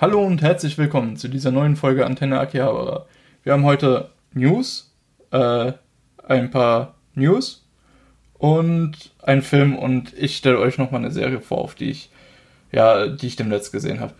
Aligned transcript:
Hallo 0.00 0.24
und 0.24 0.42
herzlich 0.42 0.78
willkommen 0.78 1.16
zu 1.16 1.26
dieser 1.26 1.50
neuen 1.50 1.74
Folge 1.74 2.06
Antenne 2.06 2.38
Akihabara. 2.38 3.06
Wir 3.42 3.52
haben 3.52 3.64
heute 3.64 4.10
News, 4.32 4.94
äh, 5.32 5.72
ein 6.22 6.52
paar 6.52 6.94
News 7.16 7.66
und 8.34 8.92
einen 9.20 9.42
Film 9.42 9.74
und 9.74 10.12
ich 10.16 10.36
stelle 10.36 10.60
euch 10.60 10.78
nochmal 10.78 11.00
eine 11.00 11.10
Serie 11.10 11.40
vor, 11.40 11.58
auf 11.58 11.74
die 11.74 11.90
ich, 11.90 12.10
ja, 12.70 13.08
die 13.08 13.26
ich 13.26 13.34
demnächst 13.34 13.72
gesehen 13.72 13.98
habe. 13.98 14.12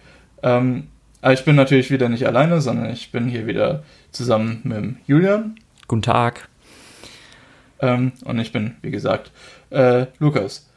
Ähm, 0.42 0.88
ich 1.22 1.44
bin 1.44 1.54
natürlich 1.54 1.92
wieder 1.92 2.08
nicht 2.08 2.26
alleine, 2.26 2.60
sondern 2.60 2.90
ich 2.90 3.12
bin 3.12 3.28
hier 3.28 3.46
wieder 3.46 3.84
zusammen 4.10 4.62
mit 4.64 4.96
Julian. 5.06 5.60
Guten 5.86 6.02
Tag. 6.02 6.48
Ähm, 7.78 8.10
und 8.24 8.40
ich 8.40 8.50
bin, 8.50 8.74
wie 8.82 8.90
gesagt, 8.90 9.30
äh, 9.70 10.06
Lukas. 10.18 10.68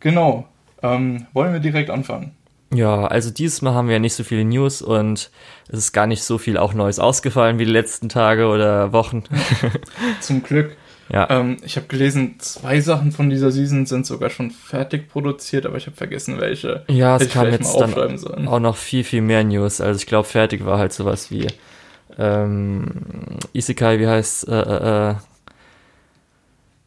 Genau. 0.00 0.48
Ähm, 0.82 1.28
wollen 1.34 1.52
wir 1.52 1.60
direkt 1.60 1.88
anfangen? 1.88 2.32
Ja, 2.74 3.06
also 3.06 3.30
dieses 3.30 3.62
Mal 3.62 3.74
haben 3.74 3.86
wir 3.86 3.94
ja 3.94 4.00
nicht 4.00 4.14
so 4.14 4.24
viele 4.24 4.44
News 4.44 4.82
und 4.82 5.30
es 5.68 5.78
ist 5.78 5.92
gar 5.92 6.06
nicht 6.06 6.24
so 6.24 6.38
viel 6.38 6.58
auch 6.58 6.74
Neues 6.74 6.98
ausgefallen 6.98 7.58
wie 7.58 7.64
die 7.64 7.70
letzten 7.70 8.08
Tage 8.08 8.46
oder 8.46 8.92
Wochen. 8.92 9.22
Zum 10.20 10.42
Glück. 10.42 10.76
Ja. 11.08 11.28
Ähm, 11.30 11.58
ich 11.62 11.76
habe 11.76 11.86
gelesen, 11.86 12.36
zwei 12.38 12.80
Sachen 12.80 13.12
von 13.12 13.30
dieser 13.30 13.50
Season 13.50 13.86
sind 13.86 14.06
sogar 14.06 14.30
schon 14.30 14.50
fertig 14.50 15.08
produziert, 15.08 15.66
aber 15.66 15.76
ich 15.76 15.86
habe 15.86 15.96
vergessen, 15.96 16.40
welche. 16.40 16.84
Ja, 16.88 17.16
es 17.16 17.28
kam 17.28 17.50
jetzt 17.50 17.78
dann 17.78 18.18
sollen. 18.18 18.48
auch 18.48 18.58
noch 18.58 18.76
viel, 18.76 19.04
viel 19.04 19.20
mehr 19.20 19.44
News. 19.44 19.80
Also 19.80 19.98
ich 19.98 20.06
glaube, 20.06 20.26
fertig 20.26 20.64
war 20.64 20.78
halt 20.78 20.92
sowas 20.92 21.30
wie 21.30 21.46
ähm, 22.18 22.86
Isekai, 23.52 23.98
wie 23.98 24.08
heißt 24.08 24.48
äh, 24.48 24.60
äh, 24.60 25.10
äh 25.10 25.14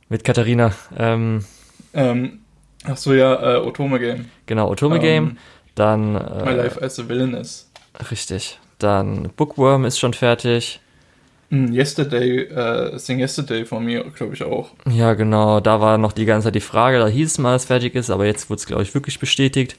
mit 0.10 0.24
Katharina. 0.24 0.72
Ähm, 0.98 1.44
ähm, 1.94 2.40
ach 2.86 2.98
so, 2.98 3.14
ja, 3.14 3.56
äh, 3.56 3.58
Otome 3.58 4.00
Game. 4.00 4.26
Genau, 4.46 4.70
Otome 4.72 5.00
Game. 5.00 5.32
Ähm, 5.32 5.38
dann. 5.80 6.16
Äh, 6.16 6.46
My 6.46 6.52
Life 6.54 6.82
as 6.82 7.00
a 7.00 7.08
Villain 7.08 7.34
ist. 7.34 7.70
Richtig. 8.12 8.60
Dann 8.80 9.30
Bookworm 9.36 9.86
ist 9.86 10.00
schon 10.00 10.14
fertig. 10.14 10.80
Hm, 11.50 11.74
Yesterday, 11.74 12.42
äh, 12.42 12.98
Sing 13.00 13.20
Yesterday 13.20 13.66
von 13.66 13.84
mir, 13.84 14.04
glaube 14.12 14.34
ich 14.34 14.44
auch. 14.44 14.70
Ja, 14.90 15.14
genau. 15.14 15.60
Da 15.62 15.80
war 15.80 15.98
noch 15.98 16.12
die 16.12 16.26
ganze 16.26 16.48
Zeit 16.48 16.56
die 16.56 16.60
Frage, 16.60 17.00
da 17.00 17.08
hieß 17.08 17.32
es 17.32 17.38
mal, 17.38 17.54
dass 17.54 17.64
es 17.64 17.68
fertig 17.68 17.96
ist, 17.96 18.10
aber 18.10 18.26
jetzt 18.26 18.50
wurde 18.50 18.60
es, 18.60 18.66
glaube 18.66 18.84
ich, 18.84 18.94
wirklich 18.94 19.20
bestätigt. 19.20 19.78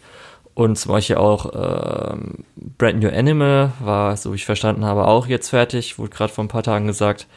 Und 0.55 0.77
zum 0.77 0.93
Beispiel 0.93 1.17
auch 1.17 1.53
ähm, 1.55 2.45
Brand 2.79 3.01
New 3.01 3.09
Animal 3.09 3.73
war, 3.79 4.17
so 4.17 4.33
wie 4.33 4.37
ich 4.37 4.45
verstanden 4.47 4.85
habe, 4.85 5.07
auch 5.07 5.27
jetzt 5.29 5.51
fertig. 5.51 5.99
Wurde 5.99 6.11
gerade 6.11 6.33
vor 6.33 6.43
ein 6.43 6.49
paar 6.49 6.65
Tagen 6.65 6.87
gesagt. 6.89 7.29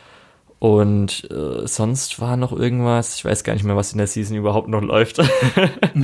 Und 0.61 1.27
äh, 1.31 1.65
sonst 1.65 2.21
war 2.21 2.37
noch 2.37 2.51
irgendwas, 2.51 3.15
ich 3.15 3.25
weiß 3.25 3.43
gar 3.43 3.53
nicht 3.53 3.63
mehr, 3.63 3.75
was 3.75 3.93
in 3.93 3.97
der 3.97 4.05
Season 4.05 4.37
überhaupt 4.37 4.67
noch 4.67 4.83
läuft. 4.83 5.19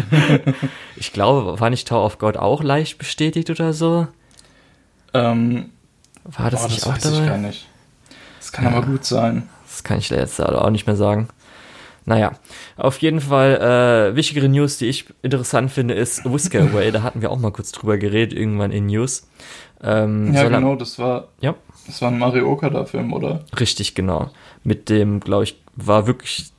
ich 0.95 1.13
glaube, 1.13 1.59
war 1.59 1.69
nicht 1.69 1.87
Tower 1.87 2.03
of 2.03 2.17
God 2.17 2.37
auch 2.37 2.63
leicht 2.63 2.97
bestätigt 2.97 3.51
oder 3.51 3.71
so? 3.71 4.07
Ähm, 5.13 5.69
war 6.23 6.49
das, 6.49 6.61
boah, 6.63 6.67
nicht 6.69 6.81
das 6.81 6.87
auch 6.87 6.95
weiß 6.95 7.03
dabei? 7.03 7.19
Ich 7.19 7.27
gar 7.27 7.37
nicht. 7.37 7.67
Das 8.39 8.51
kann 8.51 8.65
ja, 8.65 8.71
aber 8.71 8.87
gut 8.87 9.05
sein. 9.05 9.47
Das 9.67 9.83
kann 9.83 9.99
ich 9.99 10.09
jetzt 10.09 10.41
auch 10.41 10.71
nicht 10.71 10.87
mehr 10.87 10.95
sagen. 10.95 11.27
Naja, 12.07 12.31
auf 12.77 12.99
jeden 12.99 13.19
Fall 13.19 14.11
äh, 14.11 14.15
wichtigere 14.15 14.47
News, 14.47 14.77
die 14.77 14.85
ich 14.85 15.07
interessant 15.23 15.69
finde, 15.69 15.93
ist 15.93 16.23
Whisker 16.23 16.61
Away. 16.61 16.89
da 16.91 17.03
hatten 17.03 17.21
wir 17.21 17.29
auch 17.29 17.37
mal 17.37 17.51
kurz 17.51 17.73
drüber 17.73 17.97
geredet, 17.97 18.31
irgendwann 18.31 18.71
in 18.71 18.85
News. 18.85 19.27
Ähm, 19.83 20.33
ja, 20.33 20.47
genau, 20.47 20.77
das 20.77 20.97
war, 20.99 21.27
ja. 21.41 21.53
das 21.85 22.01
war 22.01 22.09
ein 22.09 22.17
Mario 22.17 22.49
Okada-Film, 22.49 23.11
oder? 23.11 23.43
Richtig, 23.59 23.93
genau. 23.93 24.29
Mit 24.63 24.87
dem, 24.87 25.19
glaube 25.19 25.43
ich, 25.43 25.61
war 25.75 26.07
wirklich 26.07 26.53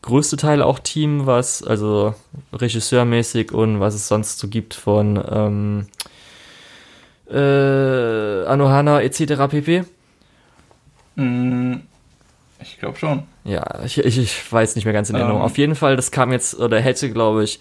größte 0.00 0.38
Teil 0.38 0.62
auch 0.62 0.78
Team, 0.78 1.26
was, 1.26 1.62
also 1.62 2.14
regisseurmäßig 2.54 3.52
und 3.52 3.80
was 3.80 3.94
es 3.94 4.08
sonst 4.08 4.38
so 4.38 4.48
gibt 4.48 4.72
von 4.72 5.22
ähm, 5.30 5.86
äh, 7.30 8.46
Anohana 8.46 9.02
etc. 9.02 9.50
pp. 9.50 9.84
Mm, 11.16 11.74
ich 12.64 12.78
glaube 12.78 12.98
schon. 12.98 13.24
Ja, 13.44 13.62
ich, 13.84 13.98
ich, 13.98 14.18
ich, 14.18 14.52
weiß 14.52 14.74
nicht 14.76 14.84
mehr 14.84 14.94
ganz 14.94 15.10
in 15.10 15.16
Erinnerung. 15.16 15.40
Ähm. 15.40 15.46
Auf 15.46 15.58
jeden 15.58 15.74
Fall, 15.74 15.96
das 15.96 16.10
kam 16.10 16.32
jetzt, 16.32 16.58
oder 16.58 16.80
hätte, 16.80 17.10
glaube 17.10 17.44
ich, 17.44 17.60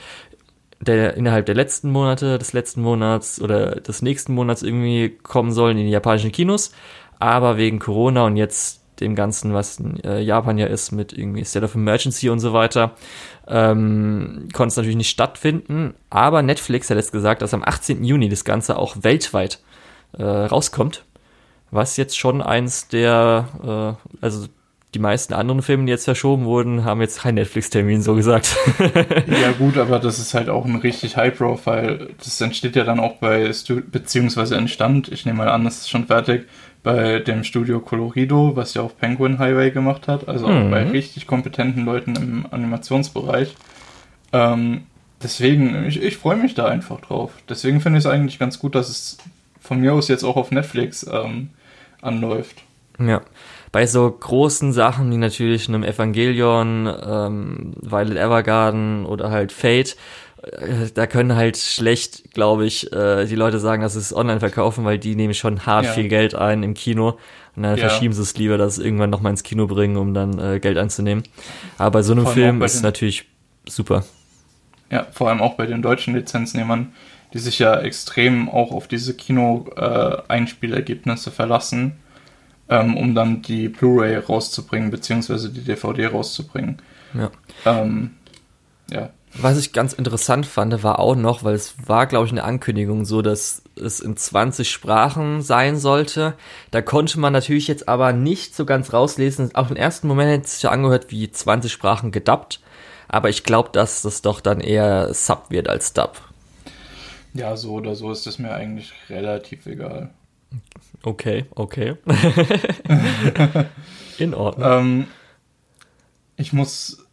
der 0.79 1.15
innerhalb 1.15 1.45
der 1.45 1.55
letzten 1.55 1.89
Monate, 1.91 2.37
des 2.37 2.53
letzten 2.53 2.81
Monats 2.81 3.41
oder 3.41 3.75
des 3.75 4.01
nächsten 4.01 4.33
Monats 4.33 4.63
irgendwie 4.63 5.17
kommen 5.23 5.51
sollen 5.51 5.77
in 5.77 5.85
die 5.85 5.91
japanischen 5.91 6.31
Kinos. 6.31 6.71
Aber 7.19 7.57
wegen 7.57 7.79
Corona 7.79 8.25
und 8.25 8.37
jetzt 8.37 8.81
dem 8.99 9.15
Ganzen, 9.15 9.53
was 9.53 9.79
in 9.79 10.03
äh, 10.03 10.19
Japan 10.21 10.57
ja 10.57 10.67
ist, 10.67 10.91
mit 10.91 11.13
irgendwie 11.13 11.43
State 11.43 11.65
of 11.65 11.75
Emergency 11.75 12.29
und 12.29 12.39
so 12.39 12.53
weiter, 12.53 12.95
ähm, 13.47 14.47
konnte 14.53 14.69
es 14.69 14.77
natürlich 14.77 14.97
nicht 14.97 15.09
stattfinden. 15.09 15.93
Aber 16.09 16.41
Netflix 16.41 16.89
hat 16.89 16.97
jetzt 16.97 17.11
gesagt, 17.11 17.41
dass 17.41 17.53
am 17.53 17.63
18. 17.63 18.03
Juni 18.03 18.29
das 18.29 18.45
Ganze 18.45 18.77
auch 18.77 18.97
weltweit 19.01 19.59
äh, 20.17 20.23
rauskommt. 20.23 21.05
Was 21.71 21.97
jetzt 21.97 22.17
schon 22.17 22.41
eins 22.41 22.87
der, 22.87 23.97
äh, 24.21 24.23
also 24.23 24.47
die 24.93 24.99
meisten 24.99 25.33
anderen 25.33 25.61
Filme, 25.61 25.85
die 25.85 25.91
jetzt 25.91 26.05
verschoben 26.05 26.45
wurden, 26.45 26.85
haben 26.85 27.01
jetzt 27.01 27.21
keinen 27.21 27.35
Netflix-Termin, 27.35 28.01
so 28.01 28.13
gesagt. 28.13 28.55
ja, 29.27 29.51
gut, 29.57 29.77
aber 29.77 29.99
das 29.99 30.19
ist 30.19 30.33
halt 30.35 30.49
auch 30.49 30.65
ein 30.65 30.75
richtig 30.75 31.17
High-Profile. 31.17 32.09
Das 32.17 32.39
entsteht 32.41 32.75
ja 32.75 32.83
dann 32.83 32.99
auch 32.99 33.15
bei, 33.15 33.51
beziehungsweise 33.91 34.55
entstand, 34.55 35.11
ich 35.11 35.25
nehme 35.25 35.39
mal 35.39 35.49
an, 35.49 35.63
das 35.63 35.79
ist 35.79 35.89
schon 35.89 36.05
fertig, 36.05 36.47
bei 36.83 37.19
dem 37.19 37.43
Studio 37.43 37.79
Colorido, 37.79 38.55
was 38.55 38.75
ja 38.75 38.81
auch 38.81 38.95
Penguin 38.95 39.39
Highway 39.39 39.71
gemacht 39.71 40.07
hat, 40.07 40.27
also 40.27 40.47
auch 40.47 40.51
mhm. 40.51 40.69
bei 40.69 40.83
richtig 40.83 41.25
kompetenten 41.25 41.85
Leuten 41.85 42.15
im 42.15 42.45
Animationsbereich. 42.51 43.55
Ähm, 44.31 44.83
deswegen, 45.23 45.85
ich, 45.85 46.01
ich 46.03 46.17
freue 46.17 46.35
mich 46.35 46.53
da 46.53 46.65
einfach 46.65 46.99
drauf. 46.99 47.31
Deswegen 47.49 47.81
finde 47.81 47.99
ich 47.99 48.05
es 48.05 48.11
eigentlich 48.11 48.37
ganz 48.37 48.59
gut, 48.59 48.75
dass 48.75 48.89
es 48.89 49.17
von 49.59 49.79
mir 49.79 49.93
aus 49.93 50.07
jetzt 50.09 50.23
auch 50.23 50.35
auf 50.35 50.51
Netflix 50.51 51.07
ähm, 51.11 51.49
anläuft. 52.01 52.63
Ja 52.99 53.21
bei 53.73 53.85
so 53.87 54.09
großen 54.09 54.71
Sachen 54.71 55.11
wie 55.11 55.17
natürlich 55.17 55.67
einem 55.67 55.83
Evangelion, 55.83 56.89
ähm, 57.05 57.73
Violet 57.81 58.17
Evergarden 58.17 59.05
oder 59.07 59.31
halt 59.31 59.51
Fate, 59.51 59.97
äh, 60.43 60.91
da 60.93 61.07
können 61.07 61.35
halt 61.35 61.57
schlecht, 61.57 62.35
glaube 62.35 62.67
ich, 62.67 62.93
äh, 62.93 63.25
die 63.25 63.35
Leute 63.35 63.59
sagen, 63.59 63.81
dass 63.81 63.93
sie 63.93 63.99
es 63.99 64.15
online 64.15 64.39
verkaufen, 64.39 64.85
weil 64.85 64.99
die 64.99 65.15
nehmen 65.15 65.33
schon 65.33 65.65
hart 65.65 65.85
ja. 65.85 65.93
viel 65.93 66.07
Geld 66.07 66.35
ein 66.35 66.61
im 66.61 66.75
Kino 66.75 67.17
und 67.55 67.63
dann 67.63 67.75
ja. 67.75 67.89
verschieben 67.89 68.13
sie 68.13 68.21
es 68.21 68.37
lieber, 68.37 68.59
dass 68.59 68.75
sie 68.75 68.83
irgendwann 68.83 69.09
nochmal 69.09 69.31
ins 69.31 69.41
Kino 69.41 69.65
bringen, 69.65 69.97
um 69.97 70.13
dann 70.13 70.37
äh, 70.37 70.59
Geld 70.59 70.77
einzunehmen. 70.77 71.23
Aber 71.79 71.89
bei 71.89 72.03
so 72.03 72.13
einem 72.13 72.27
Film 72.27 72.61
ist 72.61 72.75
es 72.75 72.83
natürlich 72.83 73.25
super. 73.67 74.05
Ja, 74.91 75.07
vor 75.11 75.29
allem 75.29 75.41
auch 75.41 75.55
bei 75.55 75.65
den 75.65 75.81
deutschen 75.81 76.13
Lizenznehmern, 76.13 76.93
die 77.33 77.39
sich 77.39 77.57
ja 77.57 77.79
extrem 77.79 78.49
auch 78.49 78.71
auf 78.71 78.87
diese 78.87 79.15
Kino-Einspielergebnisse 79.15 81.31
äh, 81.31 81.33
verlassen 81.33 81.97
ähm, 82.69 82.97
um 82.97 83.15
dann 83.15 83.41
die 83.41 83.69
Blu-ray 83.69 84.17
rauszubringen, 84.17 84.91
beziehungsweise 84.91 85.51
die 85.51 85.63
DVD 85.63 86.07
rauszubringen. 86.07 86.81
Ja. 87.13 87.31
Ähm, 87.65 88.11
ja. 88.91 89.09
Was 89.35 89.57
ich 89.57 89.73
ganz 89.73 89.93
interessant 89.93 90.45
fand, 90.45 90.83
war 90.83 90.99
auch 90.99 91.15
noch, 91.15 91.43
weil 91.43 91.55
es 91.55 91.75
war, 91.87 92.05
glaube 92.05 92.27
ich, 92.27 92.31
eine 92.31 92.43
Ankündigung 92.43 93.03
so, 93.03 93.23
dass 93.23 93.63
es 93.75 93.99
in 93.99 94.15
20 94.15 94.69
Sprachen 94.69 95.41
sein 95.41 95.77
sollte. 95.77 96.35
Da 96.69 96.83
konnte 96.83 97.19
man 97.19 97.33
natürlich 97.33 97.67
jetzt 97.67 97.89
aber 97.89 98.13
nicht 98.13 98.55
so 98.55 98.65
ganz 98.65 98.93
rauslesen. 98.93 99.55
Auf 99.55 99.69
den 99.69 99.77
ersten 99.77 100.07
Moment 100.07 100.29
hätte 100.29 100.45
es 100.45 100.53
sich 100.53 100.63
ja 100.63 100.69
angehört 100.69 101.09
wie 101.09 101.31
20 101.31 101.71
Sprachen 101.71 102.11
gedubbt. 102.11 102.59
Aber 103.07 103.29
ich 103.29 103.43
glaube, 103.43 103.69
dass 103.73 104.03
das 104.03 104.21
doch 104.21 104.39
dann 104.39 104.59
eher 104.59 105.13
Sub 105.13 105.47
wird 105.49 105.67
als 105.67 105.93
Dub. 105.93 106.21
Ja, 107.33 107.57
so 107.57 107.73
oder 107.73 107.95
so 107.95 108.11
ist 108.11 108.27
es 108.27 108.37
mir 108.37 108.53
eigentlich 108.53 108.93
relativ 109.09 109.65
egal. 109.65 110.11
Okay, 111.05 111.45
okay. 111.55 111.95
In 114.17 114.33
Ordnung. 114.33 114.71
Ähm, 114.71 115.07
ich 116.37 116.53
muss. 116.53 117.05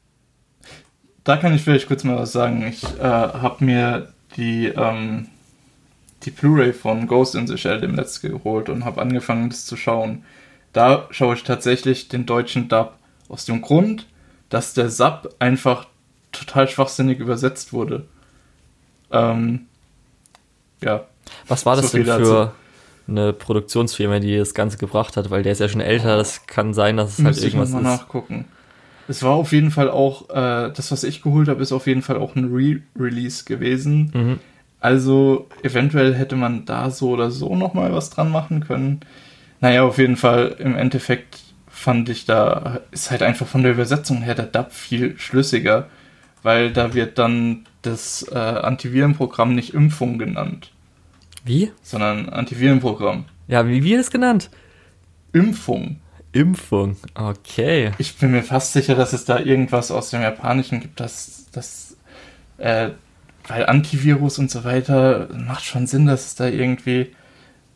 Da 1.25 1.37
kann 1.37 1.55
ich 1.55 1.63
vielleicht 1.63 1.89
kurz 1.89 2.05
mal 2.05 2.17
was 2.17 2.33
sagen. 2.33 2.67
Ich 2.67 2.85
äh, 2.99 3.03
habe 3.03 3.65
mir 3.65 4.13
die, 4.37 4.67
ähm, 4.67 5.29
die 6.23 6.31
Blu-ray 6.31 6.73
von 6.73 7.09
Ghost 7.09 7.35
in 7.35 7.47
the 7.47 7.59
Shell 7.59 7.81
dem 7.81 7.95
Netz 7.97 8.21
geholt 8.21 8.69
und 8.69 8.85
habe 8.85 9.01
angefangen, 9.01 9.51
das 9.51 9.67
zu 9.67 9.77
schauen. 9.77 10.25
Da 10.73 11.09
schaue 11.11 11.35
ich 11.35 11.43
tatsächlich 11.43 12.09
den 12.09 12.27
deutschen 12.27 12.69
Dub 12.69 12.95
aus 13.29 13.45
dem 13.45 13.61
Grund, 13.61 14.07
dass 14.49 14.73
der 14.73 14.89
Sub 14.89 15.35
einfach 15.41 15.87
total 16.31 16.69
schwachsinnig 16.69 17.19
übersetzt 17.19 17.73
wurde. 17.73 18.07
Ähm, 19.11 19.67
ja. 20.81 21.07
Was 21.49 21.67
war 21.67 21.77
das 21.77 21.91
so 21.91 21.99
denn 21.99 22.07
für, 22.07 22.19
dazu 22.19 22.51
eine 23.11 23.33
Produktionsfirma, 23.33 24.21
die 24.21 24.37
das 24.37 24.55
Ganze 24.55 24.79
gebracht 24.79 25.17
hat, 25.17 25.31
weil 25.31 25.43
der 25.43 25.53
ist 25.53 25.61
ja 25.61 25.69
schon 25.69 25.81
älter. 25.81 26.17
Das 26.17 26.47
kann 26.47 26.73
sein, 26.75 26.97
dass 26.97 27.19
es 27.19 27.25
halt 27.25 27.37
irgendwas 27.43 27.69
ich 27.69 27.75
mal 27.75 27.81
ist. 27.81 27.85
nachgucken. 27.85 28.47
Es 29.09 29.23
war 29.23 29.33
auf 29.33 29.53
jeden 29.53 29.71
Fall 29.71 29.91
auch, 29.91 30.31
äh, 30.31 30.73
das, 30.73 30.93
was 30.93 31.03
ich 31.05 31.23
geholt 31.23 31.49
habe, 31.49 31.63
ist 31.63 31.73
auf 31.73 31.87
jeden 31.87 32.03
Fall 32.03 32.17
auch 32.17 32.37
ein 32.37 32.53
Re-Release 32.53 33.45
gewesen. 33.45 34.13
Mhm. 34.15 34.41
Also 34.79 35.49
eventuell 35.63 36.15
hätte 36.15 36.37
man 36.37 36.65
da 36.65 36.91
so 36.91 37.11
oder 37.11 37.31
so 37.31 37.55
nochmal 37.55 37.93
was 37.93 38.11
dran 38.11 38.31
machen 38.31 38.61
können. 38.61 39.01
Naja, 39.61 39.83
auf 39.83 39.99
jeden 39.99 40.17
Fall 40.17 40.57
im 40.59 40.77
Endeffekt 40.77 41.41
fand 41.69 42.09
ich 42.09 42.25
da, 42.25 42.81
ist 42.91 43.11
halt 43.11 43.23
einfach 43.23 43.47
von 43.47 43.63
der 43.63 43.73
Übersetzung 43.73 44.23
her 44.23 44.35
der 44.35 44.47
Dub 44.47 44.73
viel 44.73 45.19
schlüssiger, 45.19 45.89
weil 46.43 46.73
da 46.73 46.95
wird 46.95 47.19
dann 47.19 47.67
das 47.83 48.27
äh, 48.31 48.39
Antivirenprogramm 48.39 49.55
nicht 49.55 49.75
Impfung 49.75 50.19
genannt. 50.19 50.71
Wie? 51.45 51.73
Sondern 51.83 52.29
Antivirenprogramm. 52.29 53.25
Ja, 53.49 53.67
wie 53.67 53.83
wird 53.83 54.01
es 54.01 54.11
genannt? 54.11 54.51
Impfung. 55.33 56.01
Impfung, 56.33 56.97
okay. 57.15 57.91
Ich 57.99 58.17
bin 58.17 58.31
mir 58.31 58.43
fast 58.43 58.73
sicher, 58.73 58.95
dass 58.95 59.13
es 59.13 59.25
da 59.25 59.41
irgendwas 59.41 59.91
aus 59.91 60.11
dem 60.11 60.23
Japanischen 60.23 60.81
gibt, 60.81 61.01
das, 61.01 61.47
das, 61.51 61.97
äh, 62.59 62.91
weil 63.49 63.67
Antivirus 63.67 64.39
und 64.39 64.49
so 64.51 64.63
weiter 64.63 65.29
macht 65.35 65.65
schon 65.65 65.89
Sinn, 65.89 66.07
dass 66.07 66.27
es 66.27 66.35
da 66.37 66.47
irgendwie, 66.47 67.15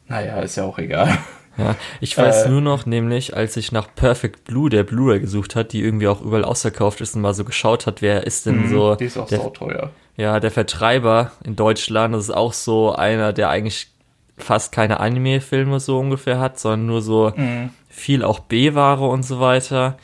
naja, 0.07 0.41
ist 0.41 0.57
ja 0.57 0.65
auch 0.65 0.79
egal. 0.79 1.19
Ja, 1.57 1.77
ich 2.01 2.17
weiß 2.17 2.45
äh, 2.45 2.49
nur 2.49 2.61
noch, 2.61 2.87
nämlich, 2.87 3.37
als 3.37 3.57
ich 3.57 3.73
nach 3.73 3.89
Perfect 3.95 4.45
Blue, 4.45 4.71
der 4.71 4.83
Blu-ray 4.83 5.21
gesucht 5.21 5.55
hat, 5.55 5.73
die 5.73 5.83
irgendwie 5.83 6.09
auch 6.09 6.21
überall 6.21 6.45
ausverkauft 6.45 7.01
ist 7.01 7.15
und 7.15 7.23
mal 7.23 7.35
so 7.35 7.45
geschaut 7.45 7.87
hat, 7.87 8.03
wer 8.03 8.27
ist 8.27 8.47
denn 8.47 8.63
mhm, 8.63 8.69
so. 8.71 8.95
Die 8.97 9.05
ist 9.05 9.17
auch 9.17 9.29
der, 9.29 9.41
so 9.41 9.51
teuer. 9.51 9.91
Ja, 10.17 10.39
der 10.41 10.51
Vertreiber 10.51 11.33
in 11.45 11.57
Deutschland, 11.57 12.15
das 12.15 12.25
ist 12.25 12.31
auch 12.31 12.53
so 12.53 12.95
einer, 12.95 13.33
der 13.33 13.51
eigentlich 13.51 13.89
fast 14.37 14.73
keine 14.73 15.01
Anime-Filme 15.01 15.81
so 15.81 15.99
ungefähr 15.99 16.39
hat, 16.39 16.59
sondern 16.59 16.87
nur 16.87 17.03
so 17.03 17.33
mhm. 17.37 17.71
viel 17.89 18.25
auch 18.25 18.41
B-Ware 18.41 19.07
und 19.07 19.25
so 19.25 19.41
weiter. 19.41 19.97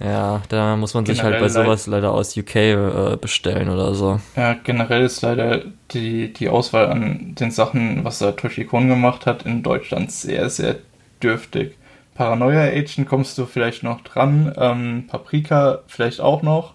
Ja, 0.00 0.42
da 0.48 0.76
muss 0.76 0.94
man 0.94 1.06
sich 1.06 1.24
halt 1.24 1.40
bei 1.40 1.48
sowas 1.48 1.88
leider 1.88 2.12
aus 2.12 2.36
UK 2.36 2.54
äh, 2.54 3.16
bestellen 3.20 3.68
oder 3.68 3.94
so. 3.94 4.20
Ja, 4.36 4.54
generell 4.54 5.04
ist 5.04 5.22
leider 5.22 5.62
die, 5.90 6.32
die 6.32 6.48
Auswahl 6.48 6.86
an 6.86 7.34
den 7.34 7.50
Sachen, 7.50 8.04
was 8.04 8.20
da 8.20 8.30
Toshikon 8.30 8.88
gemacht 8.88 9.26
hat, 9.26 9.44
in 9.44 9.64
Deutschland 9.64 10.12
sehr, 10.12 10.50
sehr 10.50 10.76
dürftig. 11.20 11.76
Paranoia 12.14 12.62
Agent 12.62 13.08
kommst 13.08 13.38
du 13.38 13.46
vielleicht 13.46 13.82
noch 13.82 14.00
dran, 14.02 14.52
ähm, 14.56 15.04
Paprika 15.08 15.80
vielleicht 15.88 16.20
auch 16.20 16.42
noch. 16.42 16.74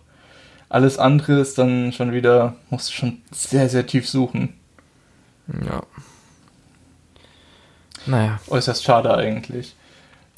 Alles 0.74 0.98
andere 0.98 1.40
ist 1.40 1.60
dann 1.60 1.92
schon 1.92 2.14
wieder, 2.14 2.56
musst 2.72 2.90
du 2.90 2.94
schon 2.94 3.22
sehr, 3.30 3.70
sehr 3.70 3.86
tief 3.86 4.10
suchen. 4.10 4.56
Ja. 5.48 5.84
Naja. 8.08 8.40
Äußerst 8.48 8.84
schade 8.84 9.16
eigentlich. 9.16 9.76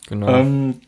Genau. 0.09 0.27
Ähm, 0.27 0.81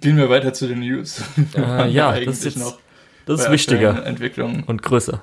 gehen 0.00 0.16
wir 0.16 0.30
weiter 0.30 0.52
zu 0.54 0.68
den 0.68 0.78
News. 0.78 1.24
Äh, 1.56 1.88
ja, 1.90 2.12
das 2.20 2.38
ist, 2.38 2.44
jetzt, 2.44 2.58
noch 2.58 2.78
das 3.26 3.40
ist 3.40 3.50
wichtiger. 3.50 4.06
Entwicklung. 4.06 4.62
Und 4.62 4.84
größer. 4.84 5.20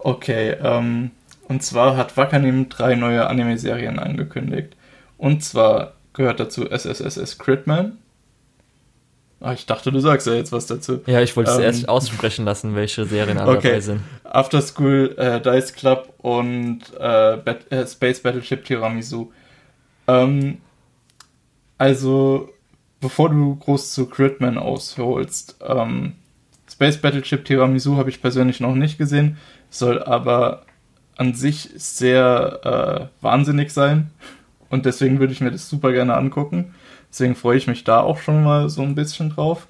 Okay, 0.00 0.56
ähm, 0.60 1.12
und 1.46 1.62
zwar 1.62 1.96
hat 1.96 2.16
Wakanim 2.16 2.68
drei 2.68 2.96
neue 2.96 3.28
Anime-Serien 3.28 4.00
angekündigt. 4.00 4.74
Und 5.16 5.44
zwar 5.44 5.92
gehört 6.12 6.40
dazu 6.40 6.68
SSSS 6.68 7.38
Critman. 7.38 7.98
Ah, 9.44 9.52
ich 9.52 9.66
dachte, 9.66 9.92
du 9.92 10.00
sagst 10.00 10.26
ja 10.26 10.32
jetzt 10.32 10.52
was 10.52 10.64
dazu. 10.64 11.02
Ja, 11.04 11.20
ich 11.20 11.36
wollte 11.36 11.50
es 11.50 11.58
ähm, 11.58 11.64
erst 11.64 11.88
aussprechen 11.88 12.46
lassen, 12.46 12.74
welche 12.74 13.04
Serien 13.04 13.36
alle 13.36 13.58
okay. 13.58 13.68
dabei 13.68 13.80
sind. 13.80 14.00
After 14.24 14.62
School, 14.62 15.14
äh, 15.18 15.38
Dice 15.38 15.74
Club 15.74 16.14
und 16.16 16.80
äh, 16.98 17.36
Bat 17.36 17.70
äh, 17.70 17.86
Space 17.86 18.20
Battleship 18.20 18.64
Tiramisu. 18.64 19.30
Ähm, 20.08 20.58
also, 21.76 22.48
bevor 23.00 23.28
du 23.28 23.56
groß 23.56 23.92
zu 23.92 24.06
Critman 24.06 24.56
ausholst, 24.56 25.56
ähm, 25.60 26.14
Space 26.66 26.96
Battleship 26.96 27.44
Tiramisu 27.44 27.98
habe 27.98 28.08
ich 28.08 28.22
persönlich 28.22 28.60
noch 28.60 28.74
nicht 28.74 28.96
gesehen, 28.96 29.36
soll 29.68 30.02
aber 30.02 30.62
an 31.16 31.34
sich 31.34 31.68
sehr 31.76 33.10
äh, 33.20 33.22
wahnsinnig 33.22 33.72
sein. 33.74 34.10
Und 34.70 34.86
deswegen 34.86 35.20
würde 35.20 35.34
ich 35.34 35.42
mir 35.42 35.50
das 35.50 35.68
super 35.68 35.92
gerne 35.92 36.16
angucken. 36.16 36.74
Deswegen 37.14 37.36
freue 37.36 37.56
ich 37.56 37.68
mich 37.68 37.84
da 37.84 38.00
auch 38.00 38.18
schon 38.18 38.42
mal 38.42 38.68
so 38.68 38.82
ein 38.82 38.96
bisschen 38.96 39.30
drauf. 39.30 39.68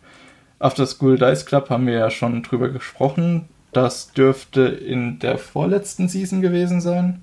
After 0.61 0.87
School 0.87 1.19
Dice 1.19 1.45
Club 1.45 1.69
haben 1.69 1.87
wir 1.87 1.93
ja 1.93 2.09
schon 2.09 2.43
drüber 2.43 2.71
gesprochen. 2.71 3.51
Das 3.73 4.13
dürfte 4.13 4.63
in 4.63 5.19
der 5.19 5.37
vorletzten 5.37 6.09
Season 6.09 6.41
gewesen 6.41 6.81
sein. 6.81 7.21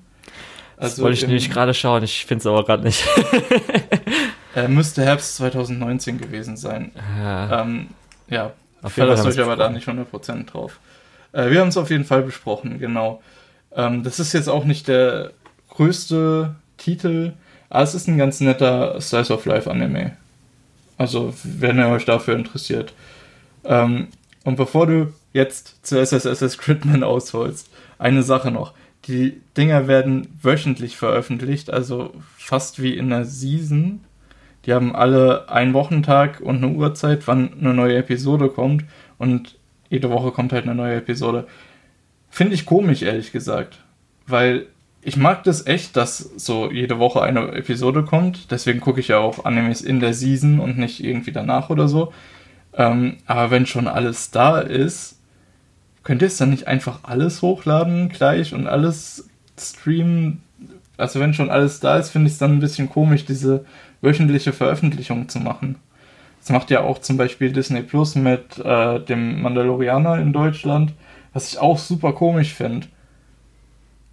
Also 0.76 0.94
das 0.94 1.02
wollte 1.02 1.14
ich 1.14 1.26
nämlich 1.26 1.50
gerade 1.50 1.74
schauen, 1.74 2.04
ich 2.04 2.24
finde 2.24 2.42
es 2.42 2.46
aber 2.46 2.64
gerade 2.64 2.84
nicht. 2.84 3.04
äh, 4.54 4.68
müsste 4.68 5.02
Herbst 5.02 5.34
2019 5.38 6.18
gewesen 6.18 6.56
sein. 6.56 6.92
Ja, 7.18 7.62
ähm, 7.62 7.88
ja 8.28 8.52
verlasst 8.84 9.26
euch 9.26 9.40
aber 9.40 9.56
da 9.56 9.70
nicht 9.70 9.88
100% 9.88 10.46
drauf. 10.46 10.78
Äh, 11.32 11.50
wir 11.50 11.60
haben 11.60 11.68
es 11.68 11.76
auf 11.76 11.90
jeden 11.90 12.04
Fall 12.04 12.22
besprochen, 12.22 12.78
genau. 12.78 13.20
Ähm, 13.74 14.04
das 14.04 14.20
ist 14.20 14.34
jetzt 14.34 14.48
auch 14.48 14.66
nicht 14.66 14.86
der 14.86 15.32
größte 15.68 16.54
Titel, 16.76 17.32
aber 17.72 17.84
es 17.84 17.94
ist 17.94 18.06
ein 18.06 18.18
ganz 18.18 18.38
netter 18.40 19.00
Slice 19.00 19.32
of 19.32 19.46
Life 19.46 19.70
Anime. 19.70 20.14
Also, 20.98 21.32
wenn 21.42 21.78
ihr 21.78 21.88
euch 21.88 22.04
dafür 22.04 22.36
interessiert. 22.36 22.92
Ähm, 23.64 24.08
und 24.44 24.56
bevor 24.56 24.86
du 24.86 25.14
jetzt 25.32 25.78
zu 25.82 25.98
SSSS 25.98 26.58
Gridman 26.58 27.02
ausholst, 27.02 27.70
eine 27.98 28.22
Sache 28.22 28.50
noch. 28.50 28.74
Die 29.06 29.40
Dinger 29.56 29.88
werden 29.88 30.28
wöchentlich 30.42 30.98
veröffentlicht, 30.98 31.72
also 31.72 32.12
fast 32.36 32.82
wie 32.82 32.94
in 32.94 33.08
der 33.08 33.24
Season. 33.24 34.00
Die 34.66 34.74
haben 34.74 34.94
alle 34.94 35.48
einen 35.48 35.72
Wochentag 35.72 36.40
und 36.40 36.58
eine 36.58 36.74
Uhrzeit, 36.74 37.26
wann 37.26 37.54
eine 37.58 37.72
neue 37.72 37.96
Episode 37.96 38.50
kommt. 38.50 38.84
Und 39.16 39.56
jede 39.88 40.10
Woche 40.10 40.30
kommt 40.30 40.52
halt 40.52 40.64
eine 40.64 40.74
neue 40.74 40.96
Episode. 40.96 41.46
Finde 42.28 42.52
ich 42.52 42.66
komisch, 42.66 43.00
ehrlich 43.00 43.32
gesagt. 43.32 43.78
Weil 44.26 44.66
ich 45.04 45.16
mag 45.16 45.42
das 45.44 45.66
echt, 45.66 45.96
dass 45.96 46.18
so 46.18 46.70
jede 46.70 46.98
Woche 47.00 47.22
eine 47.22 47.52
Episode 47.52 48.04
kommt. 48.04 48.50
Deswegen 48.52 48.80
gucke 48.80 49.00
ich 49.00 49.08
ja 49.08 49.18
auch 49.18 49.44
Animes 49.44 49.82
in 49.82 49.98
der 49.98 50.14
Season 50.14 50.60
und 50.60 50.78
nicht 50.78 51.02
irgendwie 51.02 51.32
danach 51.32 51.70
oder 51.70 51.88
so. 51.88 52.12
Ähm, 52.74 53.18
aber 53.26 53.50
wenn 53.50 53.66
schon 53.66 53.88
alles 53.88 54.30
da 54.30 54.60
ist, 54.60 55.18
könnt 56.04 56.22
ihr 56.22 56.28
es 56.28 56.36
dann 56.36 56.50
nicht 56.50 56.68
einfach 56.68 57.00
alles 57.02 57.42
hochladen 57.42 58.10
gleich 58.10 58.54
und 58.54 58.68
alles 58.68 59.28
streamen? 59.58 60.42
Also 60.96 61.18
wenn 61.18 61.34
schon 61.34 61.50
alles 61.50 61.80
da 61.80 61.96
ist, 61.96 62.10
finde 62.10 62.28
ich 62.28 62.34
es 62.34 62.38
dann 62.38 62.52
ein 62.52 62.60
bisschen 62.60 62.88
komisch, 62.88 63.24
diese 63.24 63.64
wöchentliche 64.02 64.52
Veröffentlichung 64.52 65.28
zu 65.28 65.40
machen. 65.40 65.76
Das 66.40 66.50
macht 66.50 66.70
ja 66.70 66.80
auch 66.80 66.98
zum 66.98 67.16
Beispiel 67.16 67.52
Disney 67.52 67.82
Plus 67.82 68.14
mit 68.14 68.58
äh, 68.58 69.00
dem 69.00 69.42
Mandalorianer 69.42 70.18
in 70.18 70.32
Deutschland, 70.32 70.92
was 71.32 71.48
ich 71.48 71.58
auch 71.58 71.78
super 71.78 72.12
komisch 72.12 72.54
finde. 72.54 72.86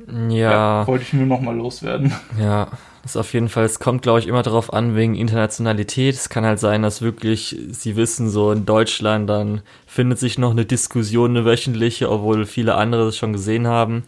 Ja. 0.07 0.51
ja. 0.51 0.87
Wollte 0.87 1.03
ich 1.03 1.13
nur 1.13 1.25
nochmal 1.25 1.55
loswerden. 1.55 2.13
Ja, 2.39 2.69
das 3.03 3.11
ist 3.11 3.17
auf 3.17 3.33
jeden 3.33 3.49
Fall, 3.49 3.65
es 3.65 3.79
kommt, 3.79 4.01
glaube 4.01 4.19
ich, 4.19 4.27
immer 4.27 4.43
darauf 4.43 4.73
an, 4.73 4.95
wegen 4.95 5.15
Internationalität. 5.15 6.15
Es 6.15 6.29
kann 6.29 6.45
halt 6.45 6.59
sein, 6.59 6.81
dass 6.81 7.01
wirklich, 7.01 7.57
sie 7.71 7.95
wissen, 7.95 8.29
so 8.29 8.51
in 8.51 8.65
Deutschland, 8.65 9.29
dann 9.29 9.61
findet 9.87 10.19
sich 10.19 10.37
noch 10.37 10.51
eine 10.51 10.65
Diskussion, 10.65 11.31
eine 11.31 11.45
wöchentliche, 11.45 12.09
obwohl 12.09 12.45
viele 12.45 12.75
andere 12.75 13.07
es 13.07 13.17
schon 13.17 13.33
gesehen 13.33 13.67
haben. 13.67 14.03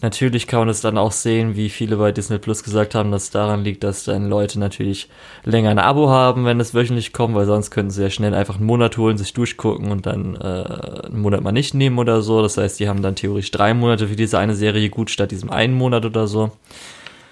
Natürlich 0.00 0.46
kann 0.46 0.60
man 0.60 0.68
es 0.68 0.80
dann 0.80 0.96
auch 0.96 1.10
sehen, 1.10 1.56
wie 1.56 1.68
viele 1.68 1.96
bei 1.96 2.12
Disney 2.12 2.38
Plus 2.38 2.62
gesagt 2.62 2.94
haben, 2.94 3.10
dass 3.10 3.24
es 3.24 3.30
daran 3.30 3.64
liegt, 3.64 3.82
dass 3.82 4.04
dann 4.04 4.28
Leute 4.28 4.60
natürlich 4.60 5.08
länger 5.44 5.70
ein 5.70 5.80
Abo 5.80 6.08
haben, 6.08 6.44
wenn 6.44 6.60
es 6.60 6.72
wöchentlich 6.72 7.12
kommt, 7.12 7.34
weil 7.34 7.46
sonst 7.46 7.72
könnten 7.72 7.90
sie 7.90 8.02
ja 8.02 8.10
schnell 8.10 8.32
einfach 8.32 8.56
einen 8.56 8.66
Monat 8.66 8.96
holen, 8.96 9.18
sich 9.18 9.32
durchgucken 9.32 9.90
und 9.90 10.06
dann 10.06 10.36
äh, 10.36 11.06
einen 11.06 11.20
Monat 11.20 11.42
mal 11.42 11.50
nicht 11.50 11.74
nehmen 11.74 11.98
oder 11.98 12.22
so. 12.22 12.42
Das 12.42 12.56
heißt, 12.56 12.78
die 12.78 12.88
haben 12.88 13.02
dann 13.02 13.16
theoretisch 13.16 13.50
drei 13.50 13.74
Monate 13.74 14.06
für 14.06 14.14
diese 14.14 14.38
eine 14.38 14.54
Serie 14.54 14.88
gut 14.88 15.10
statt 15.10 15.32
diesem 15.32 15.50
einen 15.50 15.74
Monat 15.74 16.06
oder 16.06 16.28
so. 16.28 16.52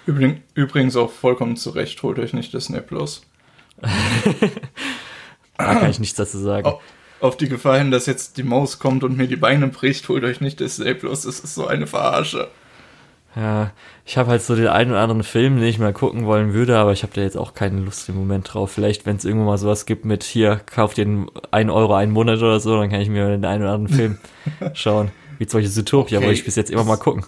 Übrigens 0.05 0.97
auch 0.97 1.11
vollkommen 1.11 1.55
zu 1.55 1.69
Recht, 1.69 2.03
holt 2.03 2.19
euch 2.19 2.33
nicht 2.33 2.53
Disney 2.53 2.81
Plus. 2.81 3.21
da 5.57 5.75
kann 5.75 5.89
ich 5.89 5.99
nichts 5.99 6.17
dazu 6.17 6.37
sagen. 6.37 6.73
Auf 7.19 7.37
die 7.37 7.49
Gefahr 7.49 7.79
hin, 7.79 7.91
dass 7.91 8.05
jetzt 8.05 8.37
die 8.37 8.43
Maus 8.43 8.79
kommt 8.79 9.03
und 9.03 9.17
mir 9.17 9.27
die 9.27 9.35
Beine 9.35 9.67
bricht, 9.67 10.07
holt 10.09 10.23
euch 10.23 10.39
nicht 10.39 10.59
Disney 10.59 10.93
Plus. 10.93 11.23
Das 11.23 11.39
ist 11.39 11.55
so 11.55 11.67
eine 11.67 11.87
Verarsche. 11.87 12.49
Ja, 13.35 13.71
ich 14.03 14.17
habe 14.17 14.31
halt 14.31 14.41
so 14.41 14.55
den 14.55 14.67
einen 14.67 14.91
oder 14.91 15.01
anderen 15.01 15.23
Film, 15.23 15.57
den 15.57 15.65
ich 15.65 15.77
mal 15.77 15.93
gucken 15.93 16.25
wollen 16.25 16.53
würde, 16.53 16.77
aber 16.77 16.91
ich 16.91 17.03
habe 17.03 17.13
da 17.13 17.21
jetzt 17.21 17.37
auch 17.37 17.53
keine 17.53 17.81
Lust 17.81 18.09
im 18.09 18.15
Moment 18.15 18.51
drauf. 18.51 18.71
Vielleicht, 18.71 19.05
wenn 19.05 19.17
es 19.17 19.25
irgendwo 19.25 19.45
mal 19.45 19.57
sowas 19.59 19.85
gibt 19.85 20.05
mit 20.05 20.23
hier, 20.23 20.59
kauft 20.65 20.97
den 20.97 21.29
1 21.51 21.71
Euro 21.71 21.93
einen 21.93 22.11
Monat 22.11 22.39
oder 22.39 22.59
so, 22.59 22.79
dann 22.79 22.89
kann 22.89 23.01
ich 23.01 23.09
mir 23.09 23.27
den 23.27 23.45
einen 23.45 23.63
oder 23.63 23.73
anderen 23.73 23.95
Film 23.95 24.17
schauen. 24.73 25.11
Wie 25.37 25.45
zum 25.45 25.59
Beispiel 25.59 25.71
Zootopia, 25.71 26.17
okay. 26.17 26.27
wollte 26.27 26.39
ich 26.39 26.45
bis 26.45 26.55
jetzt 26.55 26.71
immer 26.71 26.83
mal 26.83 26.97
gucken. 26.97 27.25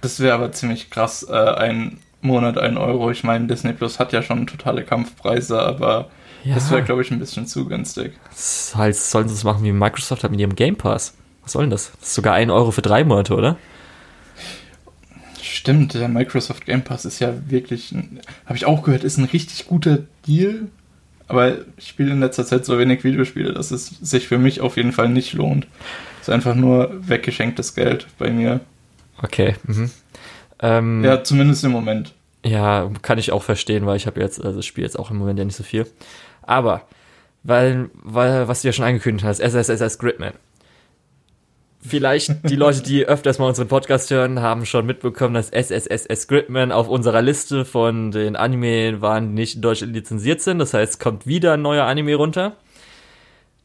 Das 0.00 0.18
wäre 0.18 0.34
aber 0.34 0.50
ziemlich 0.50 0.90
krass, 0.90 1.24
äh, 1.28 1.32
ein 1.32 1.98
Monat 2.20 2.58
1 2.58 2.76
Euro. 2.76 3.10
Ich 3.12 3.22
meine, 3.22 3.46
Disney 3.46 3.72
Plus 3.74 4.00
hat 4.00 4.12
ja 4.12 4.22
schon 4.22 4.46
totale 4.48 4.82
Kampfpreise, 4.82 5.60
aber 5.60 6.10
ja. 6.44 6.54
Das 6.54 6.70
wäre, 6.70 6.82
glaube 6.82 7.02
ich, 7.02 7.10
ein 7.10 7.18
bisschen 7.18 7.46
zu 7.46 7.66
günstig. 7.66 8.12
Das 8.30 8.74
heißt, 8.74 9.10
sollen 9.10 9.28
sie 9.28 9.34
es 9.34 9.44
machen 9.44 9.64
wie 9.64 9.72
Microsoft 9.72 10.24
hat 10.24 10.30
mit 10.30 10.40
ihrem 10.40 10.54
Game 10.54 10.76
Pass. 10.76 11.14
Was 11.42 11.52
soll 11.52 11.64
denn 11.64 11.70
das? 11.70 11.92
Das 12.00 12.08
ist 12.08 12.14
sogar 12.14 12.34
ein 12.34 12.50
Euro 12.50 12.70
für 12.70 12.82
drei 12.82 13.04
Monate, 13.04 13.34
oder? 13.34 13.56
Stimmt, 15.40 15.94
der 15.94 16.08
Microsoft 16.08 16.66
Game 16.66 16.82
Pass 16.82 17.04
ist 17.04 17.20
ja 17.20 17.32
wirklich, 17.50 17.94
habe 18.46 18.56
ich 18.56 18.66
auch 18.66 18.82
gehört, 18.82 19.04
ist 19.04 19.18
ein 19.18 19.24
richtig 19.24 19.66
guter 19.66 20.00
Deal. 20.26 20.68
Aber 21.26 21.58
ich 21.76 21.88
spiele 21.88 22.12
in 22.12 22.20
letzter 22.20 22.46
Zeit 22.46 22.64
so 22.64 22.78
wenig 22.78 23.04
Videospiele, 23.04 23.52
dass 23.52 23.70
es 23.70 23.88
sich 24.00 24.28
für 24.28 24.38
mich 24.38 24.62
auf 24.62 24.76
jeden 24.76 24.92
Fall 24.92 25.10
nicht 25.10 25.34
lohnt. 25.34 25.66
Es 26.20 26.28
ist 26.28 26.34
einfach 26.34 26.54
nur 26.54 26.90
weggeschenktes 27.06 27.74
Geld 27.74 28.06
bei 28.18 28.30
mir. 28.30 28.60
Okay. 29.22 29.56
Mhm. 29.64 29.90
Ähm, 30.60 31.04
ja, 31.04 31.22
zumindest 31.22 31.64
im 31.64 31.72
Moment. 31.72 32.14
Ja, 32.44 32.90
kann 33.02 33.18
ich 33.18 33.32
auch 33.32 33.42
verstehen, 33.42 33.84
weil 33.84 33.96
ich 33.96 34.06
habe 34.06 34.20
jetzt, 34.20 34.42
also 34.42 34.62
spiele 34.62 34.86
jetzt 34.86 34.98
auch 34.98 35.10
im 35.10 35.18
Moment 35.18 35.38
ja 35.38 35.44
nicht 35.44 35.56
so 35.56 35.64
viel. 35.64 35.86
Aber, 36.48 36.82
weil, 37.42 37.90
weil, 38.02 38.48
was 38.48 38.62
du 38.62 38.68
ja 38.68 38.72
schon 38.72 38.86
angekündigt 38.86 39.24
hast, 39.24 39.40
SSSS 39.40 39.98
Gridman. 39.98 40.32
Vielleicht 41.80 42.48
die 42.48 42.56
Leute, 42.56 42.82
die 42.82 43.04
öfters 43.04 43.38
mal 43.38 43.46
unseren 43.46 43.68
Podcast 43.68 44.10
hören, 44.10 44.40
haben 44.40 44.66
schon 44.66 44.86
mitbekommen, 44.86 45.34
dass 45.34 45.50
SSSS 45.50 46.26
Gridman 46.26 46.72
auf 46.72 46.88
unserer 46.88 47.22
Liste 47.22 47.64
von 47.64 48.10
den 48.10 48.34
Anime 48.34 49.00
waren, 49.00 49.28
die 49.28 49.34
nicht 49.34 49.56
in 49.56 49.62
Deutschland 49.62 49.94
lizenziert 49.94 50.40
sind. 50.40 50.58
Das 50.58 50.74
heißt, 50.74 50.98
kommt 50.98 51.26
wieder 51.26 51.52
ein 51.52 51.62
neuer 51.62 51.84
Anime 51.84 52.14
runter. 52.16 52.56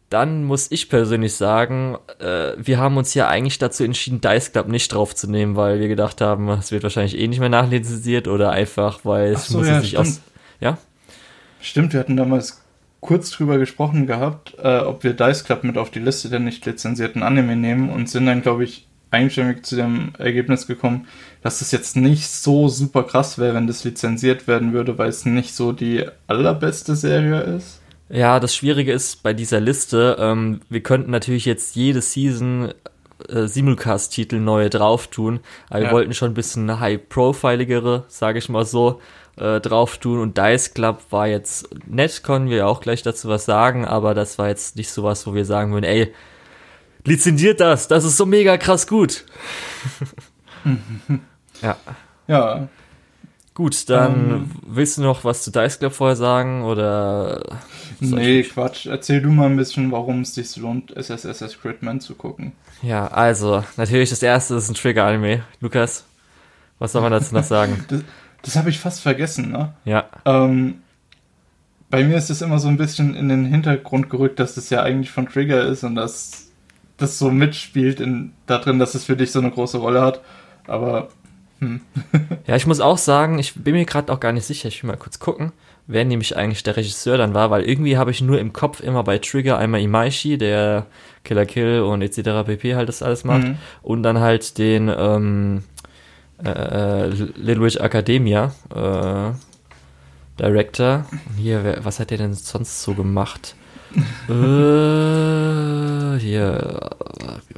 Dann 0.10 0.44
muss 0.44 0.70
ich 0.70 0.90
persönlich 0.90 1.34
sagen, 1.34 1.98
äh, 2.20 2.52
wir 2.58 2.78
haben 2.78 2.98
uns 2.98 3.14
ja 3.16 3.30
eigentlich 3.30 3.58
dazu 3.58 3.84
entschieden, 3.84 4.22
Dice 4.22 4.52
Club 4.52 4.68
nicht 4.68 4.94
draufzunehmen, 4.94 5.56
weil 5.56 5.80
wir 5.80 5.88
gedacht 5.88 6.22
haben, 6.22 6.50
es 6.50 6.72
wird 6.72 6.84
wahrscheinlich 6.84 7.18
eh 7.18 7.28
nicht 7.28 7.40
mehr 7.40 7.50
nachlizenziert 7.50 8.28
oder 8.28 8.52
einfach, 8.52 9.00
weil 9.04 9.32
es 9.32 9.48
so, 9.48 9.60
muss 9.60 9.68
ja, 9.68 9.82
sich 9.82 9.98
aus. 9.98 10.22
Ja? 10.60 10.78
Stimmt, 11.62 11.94
wir 11.94 12.02
hatten 12.02 12.18
damals 12.18 12.63
kurz 13.04 13.30
drüber 13.30 13.60
gesprochen 13.60 14.08
gehabt, 14.08 14.56
äh, 14.62 14.80
ob 14.80 15.04
wir 15.04 15.14
Dice 15.14 15.44
Club 15.44 15.64
mit 15.64 15.78
auf 15.78 15.92
die 15.92 16.00
Liste 16.00 16.30
der 16.30 16.40
nicht 16.40 16.66
lizenzierten 16.66 17.22
Anime 17.22 17.56
nehmen 17.56 17.90
und 17.90 18.10
sind 18.10 18.26
dann, 18.26 18.42
glaube 18.42 18.64
ich, 18.64 18.88
einstimmig 19.12 19.64
zu 19.64 19.76
dem 19.76 20.14
Ergebnis 20.18 20.66
gekommen, 20.66 21.08
dass 21.44 21.62
es 21.62 21.72
jetzt 21.72 21.96
nicht 21.96 22.28
so 22.28 22.68
super 22.68 23.04
krass 23.04 23.38
wäre, 23.38 23.54
wenn 23.54 23.68
das 23.68 23.84
lizenziert 23.84 24.48
werden 24.48 24.74
würde, 24.74 24.98
weil 24.98 25.10
es 25.10 25.26
nicht 25.26 25.54
so 25.54 25.72
die 25.72 26.06
allerbeste 26.26 26.96
Serie 26.96 27.42
ist. 27.42 27.80
Ja, 28.10 28.40
das 28.40 28.56
Schwierige 28.56 28.92
ist 28.92 29.22
bei 29.24 29.34
dieser 29.34 29.60
Liste, 29.60 30.18
ähm, 30.20 30.62
wir 30.70 30.82
könnten 30.82 31.12
natürlich 31.12 31.46
jetzt 31.46 31.76
jede 31.76 32.02
Season 32.02 32.74
äh, 33.30 33.48
Simulcast-Titel 33.48 34.40
neue 34.40 34.70
drauf 34.70 35.08
tun, 35.08 35.40
aber 35.70 35.80
ja. 35.80 35.86
wir 35.86 35.92
wollten 35.94 36.14
schon 36.14 36.32
ein 36.32 36.36
bisschen 36.36 36.80
high-profiligere, 36.80 38.06
sage 38.08 38.40
ich 38.40 38.50
mal 38.50 38.66
so, 38.66 39.00
äh, 39.38 39.60
drauf 39.60 39.98
tun 39.98 40.20
und 40.20 40.38
Dice 40.38 40.74
Club 40.74 41.02
war 41.10 41.28
jetzt 41.28 41.70
nett, 41.88 42.24
können 42.24 42.50
wir 42.50 42.68
auch 42.68 42.82
gleich 42.82 43.02
dazu 43.02 43.28
was 43.28 43.46
sagen, 43.46 43.86
aber 43.86 44.14
das 44.14 44.38
war 44.38 44.48
jetzt 44.48 44.76
nicht 44.76 44.92
sowas, 44.92 45.26
wo 45.28 45.34
wir 45.34 45.46
sagen 45.46 45.74
würden, 45.74 45.86
ey, 45.86 46.14
lizenziert 47.06 47.60
das, 47.60 47.88
das 47.88 48.04
ist 48.04 48.18
so 48.18 48.26
mega 48.26 48.58
krass 48.58 48.88
gut. 48.88 49.26
ja. 51.62 51.78
Ja, 52.28 52.70
Gut, 53.56 53.88
dann 53.88 54.14
ähm, 54.14 54.52
willst 54.66 54.98
du 54.98 55.04
noch 55.04 55.24
was 55.24 55.44
zu 55.44 55.52
Dice 55.52 55.78
Club 55.78 55.94
vorher 55.94 56.16
sagen 56.16 56.64
oder? 56.64 57.44
Nee, 58.00 58.42
Quatsch. 58.42 58.88
Erzähl 58.88 59.22
du 59.22 59.30
mal 59.30 59.46
ein 59.46 59.58
bisschen, 59.58 59.92
warum 59.92 60.22
es 60.22 60.34
sich 60.34 60.58
lohnt, 60.58 60.92
SSSS 60.98 61.62
Gridman 61.62 62.02
zu 62.02 62.16
gucken. 62.16 62.54
Ja, 62.82 63.08
also, 63.08 63.64
natürlich 63.78 64.10
das 64.10 64.24
erste 64.24 64.56
ist 64.56 64.70
ein 64.70 64.74
Trigger-Anime. 64.74 65.44
Lukas, 65.60 66.04
was 66.80 66.94
soll 66.94 67.04
man 67.04 67.12
dazu 67.12 67.36
noch 67.36 67.44
sagen? 67.44 67.86
das, 67.90 68.02
das 68.44 68.56
habe 68.56 68.70
ich 68.70 68.80
fast 68.80 69.02
vergessen, 69.02 69.52
ne? 69.52 69.74
Ja. 69.86 70.06
Ähm, 70.26 70.76
bei 71.90 72.04
mir 72.04 72.18
ist 72.18 72.30
es 72.30 72.42
immer 72.42 72.60
so 72.60 72.68
ein 72.68 72.78
bisschen 72.78 73.16
in 73.16 73.30
den 73.30 73.46
Hintergrund 73.46 74.10
gerückt, 74.10 74.40
dass 74.40 74.58
es 74.58 74.70
ja 74.70 74.84
eigentlich 74.84 75.12
von 75.12 75.28
Trigger 75.28 75.64
ist 75.64 75.84
und 75.84 75.96
dass 75.96 76.50
das 76.98 77.18
so 77.18 77.32
mitspielt 77.32 78.00
in, 78.00 78.34
da 78.46 78.58
drin, 78.58 78.80
dass 78.80 78.96
es 78.96 79.06
für 79.06 79.16
dich 79.16 79.32
so 79.32 79.40
eine 79.40 79.52
große 79.52 79.78
Rolle 79.78 80.02
hat. 80.02 80.22
Aber 80.68 81.10
hm. 81.60 81.82
ja, 82.48 82.56
ich 82.56 82.68
muss 82.68 82.80
auch 82.80 82.98
sagen, 82.98 83.40
ich 83.40 83.56
bin 83.56 83.74
mir 83.74 83.86
gerade 83.86 84.12
auch 84.12 84.20
gar 84.20 84.32
nicht 84.32 84.46
sicher. 84.46 84.68
Ich 84.68 84.84
will 84.84 84.90
mal 84.90 84.98
kurz 84.98 85.20
gucken, 85.20 85.54
wer 85.88 86.04
nämlich 86.04 86.36
eigentlich 86.36 86.64
der 86.64 86.76
Regisseur 86.78 87.18
dann 87.18 87.34
war, 87.34 87.52
weil 87.52 87.64
irgendwie 87.64 87.98
habe 87.98 88.12
ich 88.12 88.22
nur 88.22 88.40
im 88.40 88.54
Kopf 88.54 88.82
immer 88.82 89.04
bei 89.04 89.20
Trigger 89.20 89.58
einmal 89.58 89.82
Imaishi, 89.82 90.38
der 90.38 90.88
Killer 91.24 91.46
Kill 91.46 91.82
und 91.82 92.02
etc. 92.02 92.46
pp. 92.46 92.76
halt 92.76 92.90
das 92.90 93.04
alles 93.04 93.24
macht. 93.24 93.44
Mhm. 93.44 93.58
Und 93.82 94.04
dann 94.04 94.20
halt 94.20 94.58
den 94.58 94.92
ähm, 94.96 95.64
äh, 96.44 97.08
Little 97.08 97.62
Witch 97.62 97.78
Academia 97.78 98.54
äh, 98.74 99.32
Director. 100.40 101.06
Hier, 101.38 101.64
wer, 101.64 101.86
was 101.86 102.00
hat 102.00 102.12
der 102.12 102.18
denn 102.18 102.34
sonst 102.34 102.82
so 102.82 102.94
gemacht? 102.94 103.56
äh, 104.30 106.20
hier, 106.20 106.90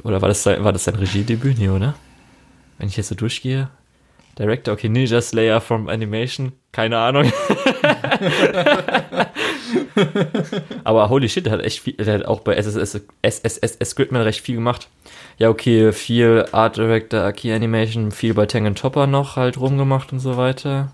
oder 0.02 0.20
war 0.20 0.28
das, 0.28 0.42
sein, 0.42 0.62
war 0.62 0.72
das 0.72 0.84
sein 0.84 0.96
Regiedebüt? 0.96 1.58
Nee, 1.58 1.68
oder? 1.68 1.94
Wenn 2.78 2.88
ich 2.88 2.96
jetzt 2.96 3.08
so 3.08 3.14
durchgehe. 3.14 3.70
Director, 4.38 4.74
okay, 4.74 4.90
Ninja 4.90 5.22
Slayer 5.22 5.62
from 5.62 5.88
Animation, 5.88 6.52
keine 6.72 6.98
Ahnung. 6.98 7.24
Aber 10.84 11.08
holy 11.08 11.28
shit, 11.28 11.46
der 11.46 11.52
hat 11.52 11.62
echt 11.62 11.80
viel, 11.80 11.94
der 11.94 12.14
hat 12.14 12.24
auch 12.26 12.40
bei 12.40 12.54
SSS, 12.54 13.02
SSS 13.22 13.96
recht 13.98 14.40
viel 14.40 14.56
gemacht. 14.56 14.88
Ja, 15.38 15.48
okay, 15.48 15.92
viel 15.92 16.46
Art 16.52 16.76
Director, 16.76 17.32
Key 17.32 17.52
Animation, 17.52 18.12
viel 18.12 18.34
bei 18.34 18.46
Tengen 18.46 18.74
Topper 18.74 19.06
noch 19.06 19.36
halt 19.36 19.58
rumgemacht 19.58 20.12
und 20.12 20.20
so 20.20 20.36
weiter. 20.36 20.92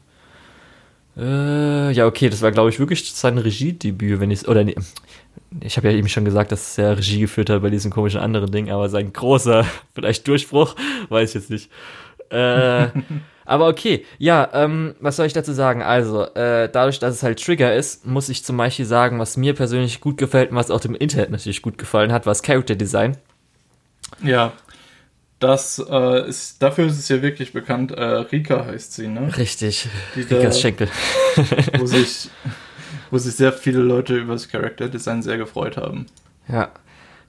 Äh, 1.16 1.92
ja, 1.92 2.06
okay, 2.06 2.30
das 2.30 2.40
war, 2.42 2.52
glaube 2.52 2.70
ich, 2.70 2.78
wirklich 2.78 3.12
sein 3.12 3.36
Regiedebüt, 3.38 4.18
wenn 4.18 4.30
ich 4.30 4.48
oder 4.48 4.64
nee, 4.64 4.74
ich 5.60 5.76
habe 5.76 5.90
ja 5.90 5.96
eben 5.96 6.08
schon 6.08 6.24
gesagt, 6.24 6.52
dass 6.52 6.78
er 6.78 6.96
Regie 6.96 7.20
geführt 7.20 7.50
hat 7.50 7.62
bei 7.62 7.70
diesem 7.70 7.90
komischen 7.90 8.20
anderen 8.20 8.50
Ding, 8.50 8.70
aber 8.70 8.88
sein 8.88 9.12
großer, 9.12 9.66
vielleicht 9.94 10.26
Durchbruch, 10.26 10.74
weiß 11.08 11.30
ich 11.30 11.34
jetzt 11.34 11.50
nicht. 11.50 11.70
Äh, 12.30 12.88
aber 13.44 13.68
okay, 13.68 14.04
ja, 14.18 14.48
ähm, 14.52 14.94
was 15.00 15.16
soll 15.16 15.26
ich 15.26 15.32
dazu 15.32 15.52
sagen? 15.52 15.82
Also, 15.82 16.24
äh, 16.34 16.68
dadurch, 16.70 16.98
dass 16.98 17.14
es 17.14 17.22
halt 17.22 17.42
Trigger 17.42 17.74
ist, 17.74 18.06
muss 18.06 18.28
ich 18.28 18.44
zum 18.44 18.56
Beispiel 18.56 18.84
sagen, 18.84 19.18
was 19.18 19.36
mir 19.36 19.54
persönlich 19.54 20.00
gut 20.00 20.18
gefällt 20.18 20.50
und 20.50 20.56
was 20.56 20.70
auch 20.70 20.80
dem 20.80 20.94
Internet 20.94 21.30
natürlich 21.30 21.62
gut 21.62 21.78
gefallen 21.78 22.12
hat, 22.12 22.26
war 22.26 22.32
das 22.32 22.42
Character 22.42 22.74
Design. 22.74 23.16
Ja, 24.22 24.52
das 25.42 25.84
äh, 25.90 26.28
ist, 26.28 26.62
dafür 26.62 26.86
ist 26.86 26.98
es 26.98 27.08
ja 27.08 27.20
wirklich 27.20 27.52
bekannt. 27.52 27.90
Äh, 27.90 28.02
Rika 28.02 28.64
heißt 28.64 28.94
sie, 28.94 29.08
ne? 29.08 29.36
Richtig. 29.36 29.88
Die 30.14 30.20
Rikas 30.20 30.60
Schenkel. 30.60 30.88
wo 31.78 31.86
sich, 31.86 32.30
wo 33.10 33.18
sich 33.18 33.34
sehr 33.34 33.52
viele 33.52 33.80
Leute 33.80 34.16
über 34.16 34.34
das 34.34 34.48
Character 34.48 34.88
Design 34.88 35.22
sehr 35.22 35.38
gefreut 35.38 35.76
haben. 35.76 36.06
Ja, 36.48 36.70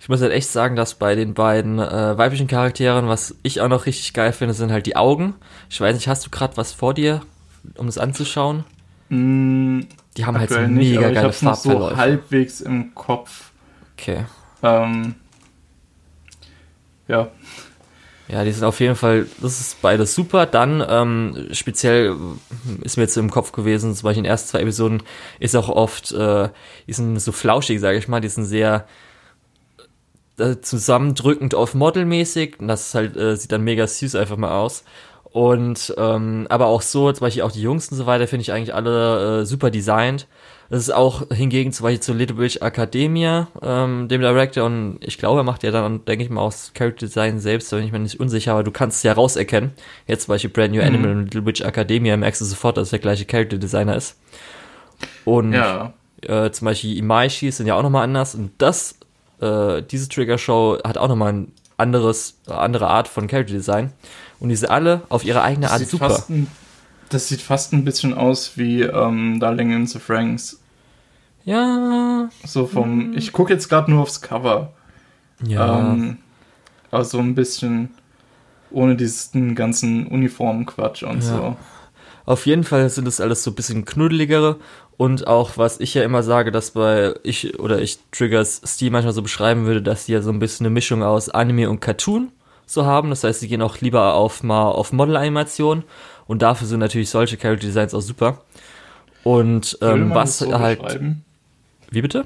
ich 0.03 0.09
muss 0.09 0.21
halt 0.21 0.33
echt 0.33 0.49
sagen, 0.49 0.75
dass 0.75 0.95
bei 0.95 1.15
den 1.15 1.33
beiden 1.33 1.79
äh, 1.79 2.17
weiblichen 2.17 2.47
Charakteren, 2.47 3.07
was 3.07 3.35
ich 3.41 3.61
auch 3.61 3.69
noch 3.69 3.85
richtig 3.85 4.11
geil 4.11 4.33
finde, 4.33 4.53
sind 4.53 4.69
halt 4.69 4.85
die 4.85 4.97
Augen. 4.97 5.33
Ich 5.69 5.79
weiß 5.79 5.95
nicht, 5.95 6.09
hast 6.09 6.25
du 6.25 6.29
gerade 6.29 6.57
was 6.57 6.73
vor 6.73 6.93
dir, 6.93 7.21
um 7.77 7.87
es 7.87 7.97
anzuschauen? 7.97 8.65
Mm, 9.07 9.83
die 10.17 10.25
haben 10.25 10.37
halt 10.37 10.49
so 10.49 10.59
mega 10.59 10.67
nicht, 10.67 10.99
geile 10.99 11.29
ich 11.29 11.35
Farbverläufe. 11.37 11.95
so 11.95 12.01
halbwegs 12.01 12.59
im 12.59 12.93
Kopf. 12.93 13.51
Okay. 13.97 14.25
Ähm, 14.61 15.15
ja. 17.07 17.29
Ja, 18.27 18.43
die 18.43 18.51
sind 18.51 18.65
auf 18.65 18.81
jeden 18.81 18.97
Fall, 18.97 19.27
das 19.41 19.61
ist 19.61 19.81
beides 19.81 20.13
super. 20.13 20.45
Dann 20.45 20.83
ähm, 20.85 21.47
speziell 21.53 22.13
ist 22.81 22.97
mir 22.97 23.03
jetzt 23.03 23.15
im 23.15 23.31
Kopf 23.31 23.53
gewesen, 23.53 23.95
zum 23.95 24.03
Beispiel 24.03 24.19
in 24.19 24.23
den 24.25 24.31
ersten 24.31 24.49
zwei 24.49 24.59
Episoden 24.59 25.01
ist 25.39 25.55
auch 25.55 25.69
oft, 25.69 26.11
äh, 26.11 26.49
die 26.87 26.93
sind 26.93 27.17
so 27.21 27.31
flauschig, 27.31 27.79
sage 27.79 27.97
ich 27.97 28.09
mal, 28.09 28.19
die 28.19 28.27
sind 28.27 28.43
sehr 28.43 28.85
zusammendrückend 30.61 31.55
auf 31.55 31.75
modelmäßig. 31.75 32.57
Das 32.59 32.93
halt, 32.95 33.15
äh, 33.17 33.35
sieht 33.35 33.51
dann 33.51 33.63
mega 33.63 33.87
süß 33.87 34.15
einfach 34.15 34.37
mal 34.37 34.57
aus. 34.59 34.83
Und 35.33 35.93
ähm, 35.97 36.45
aber 36.49 36.67
auch 36.67 36.83
so, 36.83 37.11
zum 37.11 37.25
Beispiel 37.25 37.41
auch 37.41 37.51
die 37.51 37.61
Jungs 37.61 37.89
und 37.89 37.97
so 37.97 38.05
weiter, 38.05 38.27
finde 38.27 38.43
ich 38.43 38.51
eigentlich 38.51 38.75
alle 38.75 39.41
äh, 39.41 39.45
super 39.45 39.71
designt. 39.71 40.27
Das 40.69 40.79
ist 40.79 40.91
auch 40.91 41.29
hingegen 41.29 41.71
zum 41.71 41.83
Beispiel 41.85 41.99
zu 41.99 42.13
Little 42.13 42.37
Witch 42.37 42.57
Academia, 42.57 43.47
ähm, 43.61 44.07
dem 44.07 44.21
Director, 44.21 44.63
und 44.63 44.97
ich 45.01 45.17
glaube, 45.17 45.41
er 45.41 45.43
macht 45.43 45.63
ja 45.63 45.71
dann, 45.71 46.05
denke 46.05 46.23
ich 46.23 46.29
mal, 46.29 46.41
auch 46.41 46.51
das 46.51 46.73
Character 46.73 47.05
Design 47.05 47.39
selbst, 47.39 47.71
da 47.71 47.77
bin 47.77 47.85
ich 47.85 47.91
mir 47.91 47.99
nicht 47.99 48.19
unsicher, 48.19 48.53
aber 48.53 48.63
du 48.63 48.71
kannst 48.71 48.97
es 48.97 49.03
ja 49.03 49.13
rauserkennen. 49.13 49.71
Jetzt 50.07 50.25
zum 50.25 50.33
Beispiel 50.33 50.49
Brand 50.49 50.73
New 50.73 50.81
mhm. 50.81 50.87
Animal 50.87 51.11
und 51.11 51.23
Little 51.25 51.45
Witch 51.45 51.61
Academia 51.61 52.15
merkst 52.17 52.41
du 52.41 52.45
sofort, 52.45 52.77
dass 52.77 52.91
der 52.91 52.99
gleiche 52.99 53.25
Character 53.25 53.57
Designer 53.57 53.95
ist. 53.95 54.19
Und 55.25 55.53
ja. 55.53 55.93
äh, 56.21 56.51
zum 56.51 56.65
Beispiel 56.65 56.97
Imaishi 56.97 57.51
sind 57.51 57.67
ja 57.67 57.75
auch 57.75 57.83
nochmal 57.83 58.03
anders 58.03 58.35
und 58.35 58.51
das 58.59 58.95
äh, 59.41 59.81
diese 59.81 60.09
Trigger-Show 60.09 60.79
hat 60.83 60.97
auch 60.97 61.07
nochmal 61.07 61.33
ein 61.33 61.51
anderes, 61.77 62.39
andere 62.47 62.87
Art 62.87 63.07
von 63.07 63.27
Character 63.27 63.53
Design. 63.53 63.91
Und 64.39 64.49
die 64.49 64.55
sind 64.55 64.69
alle 64.69 65.01
auf 65.09 65.23
ihre 65.23 65.41
eigene 65.41 65.71
Art 65.71 65.87
super. 65.87 66.23
Ein, 66.29 66.47
das 67.09 67.27
sieht 67.27 67.41
fast 67.41 67.73
ein 67.73 67.85
bisschen 67.85 68.13
aus 68.13 68.57
wie 68.57 68.81
ähm, 68.81 69.39
Darling 69.39 69.71
in 69.71 69.87
the 69.87 69.99
Franks. 69.99 70.59
Ja. 71.45 72.29
So 72.45 72.67
vom. 72.67 73.11
Hm. 73.11 73.17
Ich 73.17 73.31
gucke 73.31 73.53
jetzt 73.53 73.69
gerade 73.69 73.91
nur 73.91 74.01
aufs 74.01 74.21
Cover. 74.21 74.73
Ja. 75.45 75.79
Ähm, 75.79 76.17
aber 76.91 77.05
so 77.05 77.19
ein 77.19 77.35
bisschen 77.35 77.91
ohne 78.71 78.95
diesen 78.95 79.55
ganzen 79.55 80.07
Uniformquatsch 80.07 81.03
und 81.03 81.23
ja. 81.23 81.29
so. 81.29 81.57
Auf 82.25 82.45
jeden 82.45 82.63
Fall 82.63 82.89
sind 82.89 83.07
es 83.07 83.19
alles 83.19 83.43
so 83.43 83.51
ein 83.51 83.55
bisschen 83.55 83.83
knuddeligere 83.85 84.57
und 84.97 85.27
auch, 85.27 85.57
was 85.57 85.79
ich 85.79 85.93
ja 85.93 86.03
immer 86.03 86.23
sage, 86.23 86.51
dass 86.51 86.71
bei 86.71 87.13
ich 87.23 87.59
oder 87.59 87.81
ich 87.81 87.99
Triggers 88.11 88.61
Stil 88.65 88.91
manchmal 88.91 89.13
so 89.13 89.21
beschreiben 89.21 89.65
würde, 89.65 89.81
dass 89.81 90.05
die 90.05 90.13
ja 90.13 90.21
so 90.21 90.31
ein 90.31 90.39
bisschen 90.39 90.65
eine 90.65 90.73
Mischung 90.73 91.03
aus 91.03 91.29
Anime 91.29 91.69
und 91.69 91.79
Cartoon 91.79 92.31
so 92.65 92.85
haben. 92.85 93.09
Das 93.09 93.23
heißt, 93.23 93.39
sie 93.39 93.47
gehen 93.47 93.61
auch 93.61 93.81
lieber 93.81 94.13
auf 94.13 94.43
mal 94.43 94.69
auf 94.69 94.93
Model-Animation 94.93 95.83
und 96.27 96.41
dafür 96.41 96.67
sind 96.67 96.79
natürlich 96.79 97.09
solche 97.09 97.37
Character 97.37 97.65
Designs 97.65 97.93
auch 97.93 98.01
super. 98.01 98.41
Und 99.23 99.77
ähm, 99.81 100.11
was 100.13 100.39
so 100.39 100.59
halt. 100.59 100.99
Wie 101.89 102.01
bitte? 102.01 102.25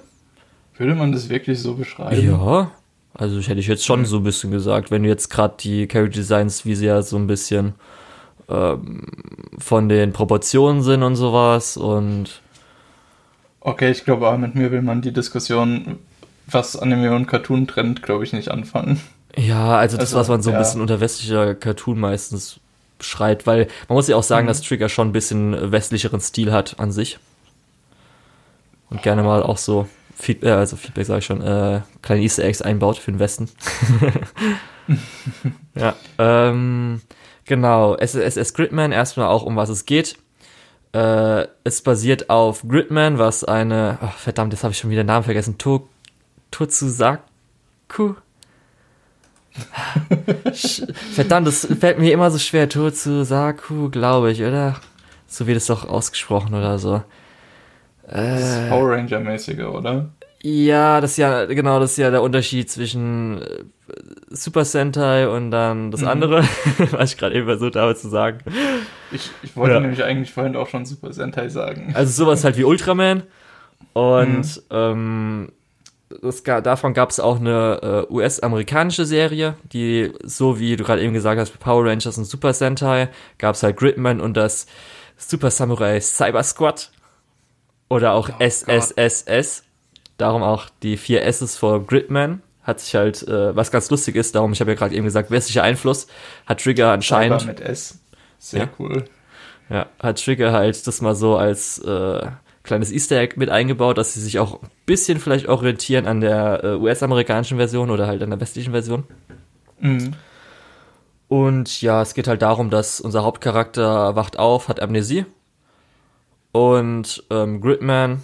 Würde 0.77 0.95
man 0.95 1.11
das 1.11 1.29
wirklich 1.29 1.59
so 1.59 1.75
beschreiben? 1.75 2.25
Ja, 2.25 2.71
also 3.13 3.39
ich 3.39 3.49
hätte 3.49 3.59
ich 3.59 3.67
jetzt 3.67 3.85
schon 3.85 4.05
so 4.05 4.17
ein 4.17 4.23
bisschen 4.23 4.51
gesagt, 4.51 4.91
wenn 4.91 5.03
du 5.03 5.09
jetzt 5.09 5.29
gerade 5.29 5.55
die 5.59 5.87
Character 5.87 6.19
Designs, 6.19 6.65
wie 6.65 6.75
sie 6.75 6.85
ja 6.85 7.01
so 7.01 7.17
ein 7.17 7.27
bisschen 7.27 7.73
ähm, 8.47 9.03
von 9.57 9.89
den 9.89 10.13
Proportionen 10.13 10.81
sind 10.83 11.03
und 11.03 11.15
sowas 11.15 11.77
und 11.77 12.41
Okay, 13.67 13.91
ich 13.91 14.05
glaube, 14.05 14.37
mit 14.37 14.55
mir 14.55 14.71
will 14.71 14.81
man 14.81 15.01
die 15.01 15.11
Diskussion, 15.11 15.99
was 16.45 16.77
Anime 16.77 17.13
und 17.13 17.27
Cartoon 17.27 17.67
trennt, 17.67 18.01
glaube 18.01 18.23
ich, 18.23 18.31
nicht 18.31 18.49
anfangen. 18.49 19.01
Ja, 19.35 19.75
also 19.75 19.97
das, 19.97 20.13
also, 20.13 20.19
was 20.19 20.29
man 20.29 20.41
so 20.41 20.51
ein 20.51 20.53
ja. 20.53 20.59
bisschen 20.59 20.79
unter 20.79 21.01
westlicher 21.01 21.53
Cartoon 21.53 21.99
meistens 21.99 22.61
schreit, 23.01 23.45
weil 23.45 23.67
man 23.89 23.97
muss 23.97 24.07
ja 24.07 24.15
auch 24.15 24.23
sagen, 24.23 24.45
mhm. 24.45 24.47
dass 24.47 24.61
Trigger 24.61 24.87
schon 24.87 25.09
ein 25.09 25.11
bisschen 25.11 25.69
westlicheren 25.69 26.21
Stil 26.21 26.53
hat 26.53 26.79
an 26.79 26.93
sich. 26.93 27.19
Und 28.89 29.01
gerne 29.01 29.21
mal 29.21 29.43
auch 29.43 29.57
so 29.57 29.89
Feedback, 30.15 30.49
äh, 30.49 30.53
also 30.53 30.77
Feedback 30.77 31.05
sage 31.05 31.19
ich 31.19 31.25
schon, 31.25 31.41
äh, 31.41 31.81
kleine 32.01 32.21
Easter 32.21 32.45
Eggs 32.45 32.61
einbaut 32.61 32.97
für 32.97 33.11
den 33.11 33.19
Westen. 33.19 33.49
ja, 35.75 35.93
ähm, 36.19 37.01
genau. 37.43 37.97
SSS 37.97 38.53
Gridman, 38.53 38.93
erstmal 38.93 39.27
auch 39.27 39.43
um 39.43 39.57
was 39.57 39.67
es 39.67 39.85
geht. 39.85 40.15
Äh, 40.97 41.47
es 41.63 41.83
basiert 41.83 42.31
auf 42.31 42.63
Gridman, 42.67 43.19
was 43.19 43.43
eine, 43.43 43.99
oh, 44.01 44.09
verdammt, 44.17 44.51
jetzt 44.53 44.63
habe 44.63 44.71
ich 44.71 44.79
schon 44.79 44.89
wieder 44.89 45.03
den 45.03 45.07
Namen 45.07 45.25
vergessen, 45.25 45.59
to, 45.59 45.87
Totsuzaku? 46.49 47.19
verdammt, 51.13 51.45
das 51.45 51.67
fällt 51.79 51.99
mir 51.99 52.11
immer 52.13 52.31
so 52.31 52.39
schwer, 52.39 52.67
Totsuzaku, 52.67 53.91
glaube 53.91 54.31
ich, 54.31 54.41
oder? 54.41 54.77
So 55.27 55.45
wird 55.45 55.57
es 55.57 55.67
doch 55.67 55.87
ausgesprochen 55.87 56.55
oder 56.55 56.79
so. 56.79 57.03
Äh, 58.07 58.67
Power 58.67 58.89
Ranger-mäßige, 58.89 59.65
oder? 59.65 60.09
Ja, 60.43 61.01
das 61.01 61.11
ist 61.11 61.17
ja, 61.17 61.45
genau, 61.45 61.79
das 61.79 61.91
ist 61.91 61.97
ja 61.97 62.11
der 62.11 62.21
Unterschied 62.21 62.69
zwischen 62.69 63.41
äh, 63.41 63.63
Super 64.29 64.65
Sentai 64.65 65.27
und 65.27 65.51
dann 65.51 65.91
das 65.91 66.01
mhm. 66.01 66.07
andere, 66.07 66.43
was 66.91 67.13
ich 67.13 67.17
gerade 67.17 67.35
eben 67.35 67.47
versucht 67.47 67.75
habe 67.75 67.95
zu 67.95 68.09
sagen. 68.09 68.39
Ich, 69.11 69.31
ich 69.41 69.55
wollte 69.55 69.75
ja. 69.75 69.79
nämlich 69.79 70.03
eigentlich 70.03 70.31
vorhin 70.31 70.55
auch 70.55 70.67
schon 70.67 70.85
Super 70.85 71.11
Sentai 71.13 71.49
sagen. 71.49 71.91
Also 71.95 72.11
sowas 72.11 72.43
halt 72.43 72.57
wie 72.57 72.63
Ultraman. 72.63 73.23
Und 73.93 74.57
mhm. 74.57 74.61
ähm, 74.69 75.51
das, 76.21 76.43
davon 76.43 76.93
gab 76.93 77.09
es 77.09 77.19
auch 77.19 77.39
eine 77.39 78.05
äh, 78.09 78.13
US-amerikanische 78.13 79.05
Serie, 79.05 79.55
die, 79.73 80.13
so 80.23 80.59
wie 80.59 80.75
du 80.75 80.83
gerade 80.83 81.01
eben 81.01 81.13
gesagt 81.13 81.39
hast, 81.39 81.59
Power 81.59 81.85
Rangers 81.85 82.17
und 82.17 82.25
Super 82.25 82.53
Sentai, 82.53 83.09
gab 83.37 83.55
es 83.55 83.63
halt 83.63 83.75
Gridman 83.75 84.21
und 84.21 84.37
das 84.37 84.67
Super 85.17 85.51
Samurai 85.51 85.99
Cyber 85.99 86.43
Squad. 86.43 86.91
Oder 87.89 88.13
auch 88.13 88.29
oh, 88.29 88.43
SSSS. 88.43 89.63
Darum 90.17 90.43
auch 90.43 90.69
die 90.83 90.97
vier 90.97 91.23
S's 91.23 91.57
vor 91.57 91.85
Gridman. 91.85 92.41
Hat 92.63 92.81
sich 92.81 92.95
halt, 92.95 93.25
äh, 93.27 93.55
was 93.55 93.71
ganz 93.71 93.89
lustig 93.89 94.15
ist, 94.15 94.35
darum, 94.35 94.51
ich 94.51 94.59
habe 94.59 94.71
ja 94.71 94.77
gerade 94.77 94.93
eben 94.93 95.05
gesagt, 95.05 95.31
westlicher 95.31 95.63
Einfluss, 95.63 96.07
hat 96.45 96.61
Trigger 96.61 96.91
anscheinend. 96.91 97.41
Cyber 97.41 97.53
mit 97.53 97.61
S. 97.61 97.99
Sehr 98.39 98.63
ja, 98.63 98.69
cool. 98.77 99.05
Ja, 99.69 99.87
hat 99.99 100.23
Trigger 100.23 100.51
halt 100.51 100.85
das 100.85 101.01
mal 101.01 101.15
so 101.15 101.37
als 101.37 101.79
äh, 101.79 102.27
kleines 102.63 102.91
Easter 102.91 103.17
Egg 103.17 103.35
mit 103.37 103.49
eingebaut, 103.49 103.97
dass 103.97 104.13
sie 104.13 104.21
sich 104.21 104.37
auch 104.37 104.61
ein 104.61 104.69
bisschen 104.85 105.19
vielleicht 105.19 105.47
orientieren 105.47 106.05
an 106.05 106.21
der 106.21 106.63
äh, 106.63 106.75
US-amerikanischen 106.75 107.57
Version 107.57 107.89
oder 107.89 108.05
halt 108.05 108.21
an 108.21 108.29
der 108.29 108.39
westlichen 108.39 108.71
Version. 108.71 109.05
Mhm. 109.79 110.13
Und 111.29 111.81
ja, 111.81 112.01
es 112.01 112.13
geht 112.13 112.27
halt 112.27 112.41
darum, 112.41 112.69
dass 112.69 113.01
unser 113.01 113.23
Hauptcharakter 113.23 114.15
wacht 114.15 114.37
auf, 114.39 114.67
hat 114.67 114.81
Amnesie 114.81 115.25
und 116.51 117.23
ähm, 117.29 117.59
Gridman 117.61 118.21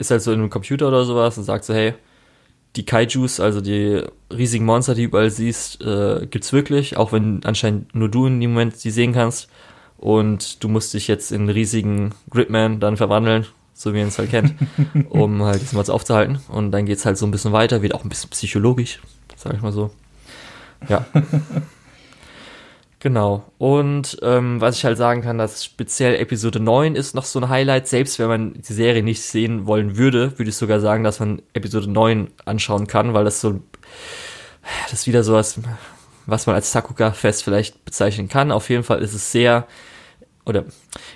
ist 0.00 0.10
halt 0.10 0.22
so 0.22 0.32
in 0.32 0.40
einem 0.40 0.50
Computer 0.50 0.88
oder 0.88 1.04
sowas 1.04 1.38
und 1.38 1.44
sagt 1.44 1.64
so, 1.64 1.74
hey, 1.74 1.94
die 2.76 2.84
Kaijus, 2.84 3.38
also 3.38 3.60
die 3.60 4.02
riesigen 4.32 4.64
Monster, 4.64 4.94
die 4.94 5.02
du 5.02 5.08
überall 5.08 5.30
siehst, 5.30 5.82
äh, 5.82 6.26
gibt's 6.26 6.52
wirklich, 6.52 6.96
auch 6.96 7.12
wenn 7.12 7.44
anscheinend 7.44 7.94
nur 7.94 8.08
du 8.08 8.26
in 8.26 8.40
dem 8.40 8.52
Moment 8.52 8.82
die 8.82 8.90
sehen 8.90 9.12
kannst. 9.12 9.48
Und 9.98 10.64
du 10.64 10.68
musst 10.68 10.94
dich 10.94 11.08
jetzt 11.08 11.30
in 11.30 11.42
einen 11.42 11.50
riesigen 11.50 12.14
Gridman 12.30 12.80
dann 12.80 12.96
verwandeln, 12.96 13.46
so 13.74 13.92
wie 13.92 13.98
man 13.98 14.08
es 14.08 14.18
halt 14.18 14.30
kennt, 14.30 14.54
um 15.10 15.42
halt 15.42 15.60
das 15.60 15.74
mal 15.74 15.88
aufzuhalten. 15.90 16.40
Und 16.48 16.72
dann 16.72 16.86
geht's 16.86 17.04
halt 17.04 17.18
so 17.18 17.26
ein 17.26 17.30
bisschen 17.30 17.52
weiter, 17.52 17.82
wird 17.82 17.94
auch 17.94 18.04
ein 18.04 18.08
bisschen 18.08 18.30
psychologisch, 18.30 19.00
sag 19.36 19.52
ich 19.52 19.60
mal 19.60 19.72
so. 19.72 19.90
Ja. 20.88 21.04
Genau. 23.02 23.44
Und 23.56 24.18
ähm, 24.20 24.60
was 24.60 24.76
ich 24.76 24.84
halt 24.84 24.98
sagen 24.98 25.22
kann, 25.22 25.38
dass 25.38 25.64
speziell 25.64 26.16
Episode 26.16 26.60
9 26.60 26.94
ist 26.94 27.14
noch 27.14 27.24
so 27.24 27.40
ein 27.40 27.48
Highlight. 27.48 27.88
Selbst 27.88 28.18
wenn 28.18 28.28
man 28.28 28.52
die 28.52 28.72
Serie 28.74 29.02
nicht 29.02 29.22
sehen 29.22 29.66
wollen 29.66 29.96
würde, 29.96 30.38
würde 30.38 30.50
ich 30.50 30.56
sogar 30.56 30.80
sagen, 30.80 31.02
dass 31.02 31.18
man 31.18 31.40
Episode 31.54 31.90
9 31.90 32.28
anschauen 32.44 32.86
kann, 32.86 33.14
weil 33.14 33.24
das 33.24 33.40
so 33.40 33.60
das 34.90 35.00
ist 35.00 35.06
wieder 35.06 35.24
sowas, 35.24 35.58
was 36.26 36.46
man 36.46 36.54
als 36.54 36.72
Sakuga-Fest 36.72 37.42
vielleicht 37.42 37.86
bezeichnen 37.86 38.28
kann. 38.28 38.52
Auf 38.52 38.68
jeden 38.68 38.84
Fall 38.84 39.00
ist 39.00 39.14
es 39.14 39.32
sehr 39.32 39.66
oder 40.44 40.64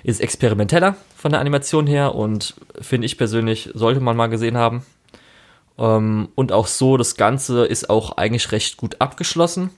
ist 0.03 0.21
experimenteller 0.21 0.95
von 1.15 1.31
der 1.31 1.39
Animation 1.39 1.85
her 1.85 2.15
und 2.15 2.55
finde 2.81 3.05
ich 3.05 3.17
persönlich, 3.17 3.69
sollte 3.75 3.99
man 3.99 4.17
mal 4.17 4.27
gesehen 4.27 4.57
haben. 4.57 4.83
Ähm, 5.77 6.29
und 6.33 6.51
auch 6.51 6.65
so, 6.65 6.97
das 6.97 7.15
Ganze 7.15 7.65
ist 7.65 7.91
auch 7.91 8.17
eigentlich 8.17 8.51
recht 8.51 8.77
gut 8.77 8.99
abgeschlossen 8.99 9.69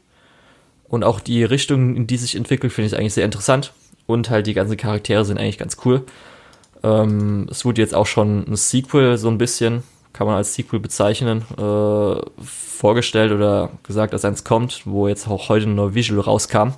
und 0.89 1.04
auch 1.04 1.19
die 1.19 1.43
Richtung, 1.43 1.95
in 1.95 2.08
die 2.08 2.17
sich 2.17 2.36
entwickelt, 2.36 2.73
finde 2.73 2.88
ich 2.88 2.97
eigentlich 2.97 3.13
sehr 3.13 3.26
interessant. 3.26 3.73
Und 4.06 4.30
halt 4.30 4.47
die 4.47 4.54
ganzen 4.54 4.78
Charaktere 4.78 5.26
sind 5.26 5.38
eigentlich 5.38 5.58
ganz 5.58 5.78
cool. 5.84 6.04
Ähm, 6.84 7.47
es 7.52 7.65
wurde 7.65 7.82
jetzt 7.82 7.93
auch 7.93 8.06
schon 8.06 8.45
ein 8.47 8.56
Sequel, 8.56 9.17
so 9.17 9.28
ein 9.28 9.38
bisschen, 9.38 9.84
kann 10.13 10.28
man 10.28 10.38
als 10.38 10.54
Sequel 10.56 10.80
bezeichnen, 10.80 11.43
äh, 11.58 12.43
vorgestellt 12.43 13.32
oder 13.32 13.71
gesagt, 13.84 14.13
dass 14.13 14.23
eins 14.23 14.43
kommt, 14.43 14.84
wo 14.86 15.08
jetzt 15.08 15.28
auch 15.28 15.50
heute 15.50 15.65
ein 15.65 15.76
neuer 15.76 15.93
Visual 15.93 16.21
rauskam. 16.21 16.69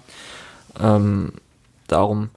Ähm, 0.82 1.34
darum 1.88 2.30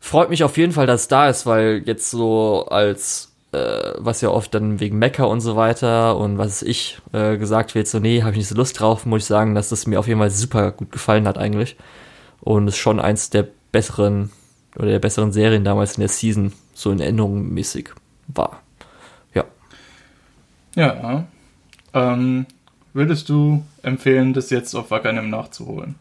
freut 0.00 0.30
mich 0.30 0.44
auf 0.44 0.56
jeden 0.56 0.72
Fall, 0.72 0.86
dass 0.86 1.02
es 1.02 1.08
da 1.08 1.28
ist, 1.28 1.46
weil 1.46 1.82
jetzt 1.86 2.10
so 2.10 2.66
als 2.66 3.27
äh, 3.52 3.92
was 3.96 4.20
ja 4.20 4.30
oft 4.30 4.54
dann 4.54 4.80
wegen 4.80 4.98
Mecker 4.98 5.28
und 5.28 5.40
so 5.40 5.56
weiter 5.56 6.16
und 6.16 6.38
was 6.38 6.62
ich 6.62 6.98
äh, 7.12 7.36
gesagt 7.36 7.74
wird, 7.74 7.88
so 7.88 7.98
nee, 7.98 8.22
habe 8.22 8.32
ich 8.32 8.38
nicht 8.38 8.48
so 8.48 8.54
Lust 8.54 8.78
drauf, 8.78 9.06
muss 9.06 9.22
ich 9.22 9.26
sagen, 9.26 9.54
dass 9.54 9.70
das 9.70 9.86
mir 9.86 9.98
auf 9.98 10.06
jeden 10.06 10.20
Fall 10.20 10.30
super 10.30 10.72
gut 10.72 10.92
gefallen 10.92 11.26
hat 11.26 11.38
eigentlich 11.38 11.76
und 12.40 12.68
es 12.68 12.76
schon 12.76 13.00
eins 13.00 13.30
der 13.30 13.46
besseren 13.72 14.30
oder 14.76 14.88
der 14.88 14.98
besseren 14.98 15.32
Serien 15.32 15.64
damals 15.64 15.96
in 15.96 16.00
der 16.00 16.08
Season 16.08 16.52
so 16.74 16.90
in 16.90 17.00
Erinnerung 17.00 17.48
mäßig 17.52 17.90
war. 18.28 18.60
Ja. 19.34 19.44
Ja. 20.74 21.26
Ähm, 21.94 22.46
würdest 22.92 23.28
du 23.28 23.64
empfehlen, 23.82 24.34
das 24.34 24.50
jetzt 24.50 24.74
auf 24.74 24.90
Wackernem 24.90 25.30
nachzuholen? 25.30 25.94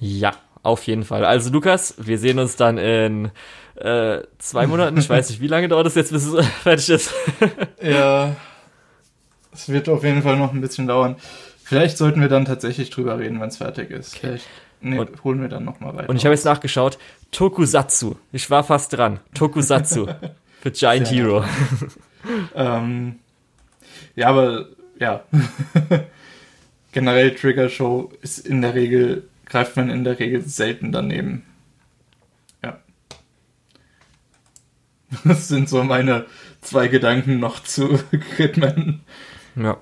Ja, 0.00 0.32
auf 0.62 0.86
jeden 0.86 1.04
Fall. 1.04 1.24
Also 1.24 1.50
Lukas, 1.50 1.94
wir 1.98 2.18
sehen 2.18 2.38
uns 2.38 2.56
dann 2.56 2.78
in 2.78 3.30
äh, 3.76 4.22
zwei 4.38 4.66
Monaten. 4.66 4.96
Ich 4.96 5.08
weiß 5.08 5.30
nicht, 5.30 5.40
wie 5.40 5.48
lange 5.48 5.68
dauert 5.68 5.86
es 5.86 5.94
jetzt, 5.94 6.12
bis 6.12 6.26
es 6.26 6.46
fertig 6.62 6.90
ist. 6.90 7.14
ja, 7.82 8.36
es 9.52 9.68
wird 9.68 9.88
auf 9.88 10.04
jeden 10.04 10.22
Fall 10.22 10.36
noch 10.36 10.52
ein 10.52 10.60
bisschen 10.60 10.86
dauern. 10.86 11.16
Vielleicht 11.62 11.96
sollten 11.96 12.20
wir 12.20 12.28
dann 12.28 12.44
tatsächlich 12.44 12.90
drüber 12.90 13.18
reden, 13.18 13.40
wenn 13.40 13.48
es 13.48 13.56
fertig 13.56 13.90
ist. 13.90 14.16
Okay. 14.16 14.26
Vielleicht 14.26 14.46
nee, 14.80 14.98
und, 14.98 15.24
holen 15.24 15.40
wir 15.40 15.48
dann 15.48 15.64
nochmal 15.64 15.96
weiter. 15.96 16.08
Und 16.08 16.16
ich 16.16 16.24
habe 16.24 16.34
jetzt 16.34 16.44
nachgeschaut. 16.44 16.98
Tokusatsu. 17.30 18.16
Ich 18.32 18.50
war 18.50 18.64
fast 18.64 18.92
dran. 18.92 19.20
Tokusatsu. 19.34 20.06
Für 20.60 20.70
Giant 20.70 21.08
Sehr 21.08 21.16
Hero. 21.16 21.44
ähm, 22.54 23.16
ja, 24.14 24.28
aber 24.28 24.66
ja. 24.98 25.24
Generell 26.92 27.34
Trigger 27.34 27.68
Show 27.68 28.12
ist 28.22 28.38
in 28.38 28.62
der 28.62 28.74
Regel, 28.74 29.24
greift 29.46 29.76
man 29.76 29.90
in 29.90 30.04
der 30.04 30.18
Regel 30.18 30.42
selten 30.42 30.92
daneben. 30.92 31.44
Das 35.24 35.48
sind 35.48 35.68
so 35.68 35.82
meine 35.82 36.26
zwei 36.60 36.88
Gedanken 36.88 37.38
noch 37.38 37.62
zu 37.62 37.98
Gridman. 38.36 39.00
Ja. 39.56 39.78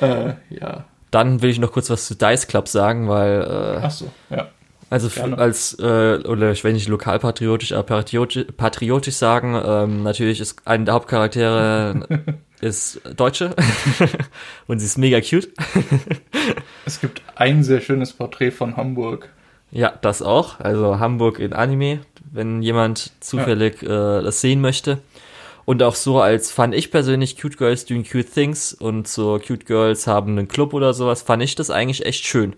Äh, 0.00 0.34
ja. 0.50 0.84
Dann 1.10 1.42
will 1.42 1.50
ich 1.50 1.58
noch 1.58 1.72
kurz 1.72 1.90
was 1.90 2.06
zu 2.06 2.16
Dice 2.16 2.46
Club 2.46 2.68
sagen, 2.68 3.08
weil. 3.08 3.42
Äh, 3.42 3.80
Ach 3.84 3.90
so, 3.90 4.10
ja. 4.30 4.48
Also 4.90 5.08
als, 5.32 5.76
äh, 5.80 6.18
oder 6.24 6.52
ich 6.52 6.62
will 6.62 6.72
nicht 6.72 6.86
lokalpatriotisch, 6.86 7.72
aber 7.72 7.82
patriotisch, 7.82 8.46
patriotisch 8.56 9.16
sagen, 9.16 9.60
ähm, 9.64 10.02
natürlich 10.04 10.40
ist 10.40 10.66
eine 10.66 10.84
der 10.84 10.94
Hauptcharaktere 10.94 12.06
ist 12.60 13.00
Deutsche 13.16 13.56
und 14.68 14.78
sie 14.78 14.86
ist 14.86 14.98
mega 14.98 15.20
cute. 15.20 15.48
es 16.86 17.00
gibt 17.00 17.22
ein 17.34 17.64
sehr 17.64 17.80
schönes 17.80 18.12
Porträt 18.12 18.52
von 18.52 18.76
Hamburg. 18.76 19.30
Ja, 19.72 19.92
das 20.00 20.22
auch. 20.22 20.60
Also 20.60 21.00
Hamburg 21.00 21.40
in 21.40 21.52
Anime, 21.52 22.00
wenn 22.32 22.62
jemand 22.62 23.12
zufällig 23.20 23.82
ja. 23.82 24.18
äh, 24.18 24.22
das 24.22 24.40
sehen 24.40 24.60
möchte. 24.60 24.98
Und 25.64 25.82
auch 25.82 25.94
so 25.94 26.20
als 26.20 26.50
fand 26.50 26.74
ich 26.74 26.90
persönlich 26.90 27.40
Cute 27.40 27.56
Girls 27.56 27.86
doing 27.86 28.04
cute 28.04 28.30
things 28.30 28.74
und 28.74 29.08
so 29.08 29.40
Cute 29.44 29.64
Girls 29.64 30.06
haben 30.06 30.32
einen 30.32 30.48
Club 30.48 30.74
oder 30.74 30.92
sowas, 30.92 31.22
fand 31.22 31.42
ich 31.42 31.54
das 31.54 31.70
eigentlich 31.70 32.04
echt 32.04 32.24
schön. 32.26 32.54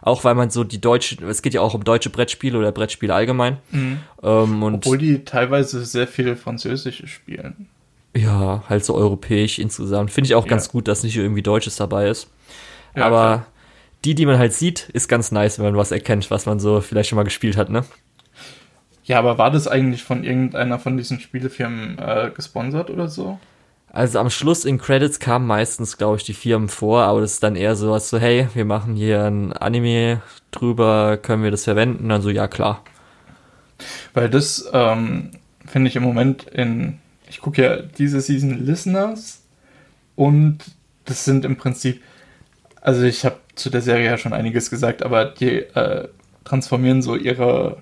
Auch 0.00 0.24
weil 0.24 0.34
man 0.34 0.50
so 0.50 0.64
die 0.64 0.80
deutsche, 0.80 1.24
es 1.24 1.42
geht 1.42 1.54
ja 1.54 1.60
auch 1.60 1.74
um 1.74 1.84
deutsche 1.84 2.10
Brettspiele 2.10 2.58
oder 2.58 2.72
Brettspiele 2.72 3.14
allgemein. 3.14 3.58
Mhm. 3.70 3.98
Ähm, 4.22 4.62
und 4.62 4.74
Obwohl 4.74 4.98
die 4.98 5.24
teilweise 5.24 5.84
sehr 5.84 6.06
viele 6.06 6.36
französische 6.36 7.06
spielen. 7.06 7.68
Ja, 8.16 8.64
halt 8.68 8.84
so 8.84 8.94
europäisch 8.94 9.58
insgesamt. 9.58 10.10
Finde 10.10 10.26
ich 10.26 10.34
auch 10.34 10.44
ja. 10.44 10.50
ganz 10.50 10.70
gut, 10.70 10.88
dass 10.88 11.02
nicht 11.02 11.16
irgendwie 11.16 11.42
Deutsches 11.42 11.76
dabei 11.76 12.08
ist. 12.08 12.28
Ja, 12.96 13.06
Aber 13.06 13.16
klar. 13.16 13.46
die, 14.04 14.14
die 14.14 14.26
man 14.26 14.38
halt 14.38 14.52
sieht, 14.52 14.88
ist 14.92 15.08
ganz 15.08 15.30
nice, 15.30 15.58
wenn 15.58 15.66
man 15.66 15.76
was 15.76 15.92
erkennt, 15.92 16.30
was 16.30 16.46
man 16.46 16.58
so 16.58 16.80
vielleicht 16.80 17.10
schon 17.10 17.16
mal 17.16 17.24
gespielt 17.24 17.56
hat, 17.56 17.70
ne? 17.70 17.84
Ja, 19.08 19.18
aber 19.18 19.38
war 19.38 19.50
das 19.50 19.66
eigentlich 19.66 20.04
von 20.04 20.22
irgendeiner 20.22 20.78
von 20.78 20.98
diesen 20.98 21.18
Spielefirmen 21.18 21.98
äh, 21.98 22.30
gesponsert 22.34 22.90
oder 22.90 23.08
so? 23.08 23.38
Also 23.90 24.18
am 24.18 24.28
Schluss 24.28 24.66
in 24.66 24.76
Credits 24.76 25.18
kamen 25.18 25.46
meistens, 25.46 25.96
glaube 25.96 26.18
ich, 26.18 26.24
die 26.24 26.34
Firmen 26.34 26.68
vor, 26.68 27.04
aber 27.04 27.22
das 27.22 27.32
ist 27.32 27.42
dann 27.42 27.56
eher 27.56 27.74
so 27.74 27.90
was 27.90 28.10
so, 28.10 28.18
hey, 28.18 28.48
wir 28.52 28.66
machen 28.66 28.96
hier 28.96 29.24
ein 29.24 29.54
Anime 29.54 30.20
drüber, 30.50 31.16
können 31.16 31.42
wir 31.42 31.50
das 31.50 31.64
verwenden? 31.64 32.10
Dann 32.10 32.20
so, 32.20 32.28
ja 32.28 32.48
klar. 32.48 32.84
Weil 34.12 34.28
das 34.28 34.68
ähm, 34.74 35.30
finde 35.64 35.88
ich 35.88 35.96
im 35.96 36.02
Moment 36.02 36.42
in, 36.44 36.98
ich 37.30 37.40
gucke 37.40 37.62
ja 37.62 37.76
diese 37.76 38.20
Season 38.20 38.62
Listeners 38.62 39.42
und 40.16 40.58
das 41.06 41.24
sind 41.24 41.46
im 41.46 41.56
Prinzip, 41.56 42.02
also 42.82 43.04
ich 43.04 43.24
habe 43.24 43.36
zu 43.54 43.70
der 43.70 43.80
Serie 43.80 44.04
ja 44.04 44.18
schon 44.18 44.34
einiges 44.34 44.68
gesagt, 44.68 45.02
aber 45.02 45.24
die 45.24 45.60
äh, 45.60 46.08
transformieren 46.44 47.00
so 47.00 47.16
ihre 47.16 47.78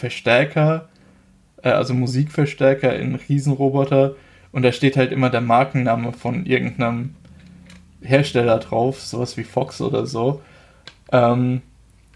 Verstärker, 0.00 0.88
äh, 1.62 1.70
also 1.70 1.94
Musikverstärker 1.94 2.96
in 2.96 3.14
Riesenroboter 3.14 4.14
und 4.52 4.62
da 4.62 4.72
steht 4.72 4.96
halt 4.96 5.12
immer 5.12 5.30
der 5.30 5.42
Markenname 5.42 6.12
von 6.12 6.46
irgendeinem 6.46 7.14
Hersteller 8.02 8.58
drauf, 8.58 9.00
sowas 9.00 9.36
wie 9.36 9.44
Fox 9.44 9.80
oder 9.80 10.06
so. 10.06 10.40
Ähm, 11.12 11.62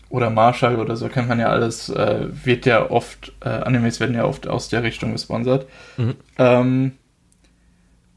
oder 0.08 0.30
Marshall 0.30 0.78
oder 0.78 0.96
so, 0.96 1.08
kennt 1.08 1.28
man 1.28 1.40
ja 1.40 1.48
alles, 1.48 1.88
äh, 1.88 2.28
wird 2.30 2.66
ja 2.66 2.90
oft, 2.90 3.32
äh, 3.40 3.48
Animes 3.48 3.98
werden 3.98 4.14
ja 4.14 4.24
oft 4.24 4.46
aus 4.46 4.68
der 4.68 4.82
Richtung 4.82 5.12
gesponsert. 5.12 5.66
Mhm. 5.96 6.14
Ähm, 6.38 6.92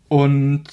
und 0.08 0.66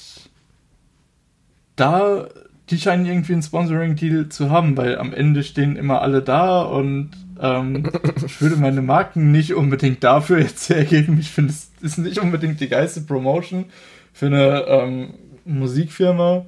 da, 1.75 2.27
die 2.69 2.79
scheinen 2.79 3.05
irgendwie 3.05 3.33
einen 3.33 3.43
Sponsoring-Deal 3.43 4.29
zu 4.29 4.49
haben, 4.49 4.75
weil 4.75 4.97
am 4.97 5.13
Ende 5.13 5.43
stehen 5.43 5.75
immer 5.75 6.01
alle 6.01 6.21
da 6.21 6.63
und 6.63 7.11
ähm, 7.39 7.91
ich 8.25 8.41
würde 8.41 8.55
meine 8.55 8.81
Marken 8.81 9.31
nicht 9.31 9.53
unbedingt 9.53 10.03
dafür 10.03 10.39
jetzt 10.39 10.69
hergeben. 10.69 11.19
Ich 11.19 11.29
finde, 11.29 11.51
es 11.51 11.71
ist 11.81 11.97
nicht 11.97 12.19
unbedingt 12.19 12.59
die 12.59 12.69
geilste 12.69 13.01
Promotion 13.01 13.65
für 14.13 14.27
eine 14.27 14.65
ähm, 14.67 15.13
Musikfirma. 15.45 16.45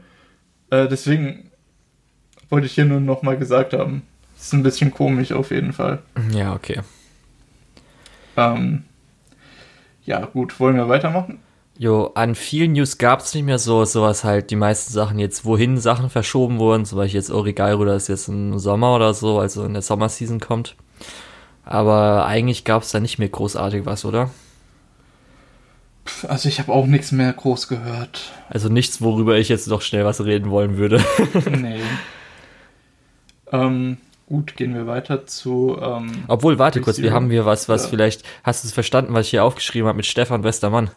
Äh, 0.71 0.87
deswegen 0.87 1.51
wollte 2.49 2.67
ich 2.67 2.73
hier 2.73 2.85
nur 2.85 2.99
nochmal 2.99 3.37
gesagt 3.37 3.73
haben. 3.73 4.01
Das 4.35 4.47
ist 4.47 4.53
ein 4.53 4.63
bisschen 4.63 4.91
komisch 4.91 5.31
auf 5.31 5.51
jeden 5.51 5.73
Fall. 5.73 5.99
Ja, 6.31 6.53
okay. 6.53 6.81
Ähm, 8.37 8.83
ja, 10.05 10.25
gut, 10.25 10.59
wollen 10.59 10.77
wir 10.77 10.87
weitermachen? 10.87 11.39
Jo, 11.79 12.11
an 12.15 12.33
vielen 12.33 12.71
News 12.71 12.97
gab 12.97 13.19
es 13.19 13.35
nicht 13.35 13.43
mehr 13.43 13.59
so, 13.59 13.85
sowas 13.85 14.23
halt, 14.23 14.49
die 14.49 14.55
meisten 14.55 14.91
Sachen 14.91 15.19
jetzt, 15.19 15.45
wohin 15.45 15.77
Sachen 15.77 16.09
verschoben 16.09 16.57
wurden, 16.57 16.85
zum 16.85 16.97
Beispiel 16.97 17.19
jetzt 17.19 17.29
Origairo, 17.29 17.85
das 17.85 18.07
jetzt 18.07 18.27
im 18.29 18.57
Sommer 18.57 18.95
oder 18.95 19.13
so, 19.13 19.39
also 19.39 19.63
in 19.63 19.73
der 19.73 19.83
Sommerseason 19.83 20.39
kommt. 20.39 20.75
Aber 21.63 22.25
eigentlich 22.25 22.63
gab 22.63 22.81
es 22.81 22.91
da 22.91 22.99
nicht 22.99 23.19
mehr 23.19 23.29
großartig 23.29 23.85
was, 23.85 24.05
oder? 24.05 24.31
Also 26.27 26.49
ich 26.49 26.59
habe 26.59 26.71
auch 26.71 26.87
nichts 26.87 27.11
mehr 27.11 27.31
groß 27.31 27.67
gehört. 27.67 28.31
Also 28.49 28.69
nichts, 28.69 29.01
worüber 29.01 29.37
ich 29.37 29.49
jetzt 29.49 29.67
noch 29.67 29.81
schnell 29.81 30.05
was 30.05 30.23
reden 30.23 30.49
wollen 30.49 30.77
würde. 30.77 31.03
nee. 31.51 31.81
Ähm, 33.49 33.95
gut, 34.27 34.57
gehen 34.57 34.73
wir 34.73 34.87
weiter 34.87 35.25
zu. 35.25 35.77
Ähm, 35.81 36.25
Obwohl, 36.27 36.59
warte 36.59 36.81
kurz, 36.81 36.97
wir 36.97 37.13
haben 37.13 37.29
hier 37.29 37.45
was, 37.45 37.69
was 37.69 37.83
ja. 37.83 37.89
vielleicht. 37.89 38.23
Hast 38.43 38.61
du 38.61 38.67
es 38.67 38.73
verstanden, 38.73 39.13
was 39.13 39.27
ich 39.27 39.29
hier 39.29 39.45
aufgeschrieben 39.45 39.87
habe 39.87 39.95
mit 39.95 40.05
Stefan 40.05 40.43
Westermann? 40.43 40.91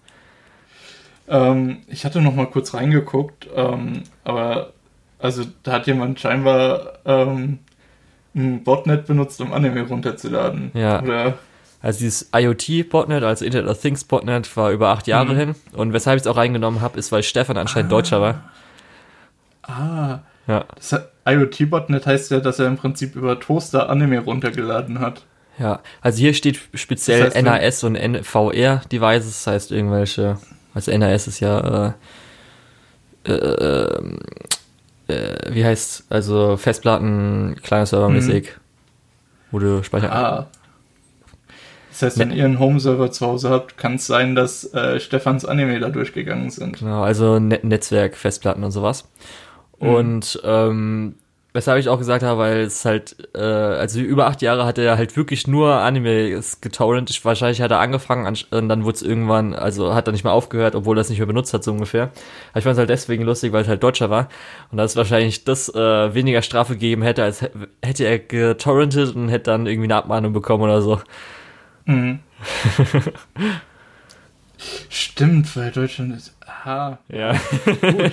Ähm, 1.31 1.79
ich 1.87 2.05
hatte 2.05 2.21
noch 2.21 2.35
mal 2.35 2.47
kurz 2.47 2.75
reingeguckt, 2.75 3.49
ähm, 3.55 4.03
aber 4.25 4.73
also 5.19 5.45
da 5.63 5.73
hat 5.73 5.87
jemand 5.87 6.19
scheinbar 6.21 6.99
ähm, 7.05 7.61
ein 8.35 8.65
Botnet 8.65 9.07
benutzt, 9.07 9.41
um 9.41 9.53
Anime 9.53 9.83
runterzuladen. 9.83 10.73
Ja. 10.75 11.03
Oder 11.03 11.39
also 11.83 12.01
dieses 12.01 12.31
IoT-Botnet, 12.35 13.23
also 13.23 13.45
Internet 13.45 13.71
of 13.71 13.81
Things 13.81 14.05
Botnet, 14.05 14.55
war 14.57 14.71
über 14.71 14.89
acht 14.89 15.07
Jahre 15.07 15.33
mhm. 15.33 15.39
hin. 15.39 15.55
Und 15.73 15.93
weshalb 15.93 16.17
ich 16.17 16.23
es 16.23 16.27
auch 16.27 16.37
reingenommen 16.37 16.83
habe, 16.83 16.99
ist, 16.99 17.11
weil 17.11 17.23
Stefan 17.23 17.57
anscheinend 17.57 17.91
ah. 17.93 17.97
Deutscher 17.97 18.21
war. 18.21 18.51
Ah. 19.63 20.19
Ja. 20.47 20.65
Das 20.75 21.01
IoT-Botnet 21.27 22.07
heißt 22.07 22.31
ja, 22.33 22.41
dass 22.41 22.59
er 22.59 22.67
im 22.67 22.77
Prinzip 22.77 23.15
über 23.15 23.39
Toaster 23.39 23.89
Anime 23.89 24.19
runtergeladen 24.19 24.99
hat. 24.99 25.23
Ja, 25.59 25.81
also 26.01 26.19
hier 26.19 26.35
steht 26.35 26.59
speziell 26.75 27.25
das 27.25 27.35
heißt, 27.35 27.45
NAS 27.45 27.85
und 27.85 27.97
VR-Devices, 28.27 29.45
das 29.45 29.47
heißt 29.47 29.73
irgendwelche 29.73 30.39
also 30.75 30.97
NAS 30.97 31.27
ist 31.27 31.41
ja, 31.41 31.95
äh, 33.25 33.33
äh, 33.33 34.03
äh, 35.09 35.55
wie 35.55 35.65
heißt, 35.65 36.05
also 36.11 36.57
Festplatten, 36.57 37.57
kleiner 37.63 37.87
Servermäßig, 37.87 38.45
mhm. 38.45 38.51
wo 39.51 39.59
du 39.59 39.83
Speicher. 39.83 40.13
Ah. 40.13 40.47
Das 41.91 42.03
heißt, 42.03 42.19
wenn 42.19 42.31
ihr 42.31 42.45
einen 42.45 42.59
Home-Server 42.59 43.11
zu 43.11 43.27
Hause 43.27 43.51
habt, 43.51 43.77
kann 43.77 43.97
es 43.97 44.07
sein, 44.07 44.35
dass 44.35 44.73
äh, 44.73 45.01
Stefans 45.01 45.45
Anime 45.45 45.81
da 45.81 45.91
durchgegangen 45.91 46.51
sind. 46.51 46.79
Genau, 46.79 47.03
also 47.03 47.39
Net 47.39 47.65
Netzwerk, 47.65 48.17
Festplatten 48.17 48.65
und 48.65 48.71
sowas. 48.71 49.09
Mhm. 49.81 49.89
Und 49.89 50.41
ähm, 50.45 51.15
Weshalb 51.53 51.81
ich 51.81 51.89
auch 51.89 51.99
gesagt 51.99 52.23
habe, 52.23 52.39
weil 52.39 52.61
es 52.61 52.85
halt, 52.85 53.17
äh, 53.35 53.41
also 53.41 53.99
über 53.99 54.27
acht 54.27 54.41
Jahre 54.41 54.67
hat 54.67 54.79
er 54.79 54.97
halt 54.97 55.17
wirklich 55.17 55.49
nur 55.49 55.75
Animes 55.75 56.61
getorrent. 56.61 57.11
Ich, 57.11 57.25
wahrscheinlich 57.25 57.61
hat 57.61 57.73
er 57.73 57.81
angefangen 57.81 58.37
und 58.51 58.69
dann 58.69 58.85
wurde 58.85 58.95
es 58.95 59.03
irgendwann, 59.03 59.55
also 59.55 59.93
hat 59.93 60.07
er 60.07 60.13
nicht 60.13 60.23
mehr 60.23 60.33
aufgehört, 60.33 60.77
obwohl 60.77 60.97
er 60.97 61.01
es 61.01 61.09
nicht 61.11 61.19
mehr 61.19 61.27
benutzt 61.27 61.53
hat, 61.53 61.65
so 61.65 61.73
ungefähr. 61.73 62.11
Aber 62.51 62.59
ich 62.59 62.65
fand 62.65 62.75
es 62.75 62.79
halt 62.79 62.91
deswegen 62.91 63.25
lustig, 63.25 63.53
weil 63.53 63.63
es 63.63 63.69
halt 63.69 63.83
Deutscher 63.83 64.11
war. 64.11 64.29
Und 64.71 64.79
da 64.79 64.85
es 64.85 64.95
wahrscheinlich 64.95 65.43
das 65.43 65.69
äh, 65.75 66.15
weniger 66.15 66.43
Strafe 66.43 66.75
gegeben 66.75 67.03
hätte, 67.03 67.25
als 67.25 67.43
hätte 67.83 68.05
er 68.05 68.21
getorrentet 68.21 69.17
und 69.17 69.29
hätte 69.29 69.51
dann 69.51 69.67
irgendwie 69.67 69.87
eine 69.87 69.97
Abmahnung 69.97 70.33
bekommen 70.33 70.63
oder 70.63 70.83
so. 70.83 71.01
Mhm. 71.87 72.21
Stimmt, 74.89 75.57
weil 75.57 75.73
Deutschland 75.73 76.17
ist. 76.17 76.37
Aha. 76.47 76.99
Ja. 77.09 77.33
Gut. 77.65 78.13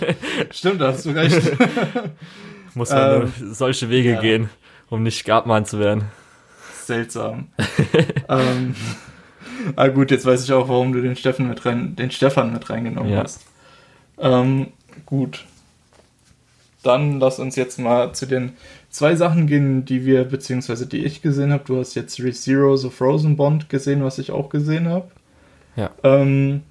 Stimmt, 0.51 0.81
da 0.81 0.87
hast 0.87 1.05
du 1.05 1.11
recht. 1.11 1.41
muss 2.77 2.91
man 2.91 3.23
ähm, 3.23 3.53
solche 3.53 3.89
Wege 3.89 4.13
ja. 4.13 4.21
gehen, 4.21 4.49
um 4.89 5.03
nicht 5.03 5.25
Gabmann 5.25 5.65
zu 5.65 5.79
werden. 5.79 6.05
Seltsam. 6.85 7.49
ähm, 8.29 8.75
ah 9.75 9.87
gut, 9.87 10.11
jetzt 10.11 10.25
weiß 10.25 10.43
ich 10.43 10.53
auch, 10.53 10.69
warum 10.69 10.93
du 10.93 11.01
den 11.01 11.15
Stefan 11.15 11.49
mit, 11.49 11.65
rein, 11.65 11.95
den 11.95 12.11
Stefan 12.11 12.53
mit 12.53 12.69
reingenommen 12.69 13.11
ja. 13.11 13.23
hast. 13.23 13.45
Ähm, 14.19 14.67
gut. 15.05 15.43
Dann 16.83 17.19
lass 17.19 17.39
uns 17.39 17.55
jetzt 17.55 17.79
mal 17.79 18.13
zu 18.13 18.27
den 18.27 18.53
zwei 18.89 19.15
Sachen 19.15 19.47
gehen, 19.47 19.83
die 19.83 20.05
wir, 20.05 20.23
beziehungsweise 20.23 20.85
die 20.85 21.03
ich 21.03 21.21
gesehen 21.21 21.51
habe. 21.51 21.63
Du 21.65 21.79
hast 21.79 21.95
jetzt 21.95 22.19
ReZero 22.19 22.77
The 22.77 22.89
Frozen 22.89 23.35
Bond 23.35 23.69
gesehen, 23.69 24.03
was 24.03 24.19
ich 24.19 24.31
auch 24.31 24.49
gesehen 24.49 24.87
habe. 24.87 25.09
Ja. 25.75 25.89
Ähm, 26.03 26.61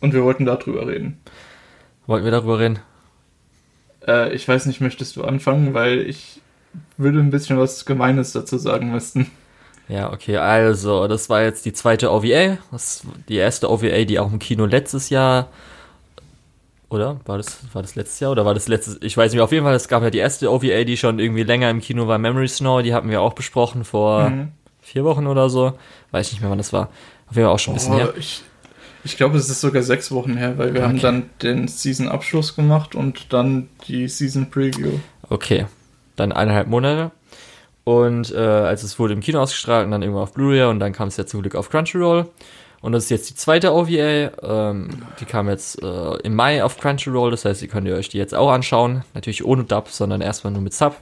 und 0.00 0.14
wir 0.14 0.24
wollten 0.24 0.46
darüber 0.46 0.86
reden. 0.86 1.20
Wollten 2.06 2.24
wir 2.24 2.32
darüber 2.32 2.58
reden? 2.58 2.80
Äh, 4.06 4.32
ich 4.34 4.46
weiß 4.46 4.66
nicht, 4.66 4.80
möchtest 4.80 5.16
du 5.16 5.24
anfangen, 5.24 5.74
weil 5.74 6.00
ich 6.00 6.40
würde 6.96 7.18
ein 7.18 7.30
bisschen 7.30 7.58
was 7.58 7.84
Gemeines 7.84 8.32
dazu 8.32 8.58
sagen 8.58 8.90
müssten. 8.92 9.30
Ja, 9.88 10.12
okay, 10.12 10.36
also, 10.36 11.08
das 11.08 11.28
war 11.28 11.42
jetzt 11.42 11.64
die 11.64 11.72
zweite 11.72 12.12
OVA. 12.12 12.58
Das 12.70 13.02
die 13.28 13.36
erste 13.36 13.68
OVA, 13.68 14.04
die 14.04 14.20
auch 14.20 14.30
im 14.30 14.38
Kino 14.38 14.66
letztes 14.66 15.10
Jahr. 15.10 15.48
Oder? 16.90 17.20
War 17.24 17.38
das, 17.38 17.58
war 17.72 17.82
das 17.82 17.94
letztes 17.96 18.20
Jahr 18.20 18.32
oder 18.32 18.44
war 18.44 18.54
das 18.54 18.68
letztes? 18.68 18.98
Ich 19.00 19.16
weiß 19.16 19.32
nicht, 19.32 19.40
auf 19.40 19.52
jeden 19.52 19.64
Fall, 19.64 19.74
es 19.74 19.88
gab 19.88 20.02
ja 20.02 20.10
die 20.10 20.18
erste 20.18 20.50
OVA, 20.50 20.84
die 20.84 20.96
schon 20.96 21.18
irgendwie 21.18 21.42
länger 21.42 21.70
im 21.70 21.80
Kino 21.80 22.06
war, 22.06 22.18
Memory 22.18 22.48
Snow, 22.48 22.82
die 22.82 22.94
hatten 22.94 23.10
wir 23.10 23.20
auch 23.20 23.32
besprochen 23.32 23.84
vor 23.84 24.30
mhm. 24.30 24.52
vier 24.80 25.04
Wochen 25.04 25.26
oder 25.26 25.50
so. 25.50 25.72
Weiß 26.10 26.32
nicht 26.32 26.40
mehr, 26.40 26.50
wann 26.50 26.58
das 26.58 26.72
war. 26.72 26.90
Auf 27.28 27.36
jeden 27.36 27.46
Fall 27.46 27.54
auch 27.54 27.58
schon 27.58 27.74
ein 27.74 27.76
bisschen 27.76 27.94
oh, 27.94 27.98
her. 27.98 28.14
Ich, 28.16 28.42
ich 29.04 29.16
glaube, 29.16 29.38
es 29.38 29.48
ist 29.48 29.60
sogar 29.60 29.82
sechs 29.82 30.10
Wochen 30.10 30.36
her, 30.36 30.58
weil 30.58 30.74
wir 30.74 30.80
okay. 30.80 30.88
haben 30.88 31.00
dann 31.00 31.30
den 31.42 31.68
Season-Abschluss 31.68 32.54
gemacht 32.54 32.94
und 32.94 33.32
dann 33.32 33.68
die 33.88 34.08
Season-Preview. 34.08 34.98
Okay, 35.28 35.66
dann 36.16 36.32
eineinhalb 36.32 36.68
Monate. 36.68 37.10
Und 37.84 38.32
äh, 38.32 38.38
als 38.38 38.82
es 38.82 38.98
wurde 38.98 39.14
im 39.14 39.20
Kino 39.20 39.40
ausgestrahlt 39.40 39.86
und 39.86 39.90
dann 39.90 40.02
irgendwann 40.02 40.24
auf 40.24 40.34
Blu-ray 40.34 40.64
und 40.64 40.80
dann 40.80 40.92
kam 40.92 41.08
es 41.08 41.16
ja 41.16 41.26
zum 41.26 41.40
Glück 41.40 41.54
auf 41.54 41.70
Crunchyroll. 41.70 42.28
Und 42.82 42.92
das 42.92 43.04
ist 43.04 43.10
jetzt 43.10 43.30
die 43.30 43.34
zweite 43.34 43.72
OVA. 43.72 44.30
Ähm, 44.42 44.88
die 45.20 45.24
kam 45.24 45.48
jetzt 45.48 45.82
äh, 45.82 46.16
im 46.22 46.34
Mai 46.34 46.64
auf 46.64 46.78
Crunchyroll. 46.78 47.30
Das 47.30 47.44
heißt, 47.44 47.62
ihr 47.62 47.68
könnt 47.68 47.86
ihr 47.86 47.94
euch 47.94 48.08
die 48.08 48.18
jetzt 48.18 48.34
auch 48.34 48.50
anschauen. 48.50 49.04
Natürlich 49.14 49.44
ohne 49.44 49.64
Dub, 49.64 49.88
sondern 49.88 50.20
erstmal 50.20 50.52
nur 50.52 50.62
mit 50.62 50.72
Sub. 50.72 50.96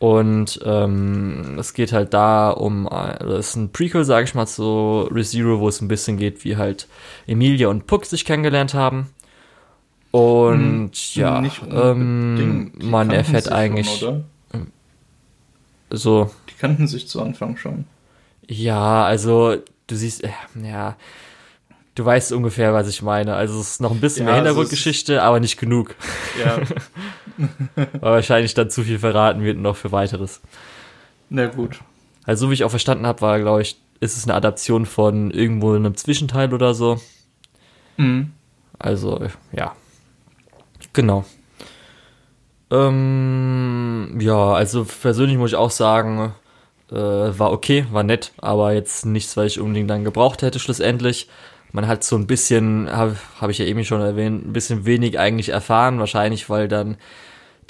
Und 0.00 0.58
ähm, 0.64 1.58
es 1.58 1.74
geht 1.74 1.92
halt 1.92 2.14
da 2.14 2.48
um, 2.48 2.86
äh, 2.86 3.18
das 3.18 3.50
ist 3.50 3.56
ein 3.56 3.70
Prequel, 3.70 4.04
sage 4.04 4.24
ich 4.24 4.34
mal, 4.34 4.46
zu 4.46 5.06
ReZero, 5.12 5.60
wo 5.60 5.68
es 5.68 5.82
ein 5.82 5.88
bisschen 5.88 6.16
geht, 6.16 6.42
wie 6.42 6.56
halt 6.56 6.88
Emilia 7.26 7.68
und 7.68 7.86
Puck 7.86 8.06
sich 8.06 8.24
kennengelernt 8.24 8.72
haben. 8.72 9.10
Und 10.10 10.92
hm, 10.94 11.20
ja, 11.20 11.44
ähm, 11.70 12.72
man 12.80 13.10
erfährt 13.10 13.52
eigentlich 13.52 13.98
schon, 13.98 14.24
so. 15.90 16.30
Die 16.48 16.54
kannten 16.54 16.88
sich 16.88 17.06
zu 17.06 17.20
Anfang 17.20 17.58
schon. 17.58 17.84
Ja, 18.48 19.04
also 19.04 19.56
du 19.86 19.96
siehst, 19.96 20.24
äh, 20.24 20.30
ja, 20.62 20.96
du 21.94 22.04
weißt 22.04 22.32
ungefähr, 22.32 22.72
was 22.72 22.88
ich 22.88 23.02
meine. 23.02 23.34
Also 23.34 23.60
es 23.60 23.72
ist 23.72 23.80
noch 23.80 23.90
ein 23.90 24.00
bisschen 24.00 24.26
ja, 24.26 24.32
mehr 24.32 24.36
Hintergrundgeschichte, 24.36 25.20
also 25.20 25.28
aber 25.28 25.40
nicht 25.40 25.58
genug. 25.58 25.94
Ja. 26.42 26.58
Weil 27.74 28.12
wahrscheinlich 28.12 28.54
dann 28.54 28.70
zu 28.70 28.82
viel 28.82 28.98
verraten 28.98 29.42
wird 29.42 29.58
noch 29.58 29.76
für 29.76 29.92
weiteres. 29.92 30.40
Na 31.28 31.46
gut. 31.46 31.80
Also 32.24 32.46
so 32.46 32.50
wie 32.50 32.54
ich 32.54 32.64
auch 32.64 32.70
verstanden 32.70 33.06
habe, 33.06 33.20
war, 33.22 33.40
glaube 33.40 33.62
ich, 33.62 33.76
ist 34.00 34.16
es 34.16 34.24
eine 34.24 34.34
Adaption 34.34 34.86
von 34.86 35.30
irgendwo 35.30 35.74
einem 35.74 35.96
Zwischenteil 35.96 36.52
oder 36.52 36.74
so. 36.74 37.00
Mhm. 37.96 38.32
Also, 38.78 39.28
ja. 39.52 39.74
Genau. 40.92 41.24
Ähm, 42.70 44.16
ja, 44.20 44.52
also 44.52 44.84
persönlich 44.84 45.36
muss 45.36 45.50
ich 45.50 45.56
auch 45.56 45.70
sagen, 45.70 46.32
äh, 46.90 46.94
war 46.94 47.52
okay, 47.52 47.86
war 47.90 48.02
nett, 48.02 48.32
aber 48.38 48.72
jetzt 48.72 49.06
nichts, 49.06 49.36
was 49.36 49.46
ich 49.46 49.60
unbedingt 49.60 49.90
dann 49.90 50.04
gebraucht 50.04 50.42
hätte 50.42 50.58
schlussendlich. 50.58 51.28
Man 51.72 51.86
hat 51.86 52.04
so 52.04 52.16
ein 52.16 52.26
bisschen, 52.26 52.90
habe 52.90 53.16
hab 53.40 53.50
ich 53.50 53.58
ja 53.58 53.64
eben 53.64 53.84
schon 53.84 54.00
erwähnt, 54.00 54.46
ein 54.46 54.52
bisschen 54.52 54.84
wenig 54.86 55.18
eigentlich 55.18 55.50
erfahren, 55.50 55.98
wahrscheinlich, 55.98 56.50
weil 56.50 56.68
dann 56.68 56.96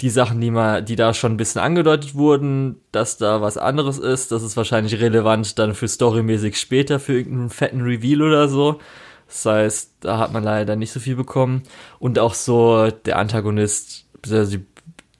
die 0.01 0.09
Sachen, 0.09 0.41
die 0.41 0.49
mal, 0.49 0.81
die 0.81 0.95
da 0.95 1.13
schon 1.13 1.33
ein 1.33 1.37
bisschen 1.37 1.61
angedeutet 1.61 2.15
wurden, 2.15 2.81
dass 2.91 3.17
da 3.17 3.41
was 3.41 3.57
anderes 3.57 3.99
ist, 3.99 4.31
das 4.31 4.41
ist 4.41 4.57
wahrscheinlich 4.57 4.99
relevant 4.99 5.59
dann 5.59 5.75
für 5.75 5.87
storymäßig 5.87 6.59
später 6.59 6.99
für 6.99 7.13
irgendeinen 7.13 7.49
fetten 7.51 7.81
Reveal 7.81 8.23
oder 8.23 8.47
so. 8.49 8.79
Das 9.27 9.45
heißt, 9.45 9.91
da 10.01 10.17
hat 10.17 10.33
man 10.33 10.43
leider 10.43 10.75
nicht 10.75 10.91
so 10.91 10.99
viel 10.99 11.15
bekommen. 11.15 11.63
Und 11.99 12.19
auch 12.19 12.33
so 12.33 12.89
der 13.05 13.17
Antagonist, 13.17 14.05
also 14.25 14.57
die, 14.57 14.65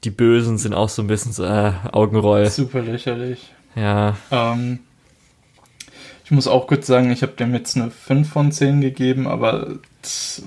die 0.04 0.10
Bösen 0.10 0.58
sind 0.58 0.74
auch 0.74 0.90
so 0.90 1.04
ein 1.04 1.08
bisschen 1.08 1.32
so 1.32 1.46
äh, 1.46 1.72
Augenroll. 1.92 2.48
Super 2.48 2.82
lächerlich. 2.82 3.54
Ja. 3.76 4.18
Ähm, 4.32 4.80
ich 6.32 6.36
muss 6.36 6.48
auch 6.48 6.66
kurz 6.66 6.88
sagen, 6.88 7.12
ich 7.12 7.24
habe 7.24 7.34
dem 7.34 7.54
jetzt 7.54 7.76
eine 7.76 7.92
5 7.92 8.30
von 8.30 8.54
10 8.54 8.80
gegeben, 8.80 9.28
aber 9.28 9.80
das 10.02 10.42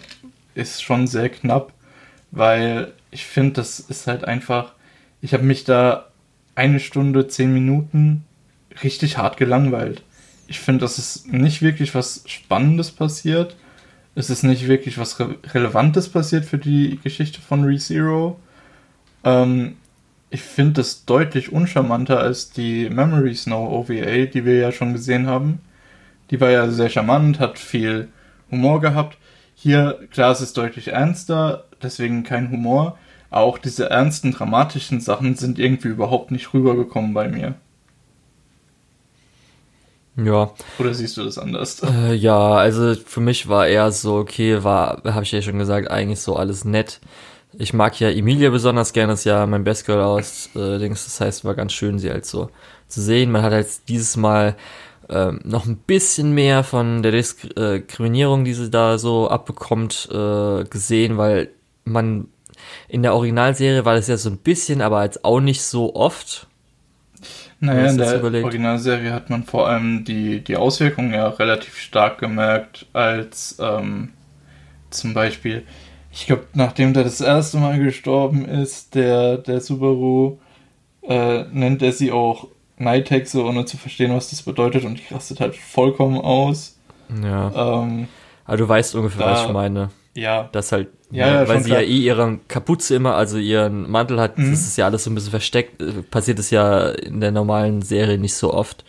ist 0.54 0.82
schon 0.82 1.06
sehr 1.06 1.28
knapp, 1.28 1.74
weil 2.30 2.94
ich 3.10 3.26
finde, 3.26 3.52
das 3.52 3.80
ist 3.80 4.06
halt 4.06 4.24
einfach, 4.24 4.72
ich 5.20 5.34
habe 5.34 5.42
mich 5.42 5.64
da 5.64 6.08
eine 6.54 6.80
Stunde, 6.80 7.28
zehn 7.28 7.52
Minuten 7.52 8.24
richtig 8.82 9.18
hart 9.18 9.36
gelangweilt. 9.36 10.02
Ich 10.46 10.58
finde, 10.58 10.80
dass 10.80 10.96
es 10.96 11.26
nicht 11.26 11.60
wirklich 11.60 11.94
was 11.94 12.22
Spannendes 12.24 12.90
passiert. 12.90 13.54
Es 14.14 14.30
ist 14.30 14.42
nicht 14.42 14.66
wirklich 14.66 14.96
was 14.96 15.20
Re 15.20 15.36
Relevantes 15.52 16.08
passiert 16.08 16.46
für 16.46 16.56
die 16.56 16.98
Geschichte 17.04 17.42
von 17.42 17.62
ReZero. 17.62 18.40
Ähm, 19.22 19.76
ich 20.30 20.40
finde 20.40 20.80
das 20.80 21.04
deutlich 21.04 21.52
uncharmanter 21.52 22.20
als 22.20 22.52
die 22.52 22.88
Memory 22.88 23.34
Snow 23.34 23.70
OVA, 23.70 24.24
die 24.24 24.46
wir 24.46 24.56
ja 24.56 24.72
schon 24.72 24.94
gesehen 24.94 25.26
haben. 25.26 25.60
Die 26.30 26.40
war 26.40 26.50
ja 26.50 26.68
sehr 26.68 26.88
charmant, 26.88 27.40
hat 27.40 27.58
viel 27.58 28.08
Humor 28.50 28.80
gehabt. 28.80 29.18
Hier, 29.54 29.98
klar, 30.10 30.32
es 30.32 30.40
ist 30.40 30.56
deutlich 30.56 30.88
ernster, 30.88 31.64
deswegen 31.82 32.24
kein 32.24 32.50
Humor 32.50 32.98
auch 33.34 33.58
diese 33.58 33.90
ernsten, 33.90 34.32
dramatischen 34.32 35.00
Sachen 35.00 35.34
sind 35.34 35.58
irgendwie 35.58 35.88
überhaupt 35.88 36.30
nicht 36.30 36.54
rübergekommen 36.54 37.14
bei 37.14 37.28
mir. 37.28 37.54
Ja. 40.16 40.52
Oder 40.78 40.94
siehst 40.94 41.16
du 41.16 41.24
das 41.24 41.38
anders? 41.38 41.82
Äh, 41.82 42.14
ja, 42.14 42.52
also 42.52 42.94
für 42.94 43.20
mich 43.20 43.48
war 43.48 43.66
eher 43.66 43.90
so, 43.90 44.18
okay, 44.18 44.62
war, 44.62 45.02
habe 45.04 45.24
ich 45.24 45.32
ja 45.32 45.42
schon 45.42 45.58
gesagt, 45.58 45.90
eigentlich 45.90 46.20
so 46.20 46.36
alles 46.36 46.64
nett. 46.64 47.00
Ich 47.58 47.72
mag 47.72 47.98
ja 47.98 48.08
Emilia 48.08 48.50
besonders 48.50 48.92
gerne, 48.92 49.14
das 49.14 49.20
ist 49.20 49.24
ja 49.24 49.44
mein 49.46 49.64
Best 49.64 49.86
Girl 49.86 50.00
aus 50.00 50.50
äh, 50.54 50.78
Dings, 50.78 51.04
das 51.04 51.20
heißt, 51.20 51.44
war 51.44 51.54
ganz 51.54 51.72
schön, 51.72 51.98
sie 51.98 52.10
halt 52.10 52.26
so 52.26 52.50
zu 52.86 53.02
sehen. 53.02 53.32
Man 53.32 53.42
hat 53.42 53.52
halt 53.52 53.66
dieses 53.88 54.16
Mal 54.16 54.54
ähm, 55.08 55.40
noch 55.44 55.66
ein 55.66 55.76
bisschen 55.76 56.32
mehr 56.32 56.64
von 56.64 57.02
der 57.02 57.12
Diskriminierung, 57.12 58.44
die 58.44 58.54
sie 58.54 58.70
da 58.70 58.98
so 58.98 59.28
abbekommt, 59.28 60.08
äh, 60.10 60.64
gesehen, 60.64 61.18
weil 61.18 61.50
man 61.84 62.28
in 62.88 63.02
der 63.02 63.14
Originalserie 63.14 63.84
war 63.84 63.94
das 63.94 64.08
ja 64.08 64.16
so 64.16 64.30
ein 64.30 64.38
bisschen, 64.38 64.80
aber 64.80 65.04
jetzt 65.04 65.24
auch 65.24 65.40
nicht 65.40 65.62
so 65.62 65.94
oft. 65.94 66.46
Naja, 67.60 67.90
in 67.90 67.98
der 67.98 68.18
überlegt. 68.18 68.44
Originalserie 68.44 69.12
hat 69.12 69.30
man 69.30 69.44
vor 69.44 69.68
allem 69.68 70.04
die, 70.04 70.42
die 70.42 70.56
Auswirkungen 70.56 71.14
ja 71.14 71.28
relativ 71.28 71.78
stark 71.78 72.18
gemerkt, 72.18 72.86
als 72.92 73.56
ähm, 73.60 74.10
zum 74.90 75.14
Beispiel, 75.14 75.64
ich 76.12 76.26
glaube, 76.26 76.44
nachdem 76.54 76.92
der 76.92 77.04
das 77.04 77.20
erste 77.20 77.58
Mal 77.58 77.78
gestorben 77.78 78.44
ist, 78.44 78.94
der, 78.94 79.38
der 79.38 79.60
Subaru, 79.60 80.38
äh, 81.02 81.44
nennt 81.52 81.82
er 81.82 81.92
sie 81.92 82.12
auch 82.12 82.48
Nighthexe, 82.76 83.44
ohne 83.44 83.64
zu 83.64 83.76
verstehen, 83.76 84.14
was 84.14 84.30
das 84.30 84.42
bedeutet, 84.42 84.84
und 84.84 84.98
die 84.98 85.14
rastet 85.14 85.40
halt 85.40 85.56
vollkommen 85.56 86.18
aus. 86.18 86.76
Ja. 87.22 87.82
Ähm, 87.82 88.08
aber 88.44 88.56
du 88.56 88.68
weißt 88.68 88.94
ungefähr, 88.94 89.26
da, 89.26 89.32
was 89.32 89.44
ich 89.44 89.52
meine. 89.52 89.90
Ja. 90.14 90.48
Das 90.52 90.72
halt 90.72 90.88
ja, 91.10 91.42
ja, 91.42 91.48
weil 91.48 91.60
sie 91.60 91.70
klar. 91.70 91.80
ja 91.80 91.86
eh 91.86 91.98
ihre 91.98 92.38
Kapuze 92.48 92.96
immer, 92.96 93.14
also 93.14 93.38
ihren 93.38 93.88
Mantel 93.88 94.20
hat, 94.20 94.36
mhm. 94.36 94.50
das 94.50 94.62
ist 94.62 94.76
ja 94.76 94.86
alles 94.86 95.04
so 95.04 95.10
ein 95.10 95.14
bisschen 95.14 95.30
versteckt. 95.30 95.80
Äh, 95.80 96.02
passiert 96.02 96.38
es 96.40 96.50
ja 96.50 96.88
in 96.88 97.20
der 97.20 97.30
normalen 97.30 97.82
Serie 97.82 98.18
nicht 98.18 98.34
so 98.34 98.52
oft. 98.52 98.84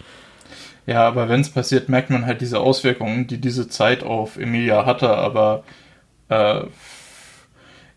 Ja, 0.88 1.08
aber 1.08 1.30
wenn 1.30 1.42
es 1.42 1.50
passiert, 1.50 1.88
merkt 1.90 2.10
man 2.10 2.26
halt 2.26 2.42
diese 2.42 2.60
Auswirkungen, 2.60 3.28
die 3.28 3.40
diese 3.40 3.68
Zeit 3.68 4.04
auf 4.04 4.38
Emilia 4.38 4.86
hatte. 4.86 5.10
Aber 5.10 5.64
äh, 6.30 6.62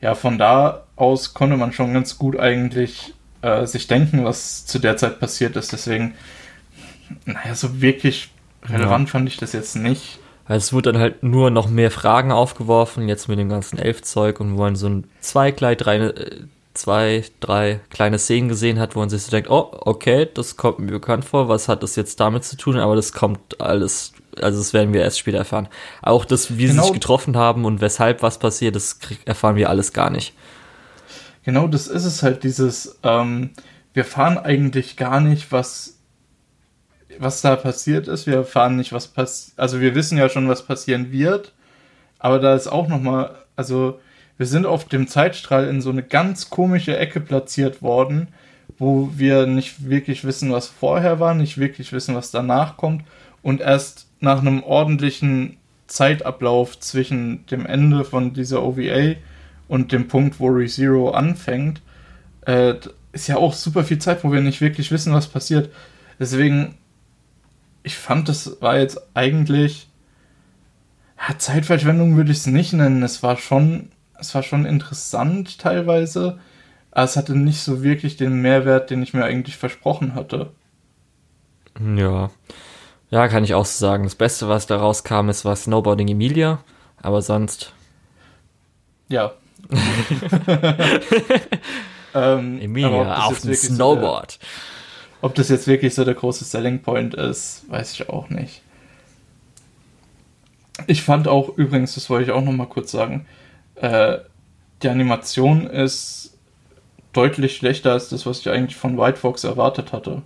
ja, 0.00 0.14
von 0.14 0.38
da 0.38 0.84
aus 0.96 1.34
konnte 1.34 1.56
man 1.56 1.72
schon 1.72 1.94
ganz 1.94 2.18
gut 2.18 2.38
eigentlich 2.38 3.14
äh, 3.42 3.66
sich 3.66 3.86
denken, 3.86 4.24
was 4.24 4.66
zu 4.66 4.78
der 4.78 4.96
Zeit 4.96 5.20
passiert 5.20 5.56
ist. 5.56 5.72
Deswegen, 5.72 6.14
naja, 7.24 7.54
so 7.54 7.80
wirklich 7.80 8.30
relevant 8.64 9.08
ja. 9.08 9.12
fand 9.12 9.28
ich 9.28 9.36
das 9.36 9.52
jetzt 9.52 9.76
nicht. 9.76 10.18
Also 10.46 10.64
es 10.64 10.72
wurde 10.72 10.92
dann 10.92 11.00
halt 11.00 11.22
nur 11.22 11.50
noch 11.50 11.68
mehr 11.68 11.90
Fragen 11.90 12.32
aufgeworfen, 12.32 13.06
jetzt 13.06 13.28
mit 13.28 13.38
dem 13.38 13.50
ganzen 13.50 13.78
Elfzeug 13.78 14.40
und 14.40 14.56
wo 14.56 14.62
man 14.62 14.76
so 14.76 14.88
ein 14.88 15.04
zwei, 15.20 15.52
drei, 15.52 15.74
äh, 15.74 16.30
zwei, 16.72 17.24
drei 17.40 17.80
kleine 17.90 18.18
Szenen 18.18 18.48
gesehen 18.48 18.78
hat, 18.78 18.96
wo 18.96 19.00
man 19.00 19.10
sich 19.10 19.22
so 19.22 19.30
denkt, 19.30 19.50
oh, 19.50 19.68
okay, 19.72 20.26
das 20.32 20.56
kommt 20.56 20.78
mir 20.78 20.92
bekannt 20.92 21.26
vor, 21.26 21.48
was 21.48 21.68
hat 21.68 21.82
das 21.82 21.96
jetzt 21.96 22.18
damit 22.20 22.44
zu 22.44 22.56
tun? 22.56 22.78
Aber 22.78 22.96
das 22.96 23.12
kommt 23.12 23.60
alles, 23.60 24.14
also 24.40 24.58
das 24.58 24.72
werden 24.72 24.94
wir 24.94 25.02
erst 25.02 25.18
später 25.18 25.38
erfahren. 25.38 25.68
Auch 26.00 26.24
das, 26.24 26.56
wie 26.56 26.66
genau. 26.66 26.82
sie 26.82 26.88
sich 26.88 26.94
getroffen 26.94 27.36
haben 27.36 27.66
und 27.66 27.82
weshalb 27.82 28.22
was 28.22 28.38
passiert, 28.38 28.74
das 28.74 28.98
erfahren 29.26 29.56
wir 29.56 29.68
alles 29.68 29.92
gar 29.92 30.08
nicht. 30.08 30.32
Genau, 31.48 31.66
das 31.66 31.86
ist 31.86 32.04
es 32.04 32.22
halt, 32.22 32.44
dieses, 32.44 32.98
ähm, 33.02 33.52
wir 33.94 34.02
erfahren 34.02 34.36
eigentlich 34.36 34.98
gar 34.98 35.18
nicht, 35.18 35.50
was 35.50 35.98
was 37.18 37.40
da 37.40 37.56
passiert 37.56 38.06
ist. 38.06 38.26
Wir 38.26 38.34
erfahren 38.34 38.76
nicht, 38.76 38.92
was 38.92 39.08
passiert. 39.08 39.58
Also 39.58 39.80
wir 39.80 39.94
wissen 39.94 40.18
ja 40.18 40.28
schon, 40.28 40.46
was 40.46 40.66
passieren 40.66 41.10
wird. 41.10 41.54
Aber 42.18 42.38
da 42.38 42.54
ist 42.54 42.66
auch 42.66 42.86
nochmal, 42.86 43.34
also 43.56 43.98
wir 44.36 44.44
sind 44.44 44.66
auf 44.66 44.84
dem 44.84 45.08
Zeitstrahl 45.08 45.68
in 45.68 45.80
so 45.80 45.88
eine 45.88 46.02
ganz 46.02 46.50
komische 46.50 46.98
Ecke 46.98 47.18
platziert 47.18 47.80
worden, 47.80 48.28
wo 48.76 49.12
wir 49.16 49.46
nicht 49.46 49.88
wirklich 49.88 50.24
wissen, 50.24 50.52
was 50.52 50.68
vorher 50.68 51.18
war, 51.18 51.32
nicht 51.32 51.56
wirklich 51.56 51.94
wissen, 51.94 52.14
was 52.14 52.30
danach 52.30 52.76
kommt 52.76 53.04
und 53.40 53.62
erst 53.62 54.06
nach 54.20 54.40
einem 54.40 54.62
ordentlichen 54.62 55.56
Zeitablauf 55.86 56.78
zwischen 56.78 57.46
dem 57.46 57.64
Ende 57.64 58.04
von 58.04 58.34
dieser 58.34 58.62
OVA 58.62 59.14
und 59.68 59.92
dem 59.92 60.08
Punkt, 60.08 60.40
wo 60.40 60.48
ReZero 60.48 61.10
anfängt, 61.10 61.82
äh, 62.46 62.74
ist 63.12 63.28
ja 63.28 63.36
auch 63.36 63.52
super 63.52 63.84
viel 63.84 63.98
Zeit, 63.98 64.24
wo 64.24 64.32
wir 64.32 64.40
nicht 64.40 64.60
wirklich 64.60 64.90
wissen, 64.90 65.12
was 65.12 65.28
passiert. 65.28 65.70
Deswegen 66.18 66.74
ich 67.88 67.96
fand, 67.96 68.28
das 68.28 68.60
war 68.60 68.78
jetzt 68.78 69.00
eigentlich. 69.14 69.88
Ja, 71.18 71.36
Zeitverschwendung 71.38 72.16
würde 72.16 72.30
ich 72.30 72.38
es 72.38 72.46
nicht 72.46 72.72
nennen. 72.72 73.02
Es 73.02 73.22
war 73.22 73.36
schon, 73.36 73.90
es 74.18 74.34
war 74.34 74.42
schon 74.42 74.66
interessant 74.66 75.58
teilweise, 75.58 76.38
aber 76.90 77.04
es 77.04 77.16
hatte 77.16 77.34
nicht 77.34 77.60
so 77.60 77.82
wirklich 77.82 78.16
den 78.16 78.40
Mehrwert, 78.40 78.90
den 78.90 79.02
ich 79.02 79.14
mir 79.14 79.24
eigentlich 79.24 79.56
versprochen 79.56 80.14
hatte. 80.14 80.52
Ja. 81.96 82.30
Ja, 83.10 83.28
kann 83.28 83.42
ich 83.42 83.54
auch 83.54 83.64
so 83.64 83.86
sagen. 83.86 84.04
Das 84.04 84.14
Beste, 84.14 84.48
was 84.48 84.66
da 84.66 84.76
rauskam, 84.76 85.30
ist 85.30 85.44
war 85.44 85.56
Snowboarding 85.56 86.08
Emilia, 86.08 86.62
aber 87.00 87.22
sonst. 87.22 87.72
Ja. 89.08 89.32
ähm, 92.14 92.60
Emilia 92.60 93.26
auf 93.26 93.40
dem 93.40 93.54
Snowboard. 93.54 94.38
So 94.40 94.46
ob 95.20 95.34
das 95.34 95.48
jetzt 95.48 95.66
wirklich 95.66 95.94
so 95.94 96.04
der 96.04 96.14
große 96.14 96.44
Selling 96.44 96.80
Point 96.80 97.14
ist, 97.14 97.64
weiß 97.68 97.92
ich 97.92 98.08
auch 98.08 98.30
nicht. 98.30 98.62
Ich 100.86 101.02
fand 101.02 101.26
auch 101.26 101.56
übrigens, 101.56 101.94
das 101.94 102.08
wollte 102.08 102.30
ich 102.30 102.32
auch 102.36 102.44
noch 102.44 102.52
mal 102.52 102.66
kurz 102.66 102.92
sagen, 102.92 103.26
äh, 103.74 104.18
die 104.82 104.88
Animation 104.88 105.66
ist 105.66 106.38
deutlich 107.12 107.56
schlechter 107.56 107.92
als 107.92 108.10
das, 108.10 108.26
was 108.26 108.40
ich 108.40 108.48
eigentlich 108.48 108.76
von 108.76 108.96
White 108.96 109.18
Fox 109.18 109.42
erwartet 109.42 109.92
hatte. 109.92 110.22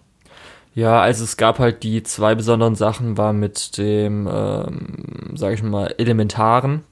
Ja, 0.74 1.00
also 1.00 1.24
es 1.24 1.37
gab 1.37 1.59
halt 1.59 1.83
die 1.83 2.02
zwei 2.02 2.35
besonderen 2.35 2.74
Sachen, 2.74 3.16
war 3.16 3.33
mit 3.33 3.78
dem, 3.78 4.28
ähm, 4.31 5.35
sage 5.35 5.55
ich 5.55 5.62
mal, 5.62 5.94
Elementaren, 5.98 6.85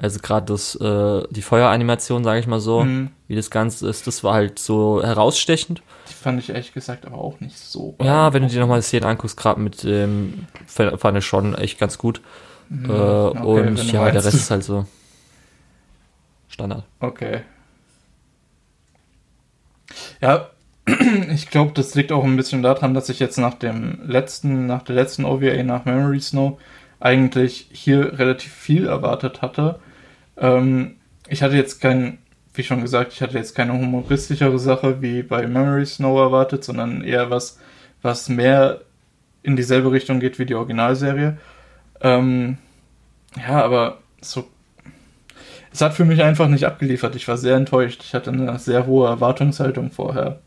also 0.00 0.20
gerade 0.20 0.46
das, 0.46 0.76
äh, 0.76 1.22
die 1.30 1.42
Feueranimation, 1.42 2.22
sage 2.22 2.38
ich 2.38 2.46
mal 2.46 2.60
so, 2.60 2.84
mhm. 2.84 3.10
wie 3.26 3.34
das 3.34 3.50
Ganze 3.50 3.88
ist, 3.88 4.06
das 4.06 4.22
war 4.22 4.34
halt 4.34 4.60
so 4.60 5.02
herausstechend. 5.02 5.82
Die 6.08 6.14
fand 6.14 6.38
ich 6.38 6.50
ehrlich 6.50 6.72
gesagt 6.72 7.04
aber 7.04 7.18
auch 7.18 7.40
nicht 7.40 7.58
so. 7.58 7.96
Ja, 8.00 8.32
wenn 8.32 8.44
du 8.44 8.48
dir 8.48 8.60
nochmal 8.60 8.78
die 8.78 8.86
Szene 8.86 9.06
anguckst, 9.06 9.36
gerade 9.36 9.60
mit 9.60 9.82
dem, 9.82 10.46
ähm, 10.78 10.98
fand 10.98 11.18
ich 11.18 11.26
schon 11.26 11.56
echt 11.56 11.80
ganz 11.80 11.98
gut. 11.98 12.20
Mhm. 12.68 12.88
Äh, 12.88 12.92
okay, 12.92 13.66
und 13.66 13.92
ja, 13.92 14.08
der 14.08 14.24
Rest 14.24 14.36
ist 14.36 14.50
halt 14.52 14.62
so 14.62 14.86
Standard. 16.48 16.84
Okay. 17.00 17.40
Ja, 20.20 20.50
ich 21.34 21.50
glaube, 21.50 21.72
das 21.74 21.96
liegt 21.96 22.12
auch 22.12 22.22
ein 22.22 22.36
bisschen 22.36 22.62
daran, 22.62 22.94
dass 22.94 23.08
ich 23.08 23.18
jetzt 23.18 23.36
nach 23.36 23.54
dem 23.54 23.98
letzten, 24.06 24.66
nach 24.66 24.82
der 24.82 24.94
letzten 24.94 25.24
OVA, 25.24 25.60
nach 25.64 25.86
Memory 25.86 26.20
Snow, 26.20 26.60
eigentlich 27.00 27.68
hier 27.72 28.16
relativ 28.16 28.52
viel 28.52 28.86
erwartet 28.86 29.42
hatte 29.42 29.80
Ähm, 30.40 30.96
ich 31.28 31.42
hatte 31.42 31.56
jetzt 31.56 31.80
kein, 31.80 32.18
wie 32.54 32.64
schon 32.64 32.80
gesagt, 32.80 33.12
ich 33.12 33.22
hatte 33.22 33.36
jetzt 33.36 33.54
keine 33.54 33.72
humoristischere 33.72 34.58
Sache 34.58 35.02
wie 35.02 35.22
bei 35.22 35.46
Memory 35.46 35.86
Snow 35.86 36.18
erwartet, 36.18 36.64
sondern 36.64 37.02
eher 37.02 37.30
was, 37.30 37.58
was 38.02 38.28
mehr 38.28 38.80
in 39.42 39.56
dieselbe 39.56 39.92
Richtung 39.92 40.20
geht 40.20 40.38
wie 40.38 40.46
die 40.46 40.54
Originalserie. 40.54 41.38
Ähm, 42.00 42.58
ja, 43.36 43.62
aber 43.62 43.98
so. 44.20 44.48
Es 45.70 45.80
hat 45.80 45.94
für 45.94 46.04
mich 46.04 46.22
einfach 46.22 46.48
nicht 46.48 46.64
abgeliefert. 46.64 47.14
Ich 47.14 47.28
war 47.28 47.36
sehr 47.36 47.56
enttäuscht. 47.56 48.02
Ich 48.02 48.14
hatte 48.14 48.30
eine 48.30 48.58
sehr 48.58 48.86
hohe 48.86 49.08
Erwartungshaltung 49.08 49.90
vorher. 49.90 50.40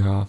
Ja. 0.00 0.26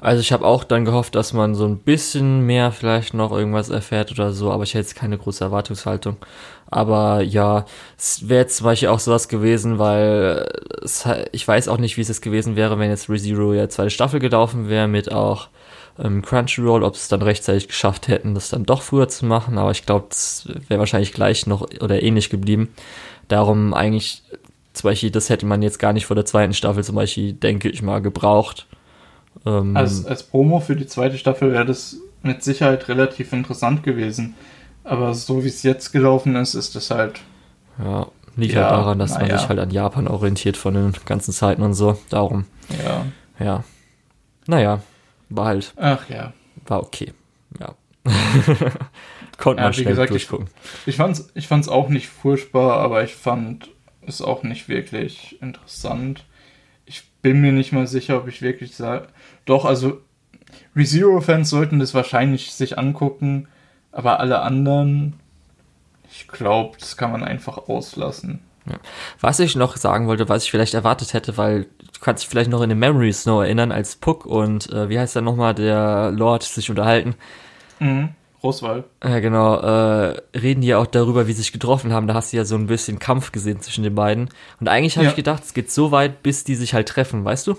Also 0.00 0.20
ich 0.20 0.32
habe 0.32 0.44
auch 0.44 0.64
dann 0.64 0.84
gehofft, 0.84 1.14
dass 1.14 1.32
man 1.32 1.54
so 1.54 1.64
ein 1.64 1.78
bisschen 1.78 2.42
mehr 2.42 2.72
vielleicht 2.72 3.14
noch 3.14 3.32
irgendwas 3.32 3.70
erfährt 3.70 4.12
oder 4.12 4.32
so, 4.32 4.50
aber 4.50 4.64
ich 4.64 4.74
hätte 4.74 4.80
jetzt 4.80 4.96
keine 4.96 5.16
große 5.16 5.42
Erwartungshaltung. 5.42 6.16
Aber 6.66 7.22
ja, 7.22 7.64
es 7.96 8.28
wäre 8.28 8.42
jetzt 8.42 8.56
zum 8.58 8.64
Beispiel 8.64 8.88
auch 8.88 8.98
sowas 8.98 9.28
gewesen, 9.28 9.78
weil 9.78 10.46
es, 10.82 11.08
ich 11.32 11.46
weiß 11.46 11.68
auch 11.68 11.78
nicht, 11.78 11.96
wie 11.96 12.00
es 12.00 12.08
jetzt 12.08 12.22
gewesen 12.22 12.56
wäre, 12.56 12.78
wenn 12.78 12.90
jetzt 12.90 13.08
ReZero 13.08 13.54
ja 13.54 13.68
zweite 13.68 13.90
Staffel 13.90 14.20
gelaufen 14.20 14.68
wäre 14.68 14.88
mit 14.88 15.12
auch 15.12 15.48
ähm, 15.98 16.22
Crunchyroll, 16.22 16.82
ob 16.82 16.94
es 16.94 17.08
dann 17.08 17.22
rechtzeitig 17.22 17.68
geschafft 17.68 18.08
hätten, 18.08 18.34
das 18.34 18.48
dann 18.48 18.64
doch 18.64 18.82
früher 18.82 19.08
zu 19.08 19.26
machen, 19.26 19.58
aber 19.58 19.70
ich 19.70 19.86
glaube, 19.86 20.06
das 20.08 20.48
wäre 20.68 20.80
wahrscheinlich 20.80 21.12
gleich 21.12 21.46
noch 21.46 21.62
oder 21.80 22.02
ähnlich 22.02 22.30
geblieben. 22.30 22.74
Darum 23.28 23.72
eigentlich, 23.74 24.22
zum 24.72 24.88
Beispiel, 24.88 25.10
das 25.10 25.30
hätte 25.30 25.46
man 25.46 25.62
jetzt 25.62 25.78
gar 25.78 25.92
nicht 25.92 26.06
vor 26.06 26.16
der 26.16 26.26
zweiten 26.26 26.54
Staffel 26.54 26.84
zum 26.84 26.96
Beispiel, 26.96 27.32
denke 27.32 27.68
ich 27.68 27.82
mal, 27.82 28.02
gebraucht. 28.02 28.66
Ähm, 29.44 29.76
als, 29.76 30.04
als 30.06 30.22
Promo 30.22 30.60
für 30.60 30.76
die 30.76 30.86
zweite 30.86 31.18
Staffel 31.18 31.52
wäre 31.52 31.66
das 31.66 31.96
mit 32.22 32.42
Sicherheit 32.42 32.88
relativ 32.88 33.32
interessant 33.32 33.82
gewesen. 33.82 34.34
Aber 34.82 35.14
so 35.14 35.44
wie 35.44 35.48
es 35.48 35.62
jetzt 35.62 35.92
gelaufen 35.92 36.36
ist, 36.36 36.54
ist 36.54 36.76
es 36.76 36.90
halt. 36.90 37.20
Ja, 37.78 38.06
liegt 38.36 38.54
halt 38.54 38.64
ja, 38.64 38.70
halt 38.70 38.80
daran, 38.80 38.98
dass 38.98 39.18
man 39.18 39.26
ja. 39.26 39.38
sich 39.38 39.48
halt 39.48 39.58
an 39.58 39.70
Japan 39.70 40.08
orientiert 40.08 40.56
von 40.56 40.74
den 40.74 40.92
ganzen 41.06 41.32
Zeiten 41.32 41.62
und 41.62 41.74
so. 41.74 41.98
Darum. 42.10 42.44
Ja. 42.84 43.06
Ja. 43.44 43.64
Naja, 44.46 44.80
war 45.30 45.46
halt. 45.46 45.72
Ach 45.76 46.08
ja. 46.08 46.32
War 46.66 46.82
okay. 46.82 47.12
Ja. 47.58 47.74
Konnte 49.38 49.60
ja, 49.60 49.66
man 49.66 49.72
schnell 49.72 49.86
gesagt, 49.86 50.10
durchgucken. 50.10 50.48
Ich, 50.82 50.88
ich, 50.88 50.96
fand's, 50.96 51.30
ich 51.34 51.48
fand's 51.48 51.68
auch 51.68 51.88
nicht 51.88 52.08
furchtbar, 52.08 52.78
aber 52.78 53.02
ich 53.02 53.14
fand 53.14 53.70
es 54.06 54.20
auch 54.20 54.42
nicht 54.42 54.68
wirklich 54.68 55.40
interessant. 55.40 56.24
Ich 56.84 57.04
bin 57.22 57.40
mir 57.40 57.52
nicht 57.52 57.72
mal 57.72 57.86
sicher, 57.86 58.18
ob 58.18 58.28
ich 58.28 58.42
wirklich 58.42 58.76
sage. 58.76 59.08
Doch, 59.44 59.64
also 59.64 60.00
ReZero-Fans 60.76 61.50
sollten 61.50 61.78
das 61.78 61.94
wahrscheinlich 61.94 62.52
sich 62.52 62.78
angucken, 62.78 63.48
aber 63.92 64.20
alle 64.20 64.40
anderen, 64.40 65.14
ich 66.10 66.28
glaube, 66.28 66.76
das 66.78 66.96
kann 66.96 67.12
man 67.12 67.22
einfach 67.22 67.58
auslassen. 67.68 68.40
Was 69.20 69.40
ich 69.40 69.56
noch 69.56 69.76
sagen 69.76 70.06
wollte, 70.06 70.28
was 70.28 70.44
ich 70.44 70.50
vielleicht 70.50 70.74
erwartet 70.74 71.12
hätte, 71.12 71.36
weil 71.36 71.64
du 71.64 72.00
kannst 72.00 72.22
dich 72.22 72.30
vielleicht 72.30 72.50
noch 72.50 72.62
in 72.62 72.70
den 72.70 72.78
Memory 72.78 73.12
Snow 73.12 73.42
erinnern, 73.42 73.72
als 73.72 73.96
Puck 73.96 74.24
und 74.24 74.70
äh, 74.70 74.88
wie 74.88 74.98
heißt 74.98 75.14
der 75.14 75.22
nochmal, 75.22 75.54
der 75.54 76.10
Lord 76.12 76.42
sich 76.42 76.70
unterhalten. 76.70 77.14
Mhm. 77.78 78.10
Roswald. 78.44 78.84
Ja, 79.02 79.18
genau. 79.20 79.56
Äh, 79.56 80.20
reden 80.36 80.60
die 80.60 80.68
ja 80.68 80.78
auch 80.78 80.86
darüber, 80.86 81.26
wie 81.26 81.32
sie 81.32 81.42
sich 81.42 81.52
getroffen 81.52 81.92
haben. 81.92 82.06
Da 82.06 82.14
hast 82.14 82.32
du 82.32 82.36
ja 82.36 82.44
so 82.44 82.54
ein 82.54 82.66
bisschen 82.66 82.98
Kampf 82.98 83.32
gesehen 83.32 83.60
zwischen 83.60 83.82
den 83.82 83.94
beiden. 83.94 84.28
Und 84.60 84.68
eigentlich 84.68 84.96
habe 84.96 85.06
ja. 85.06 85.10
ich 85.10 85.16
gedacht, 85.16 85.42
es 85.42 85.54
geht 85.54 85.70
so 85.70 85.90
weit, 85.90 86.22
bis 86.22 86.44
die 86.44 86.54
sich 86.54 86.74
halt 86.74 86.88
treffen, 86.88 87.24
weißt 87.24 87.46
du? 87.46 87.56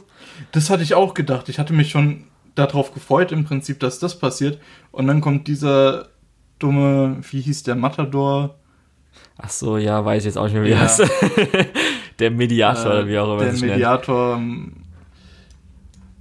Das 0.51 0.69
hatte 0.69 0.83
ich 0.83 0.93
auch 0.93 1.15
gedacht. 1.15 1.49
Ich 1.49 1.59
hatte 1.59 1.73
mich 1.73 1.89
schon 1.89 2.25
darauf 2.53 2.93
gefreut, 2.93 3.31
im 3.31 3.45
Prinzip, 3.45 3.79
dass 3.79 3.99
das 3.99 4.19
passiert. 4.19 4.59
Und 4.91 5.07
dann 5.07 5.21
kommt 5.21 5.47
dieser 5.47 6.09
dumme, 6.59 7.17
wie 7.29 7.41
hieß 7.41 7.63
der 7.63 7.75
Matador? 7.75 8.55
Ach 9.37 9.49
so, 9.49 9.77
ja, 9.77 10.05
weiß 10.05 10.21
ich 10.23 10.27
jetzt 10.27 10.37
auch 10.37 10.45
nicht 10.45 10.53
mehr, 10.53 10.63
wie 10.63 10.69
ja. 10.69 10.79
heißt. 10.79 11.03
der 12.19 12.31
Mediator 12.31 12.85
äh, 12.85 12.87
oder 12.89 13.07
wie 13.07 13.17
auch 13.17 13.33
immer. 13.33 13.43
Der 13.43 13.53
Mediator. 13.53 14.37
Nennt. 14.37 14.67
Ähm, 14.67 14.73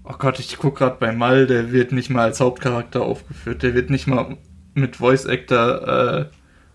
oh 0.04 0.14
Gott, 0.18 0.38
ich 0.38 0.56
gucke 0.56 0.78
gerade 0.78 0.96
bei 0.98 1.12
Mal, 1.12 1.46
der 1.46 1.70
wird 1.70 1.92
nicht 1.92 2.10
mal 2.10 2.22
als 2.22 2.40
Hauptcharakter 2.40 3.02
aufgeführt. 3.02 3.62
Der 3.62 3.74
wird 3.74 3.90
nicht 3.90 4.06
mal 4.06 4.36
mit 4.74 4.96
Voice 4.96 5.26
Actor 5.26 5.88
äh, 5.88 6.24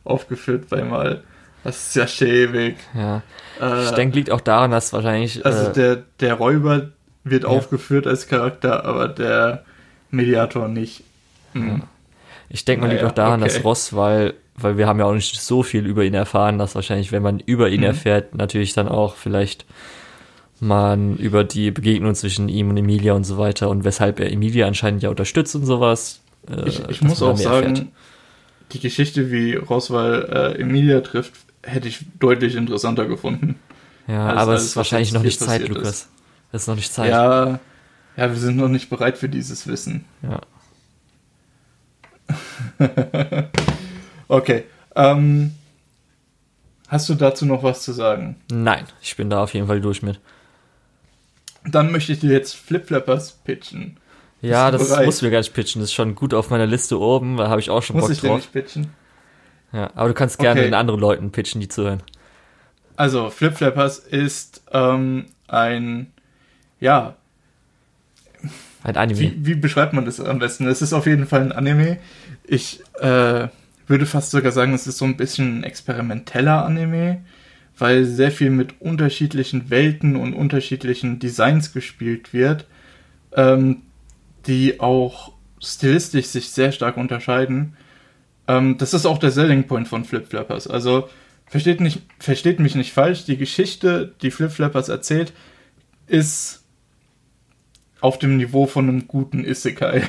aufgeführt 0.04 0.70
bei 0.70 0.84
Mal. 0.84 1.24
Das 1.64 1.88
ist 1.88 1.96
ja 1.96 2.08
schäbig. 2.08 2.78
Ja. 2.96 3.22
Äh, 3.62 3.84
ich 3.84 3.92
denke, 3.92 4.16
liegt 4.18 4.32
auch 4.32 4.42
daran, 4.42 4.72
dass 4.72 4.94
wahrscheinlich. 4.94 5.46
Also 5.46 5.70
äh, 5.70 5.74
der, 5.74 6.04
der 6.20 6.34
Räuber 6.36 6.90
wird 7.24 7.44
ja. 7.44 7.50
aufgeführt 7.50 8.08
als 8.08 8.28
Charakter, 8.28 8.86
aber 8.86 9.08
der 9.08 9.66
Mediator 10.10 10.68
nicht. 10.68 11.04
Mhm. 11.54 11.68
Ja. 11.68 11.80
Ich 12.50 12.66
denke, 12.66 12.82
man 12.82 12.90
naja, 12.90 13.02
liegt 13.02 13.12
auch 13.12 13.16
daran, 13.16 13.44
okay. 13.44 13.54
dass 13.54 13.64
Ross, 13.64 13.96
weil 13.96 14.34
weil 14.62 14.78
wir 14.78 14.88
haben 14.88 15.00
ja 15.00 15.06
auch 15.06 15.14
nicht 15.14 15.40
so 15.40 15.64
viel 15.64 15.86
über 15.86 16.04
ihn 16.04 16.14
erfahren, 16.14 16.58
dass 16.58 16.76
wahrscheinlich, 16.76 17.12
wenn 17.12 17.24
man 17.24 17.40
über 17.40 17.70
ihn 17.70 17.82
mhm. 17.82 17.88
erfährt, 17.88 18.36
natürlich 18.36 18.74
dann 18.74 18.88
auch 18.88 19.16
vielleicht 19.16 19.66
man 20.60 21.16
über 21.16 21.44
die 21.44 21.72
Begegnung 21.72 22.14
zwischen 22.16 22.50
ihm 22.50 22.70
und 22.70 22.78
Emilia 22.78 23.14
und 23.14 23.24
so 23.24 23.38
weiter 23.38 23.70
und 23.70 23.86
weshalb 23.86 24.20
er 24.20 24.32
Emilia 24.32 24.68
anscheinend 24.68 25.04
ja 25.04 25.10
unterstützt 25.10 25.56
und 25.56 25.66
sowas. 25.66 26.22
Äh, 26.48 26.68
ich, 26.68 26.88
ich 26.90 27.02
muss 27.02 27.22
auch 27.22 27.38
sagen, 27.38 27.92
die 28.72 28.80
Geschichte, 28.80 29.32
wie 29.32 29.56
Roswell 29.56 30.30
äh, 30.32 30.62
Emilia 30.62 31.02
trifft, 31.02 31.34
hätte 31.64 31.88
ich 31.88 32.06
deutlich 32.20 32.56
interessanter 32.56 33.06
gefunden. 33.06 33.56
Ja, 34.08 34.28
als, 34.28 34.38
aber 34.40 34.54
es 34.54 34.66
ist 34.66 34.76
wahrscheinlich 34.76 35.14
noch 35.14 35.24
nicht 35.24 35.40
Zeit, 35.40 35.68
Lukas. 35.68 36.10
Es 36.52 36.64
ist 36.64 36.68
noch 36.68 36.76
nicht 36.76 36.92
Zeit. 36.92 37.10
Ja, 37.12 37.60
ja, 38.18 38.30
wir 38.30 38.40
sind 38.40 38.58
noch 38.58 38.68
nicht 38.70 38.90
bereit 38.90 39.18
für 39.18 39.30
dieses 39.30 39.68
Wissen. 39.68 40.06
Ja. 40.22 40.42
Okay. 44.30 44.66
Ähm, 44.96 45.56
hast 46.88 47.10
du 47.10 47.16
dazu 47.16 47.46
noch 47.46 47.64
was 47.64 47.82
zu 47.82 47.92
sagen? 47.92 48.36
Nein, 48.52 48.86
ich 49.02 49.18
bin 49.18 49.30
da 49.30 49.44
auf 49.44 49.54
jeden 49.56 49.68
Fall 49.68 49.82
durch 49.82 50.04
mit. 50.04 50.20
Dann 51.66 51.92
möchte 51.92 52.14
ich 52.14 52.20
dir 52.20 52.32
jetzt 52.32 52.56
Flipflappers 52.56 53.32
pitchen. 53.44 53.98
Ja, 54.42 54.72
das 54.72 54.90
bereit? 54.90 55.06
muss 55.06 55.22
mir 55.22 55.32
gar 55.32 55.40
nicht 55.40 55.54
pitchen. 55.54 55.82
Das 55.82 55.90
ist 55.90 55.94
schon 55.94 56.16
gut 56.16 56.34
auf 56.34 56.50
meiner 56.50 56.66
Liste 56.66 57.00
oben. 57.00 57.38
Da 57.38 57.50
habe 57.50 57.60
ich 57.60 57.70
auch 57.70 57.84
schon 57.84 57.98
muss 57.98 58.06
Bock 58.06 58.12
ich 58.12 58.22
drauf. 58.22 58.30
Dir 58.30 58.36
nicht 58.36 58.52
pitchen? 58.52 58.88
Ja, 59.74 59.92
aber 59.96 60.08
du 60.08 60.14
kannst 60.14 60.40
gerne 60.40 60.62
okay. 60.62 60.70
den 60.70 60.74
anderen 60.74 61.00
Leuten 61.00 61.32
pitchen, 61.32 61.62
die 61.62 61.68
zuhören. 61.68 62.02
Also, 62.96 63.30
Flipflappers 63.30 64.00
ist 64.00 64.64
ähm, 64.72 65.26
ein, 65.48 66.08
ja. 66.80 67.16
Ein 68.84 68.98
Anime. 68.98 69.20
Wie, 69.20 69.46
wie, 69.46 69.56
beschreibt 69.56 69.94
man 69.94 70.06
das 70.06 70.20
am 70.20 70.40
besten? 70.40 70.68
Es 70.68 70.82
ist 70.82 70.94
auf 70.94 71.06
jeden 71.06 71.28
Fall 71.28 71.42
ein 71.42 71.52
Anime. 71.52 71.98
Ich, 72.46 72.82
äh, 73.00 73.48
würde 73.90 74.06
fast 74.06 74.32
sogar 74.32 74.52
sagen, 74.52 74.74
es 74.74 74.88
ist 74.88 75.00
so 75.00 75.06
ein 75.06 75.18
bisschen 75.18 75.60
ein 75.60 75.64
experimenteller 75.64 76.64
Anime, 76.64 77.22
weil 77.78 78.06
sehr 78.06 78.32
viel 78.32 78.52
mit 78.52 78.80
unterschiedlichen 78.80 79.70
Welten 79.70 80.16
und 80.16 80.34
unterschiedlichen 80.34 81.20
Designs 81.20 81.74
gespielt 81.74 82.32
wird, 82.32 82.68
ähm, 83.36 83.82
die 84.50 84.80
auch 84.80 85.32
stilistisch 85.62 86.26
sich 86.26 86.50
sehr 86.50 86.72
stark 86.72 86.98
unterscheiden. 86.98 87.78
Ähm, 88.48 88.78
das 88.78 88.94
ist 88.94 89.06
auch 89.06 89.20
der 89.20 89.32
Selling 89.32 89.68
Point 89.68 89.88
von 89.88 90.04
Flip 90.04 90.28
Flappers. 90.28 90.68
Also 90.68 91.08
versteht, 91.46 91.80
nicht, 91.80 92.02
versteht 92.18 92.60
mich 92.60 92.74
nicht 92.74 92.92
falsch, 92.92 93.26
die 93.26 93.38
Geschichte, 93.38 94.16
die 94.22 94.32
Flip 94.32 94.52
Flappers 94.52 94.90
erzählt, 94.90 95.34
ist 96.08 96.64
auf 98.02 98.18
dem 98.18 98.38
Niveau 98.38 98.66
von 98.66 98.90
einem 98.90 99.08
guten 99.08 99.46
Isekai. 99.46 100.04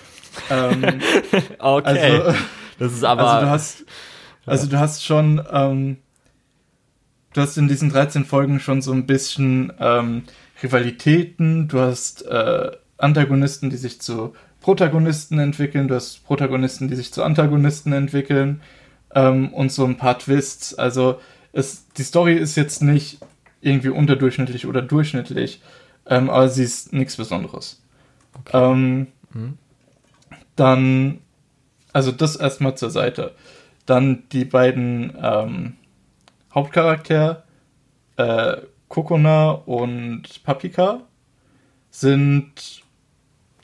ähm, 0.50 0.84
okay. 1.58 2.20
Also, 2.20 2.38
das 2.78 2.92
ist 2.92 3.04
aber. 3.04 3.26
Also 3.26 3.46
du 3.46 3.50
hast, 3.50 3.84
also 4.44 4.66
du 4.66 4.78
hast 4.78 5.04
schon, 5.04 5.42
ähm, 5.50 5.96
du 7.32 7.40
hast 7.40 7.56
in 7.56 7.68
diesen 7.68 7.88
13 7.88 8.26
Folgen 8.26 8.60
schon 8.60 8.82
so 8.82 8.92
ein 8.92 9.06
bisschen 9.06 9.72
ähm, 9.80 10.24
Rivalitäten, 10.62 11.68
du 11.68 11.80
hast 11.80 12.26
äh, 12.26 12.72
Antagonisten, 12.98 13.70
die 13.70 13.76
sich 13.76 14.00
zu 14.00 14.34
Protagonisten 14.60 15.38
entwickeln, 15.38 15.88
du 15.88 15.94
hast 15.94 16.24
Protagonisten, 16.24 16.88
die 16.88 16.96
sich 16.96 17.12
zu 17.12 17.22
Antagonisten 17.22 17.92
entwickeln 17.92 18.62
ähm, 19.14 19.52
und 19.52 19.70
so 19.70 19.84
ein 19.84 19.96
paar 19.96 20.18
Twists. 20.18 20.74
Also 20.74 21.20
es, 21.52 21.88
die 21.96 22.02
Story 22.02 22.34
ist 22.34 22.56
jetzt 22.56 22.82
nicht 22.82 23.18
irgendwie 23.60 23.90
unterdurchschnittlich 23.90 24.66
oder 24.66 24.82
durchschnittlich, 24.82 25.60
ähm, 26.06 26.30
aber 26.30 26.48
sie 26.48 26.64
ist 26.64 26.92
nichts 26.92 27.16
Besonderes. 27.16 27.82
Okay. 28.34 28.72
Ähm, 28.72 29.06
mhm. 29.32 29.58
Dann 30.56 31.20
also 31.96 32.12
das 32.12 32.36
erstmal 32.36 32.76
zur 32.76 32.90
Seite. 32.90 33.32
Dann 33.86 34.24
die 34.30 34.44
beiden 34.44 35.16
ähm, 35.18 35.76
Hauptcharaktere, 36.54 37.42
äh, 38.18 38.58
Kokona 38.88 39.52
und 39.52 40.44
Papika, 40.44 41.00
sind 41.90 42.82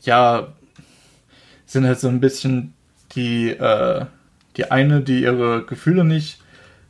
ja 0.06 0.52
sind 1.66 1.86
halt 1.86 2.00
so 2.00 2.08
ein 2.08 2.20
bisschen 2.20 2.74
die 3.14 3.50
äh, 3.50 4.06
die 4.56 4.70
eine, 4.70 5.00
die 5.00 5.22
ihre 5.22 5.64
Gefühle 5.64 6.04
nicht 6.04 6.40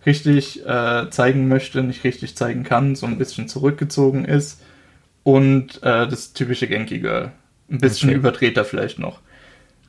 richtig 0.04 0.66
äh, 0.66 1.08
zeigen 1.10 1.48
möchte, 1.48 1.82
nicht 1.82 2.04
richtig 2.04 2.36
zeigen 2.36 2.64
kann, 2.64 2.96
so 2.96 3.06
ein 3.06 3.18
bisschen 3.18 3.48
zurückgezogen 3.48 4.24
ist 4.24 4.60
und 5.22 5.82
äh, 5.82 6.08
das 6.08 6.32
typische 6.32 6.66
Genki 6.66 6.98
Girl, 6.98 7.32
ein 7.70 7.78
bisschen 7.78 8.10
okay. 8.10 8.18
überdrehter 8.18 8.64
vielleicht 8.64 8.98
noch. 8.98 9.20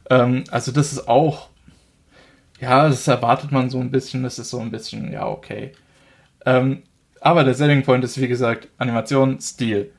Ähm, 0.10 0.44
also 0.52 0.72
das 0.72 0.94
ist 0.94 1.08
auch, 1.08 1.50
ja, 2.60 2.88
das 2.88 3.08
erwartet 3.08 3.52
man 3.52 3.70
so 3.70 3.80
ein 3.80 3.92
bisschen, 3.92 4.24
das 4.24 4.38
ist 4.38 4.52
so 4.52 4.60
ein 4.60 4.72
bisschen, 4.72 5.12
ja, 5.12 5.28
okay. 5.28 5.72
Ähm, 6.46 6.84
aber 7.20 7.44
der 7.44 7.56
Selling 7.56 7.84
Point 7.84 8.04
ist, 8.04 8.20
wie 8.20 8.28
gesagt, 8.28 8.68
Animation, 8.78 9.40
Stil. 9.40 9.92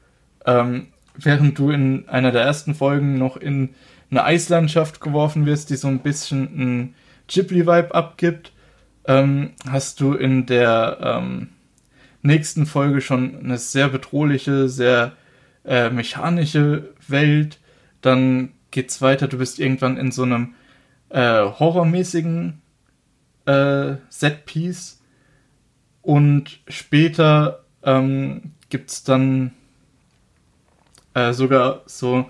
Ähm, 0.47 0.89
während 1.17 1.59
du 1.59 1.71
in 1.71 2.09
einer 2.09 2.33
der 2.33 2.43
ersten 2.43 2.75
Folgen 2.75 3.19
noch 3.19 3.37
in 3.37 3.71
eine 4.11 4.25
Eislandschaft 4.25 5.01
geworfen 5.01 5.47
wirst, 5.47 5.71
die 5.71 5.77
so 5.77 5.89
ein 5.89 6.01
bisschen 6.01 6.49
einen 6.49 6.95
Ghibli-Vibe 7.29 7.95
abgibt, 7.95 8.53
ähm, 9.07 9.53
hast 9.69 10.01
du 10.01 10.15
in 10.15 10.47
der 10.47 10.99
ähm, 11.01 11.49
nächsten 12.23 12.67
Folge 12.67 13.01
schon 13.01 13.39
eine 13.39 13.59
sehr 13.59 13.89
bedrohliche, 13.89 14.69
sehr 14.69 15.13
äh, 15.65 15.91
mechanische 15.91 16.95
Welt. 17.07 17.59
Dann 18.01 18.53
geht's 18.71 19.03
weiter, 19.03 19.29
du 19.29 19.39
bist 19.39 19.59
irgendwann 19.59 19.97
in 19.97 20.11
so 20.11 20.23
einem 20.23 20.55
äh, 21.11 21.43
horrormäßigen 21.43 22.61
äh, 23.47 23.95
Setpiece. 24.09 25.01
Und 26.03 26.61
später 26.69 27.65
ähm, 27.83 28.53
gibt's 28.69 29.05
dann 29.05 29.53
äh, 31.15 31.33
sogar 31.33 31.83
so. 31.87 32.27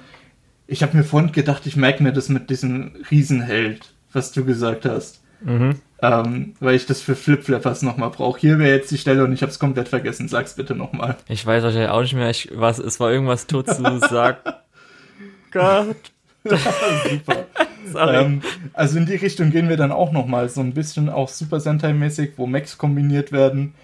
Ich 0.66 0.82
habe 0.82 0.96
mir 0.96 1.04
vorhin 1.04 1.32
gedacht, 1.32 1.66
ich 1.66 1.76
merke 1.76 2.02
mir 2.02 2.12
das 2.12 2.28
mit 2.28 2.48
diesem 2.48 2.92
Riesenheld, 3.10 3.94
was 4.12 4.32
du 4.32 4.44
gesagt 4.44 4.86
hast. 4.86 5.22
Mhm. 5.42 5.76
Ähm, 6.00 6.54
weil 6.60 6.74
ich 6.74 6.86
das 6.86 7.00
für 7.00 7.16
Flipflappers 7.16 7.82
nochmal 7.82 8.10
brauche. 8.10 8.40
Hier 8.40 8.58
wäre 8.58 8.76
jetzt 8.76 8.90
die 8.90 8.98
Stelle 8.98 9.24
und 9.24 9.32
ich 9.32 9.42
habe 9.42 9.50
es 9.50 9.58
komplett 9.58 9.88
vergessen. 9.88 10.28
Sag's 10.28 10.54
bitte 10.54 10.74
nochmal. 10.74 11.16
Ich 11.28 11.44
weiß 11.44 11.62
wahrscheinlich 11.62 11.90
auch 11.90 12.02
nicht 12.02 12.14
mehr. 12.14 12.30
Ich, 12.30 12.50
was, 12.54 12.78
es 12.78 12.98
war 13.00 13.10
irgendwas 13.10 13.46
Tutsu, 13.46 13.98
sag. 13.98 14.42
Gott. 15.50 15.96
Super. 16.44 17.46
ähm, 18.12 18.42
also 18.72 18.98
in 18.98 19.06
die 19.06 19.16
Richtung 19.16 19.50
gehen 19.50 19.68
wir 19.68 19.76
dann 19.76 19.92
auch 19.92 20.12
nochmal. 20.12 20.48
So 20.48 20.60
ein 20.60 20.74
bisschen 20.74 21.08
auch 21.08 21.28
Super 21.28 21.60
Sentai-mäßig, 21.60 22.32
wo 22.36 22.46
Mechs 22.46 22.76
kombiniert 22.76 23.32
werden. 23.32 23.74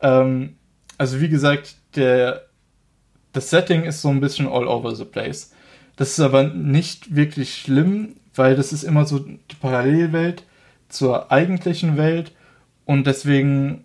Ähm, 0.00 0.56
also 0.96 1.20
wie 1.20 1.28
gesagt, 1.28 1.76
der, 1.94 2.47
das 3.38 3.50
Setting 3.50 3.84
ist 3.84 4.02
so 4.02 4.08
ein 4.08 4.18
bisschen 4.18 4.48
all 4.48 4.66
over 4.66 4.96
the 4.96 5.04
place. 5.04 5.52
Das 5.94 6.10
ist 6.10 6.18
aber 6.18 6.42
nicht 6.42 7.14
wirklich 7.14 7.54
schlimm, 7.54 8.16
weil 8.34 8.56
das 8.56 8.72
ist 8.72 8.82
immer 8.82 9.04
so 9.04 9.20
die 9.20 9.54
Parallelwelt 9.60 10.42
zur 10.88 11.30
eigentlichen 11.30 11.96
Welt 11.96 12.32
und 12.84 13.06
deswegen 13.06 13.84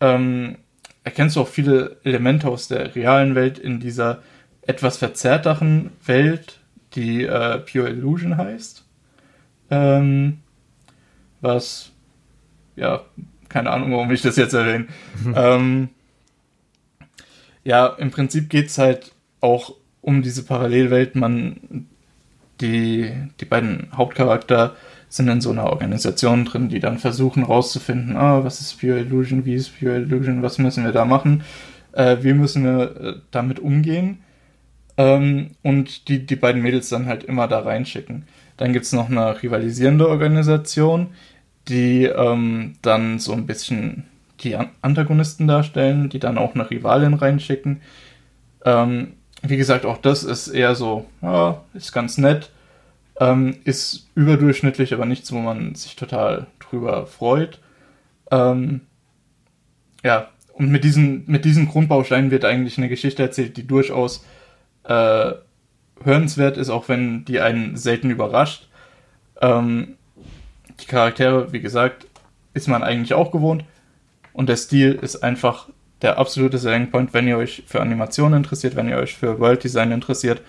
ähm, 0.00 0.56
erkennst 1.04 1.36
du 1.36 1.42
auch 1.42 1.48
viele 1.48 1.98
Elemente 2.02 2.48
aus 2.48 2.68
der 2.68 2.94
realen 2.94 3.34
Welt 3.34 3.58
in 3.58 3.78
dieser 3.78 4.22
etwas 4.62 4.96
verzerrteren 4.96 5.90
Welt, 6.06 6.58
die 6.94 7.24
äh, 7.24 7.58
Pure 7.58 7.90
Illusion 7.90 8.38
heißt. 8.38 8.86
Ähm, 9.70 10.38
was, 11.42 11.92
ja, 12.74 13.02
keine 13.50 13.68
Ahnung, 13.68 13.92
warum 13.92 14.10
ich 14.12 14.22
das 14.22 14.36
jetzt 14.36 14.54
erwähne. 14.54 14.86
ähm, 15.34 15.90
ja, 17.68 17.86
im 17.86 18.10
Prinzip 18.10 18.48
geht 18.48 18.68
es 18.68 18.78
halt 18.78 19.12
auch 19.42 19.74
um 20.00 20.22
diese 20.22 20.42
Parallelwelt. 20.42 21.16
Man, 21.16 21.86
die, 22.62 23.12
die 23.40 23.44
beiden 23.44 23.88
Hauptcharakter 23.94 24.74
sind 25.10 25.28
in 25.28 25.42
so 25.42 25.50
einer 25.50 25.64
Organisation 25.64 26.46
drin, 26.46 26.70
die 26.70 26.80
dann 26.80 26.96
versuchen 26.96 27.42
rauszufinden, 27.42 28.16
ah, 28.16 28.42
was 28.42 28.62
ist 28.62 28.80
Pure 28.80 29.00
Illusion, 29.00 29.44
wie 29.44 29.54
ist 29.54 29.78
Pure 29.78 29.96
Illusion, 29.96 30.42
was 30.42 30.56
müssen 30.56 30.82
wir 30.82 30.92
da 30.92 31.04
machen, 31.04 31.42
äh, 31.92 32.16
wie 32.22 32.32
müssen 32.32 32.64
wir 32.64 32.96
äh, 32.96 33.14
damit 33.32 33.60
umgehen. 33.60 34.20
Ähm, 34.96 35.50
und 35.62 36.08
die, 36.08 36.24
die 36.24 36.36
beiden 36.36 36.62
Mädels 36.62 36.88
dann 36.88 37.04
halt 37.04 37.22
immer 37.22 37.48
da 37.48 37.58
reinschicken. 37.58 38.24
Dann 38.56 38.72
gibt 38.72 38.86
es 38.86 38.94
noch 38.94 39.10
eine 39.10 39.42
rivalisierende 39.42 40.08
Organisation, 40.08 41.08
die 41.68 42.04
ähm, 42.04 42.76
dann 42.80 43.18
so 43.18 43.34
ein 43.34 43.46
bisschen 43.46 44.04
die 44.40 44.56
Antagonisten 44.82 45.46
darstellen, 45.46 46.08
die 46.08 46.18
dann 46.18 46.38
auch 46.38 46.54
eine 46.54 46.68
Rivalin 46.70 47.14
reinschicken. 47.14 47.82
Ähm, 48.64 49.14
wie 49.42 49.56
gesagt, 49.56 49.86
auch 49.86 49.98
das 49.98 50.24
ist 50.24 50.48
eher 50.48 50.74
so, 50.74 51.06
ja, 51.22 51.62
ist 51.74 51.92
ganz 51.92 52.18
nett. 52.18 52.50
Ähm, 53.20 53.56
ist 53.64 54.08
überdurchschnittlich, 54.14 54.94
aber 54.94 55.04
nichts, 55.04 55.32
wo 55.32 55.38
man 55.38 55.74
sich 55.74 55.96
total 55.96 56.46
drüber 56.60 57.06
freut. 57.06 57.58
Ähm, 58.30 58.82
ja, 60.04 60.28
und 60.52 60.70
mit 60.70 60.84
diesen, 60.84 61.24
mit 61.26 61.44
diesen 61.44 61.68
Grundbausteinen 61.68 62.30
wird 62.30 62.44
eigentlich 62.44 62.78
eine 62.78 62.88
Geschichte 62.88 63.22
erzählt, 63.22 63.56
die 63.56 63.66
durchaus 63.66 64.24
äh, 64.84 65.32
hörenswert 66.02 66.56
ist, 66.56 66.70
auch 66.70 66.88
wenn 66.88 67.24
die 67.24 67.40
einen 67.40 67.76
selten 67.76 68.10
überrascht. 68.10 68.68
Ähm, 69.40 69.96
die 70.80 70.86
Charaktere, 70.86 71.52
wie 71.52 71.60
gesagt, 71.60 72.06
ist 72.54 72.68
man 72.68 72.82
eigentlich 72.82 73.14
auch 73.14 73.30
gewohnt. 73.30 73.64
Und 74.38 74.48
der 74.48 74.56
Stil 74.56 74.92
ist 74.92 75.24
einfach 75.24 75.68
der 76.00 76.16
absolute 76.16 76.58
Selling 76.58 76.92
Point, 76.92 77.12
wenn 77.12 77.26
ihr 77.26 77.38
euch 77.38 77.64
für 77.66 77.80
Animationen 77.80 78.36
interessiert, 78.36 78.76
wenn 78.76 78.88
ihr 78.88 78.98
euch 78.98 79.16
für 79.16 79.40
World 79.40 79.64
Design 79.64 79.90
interessiert. 79.90 80.42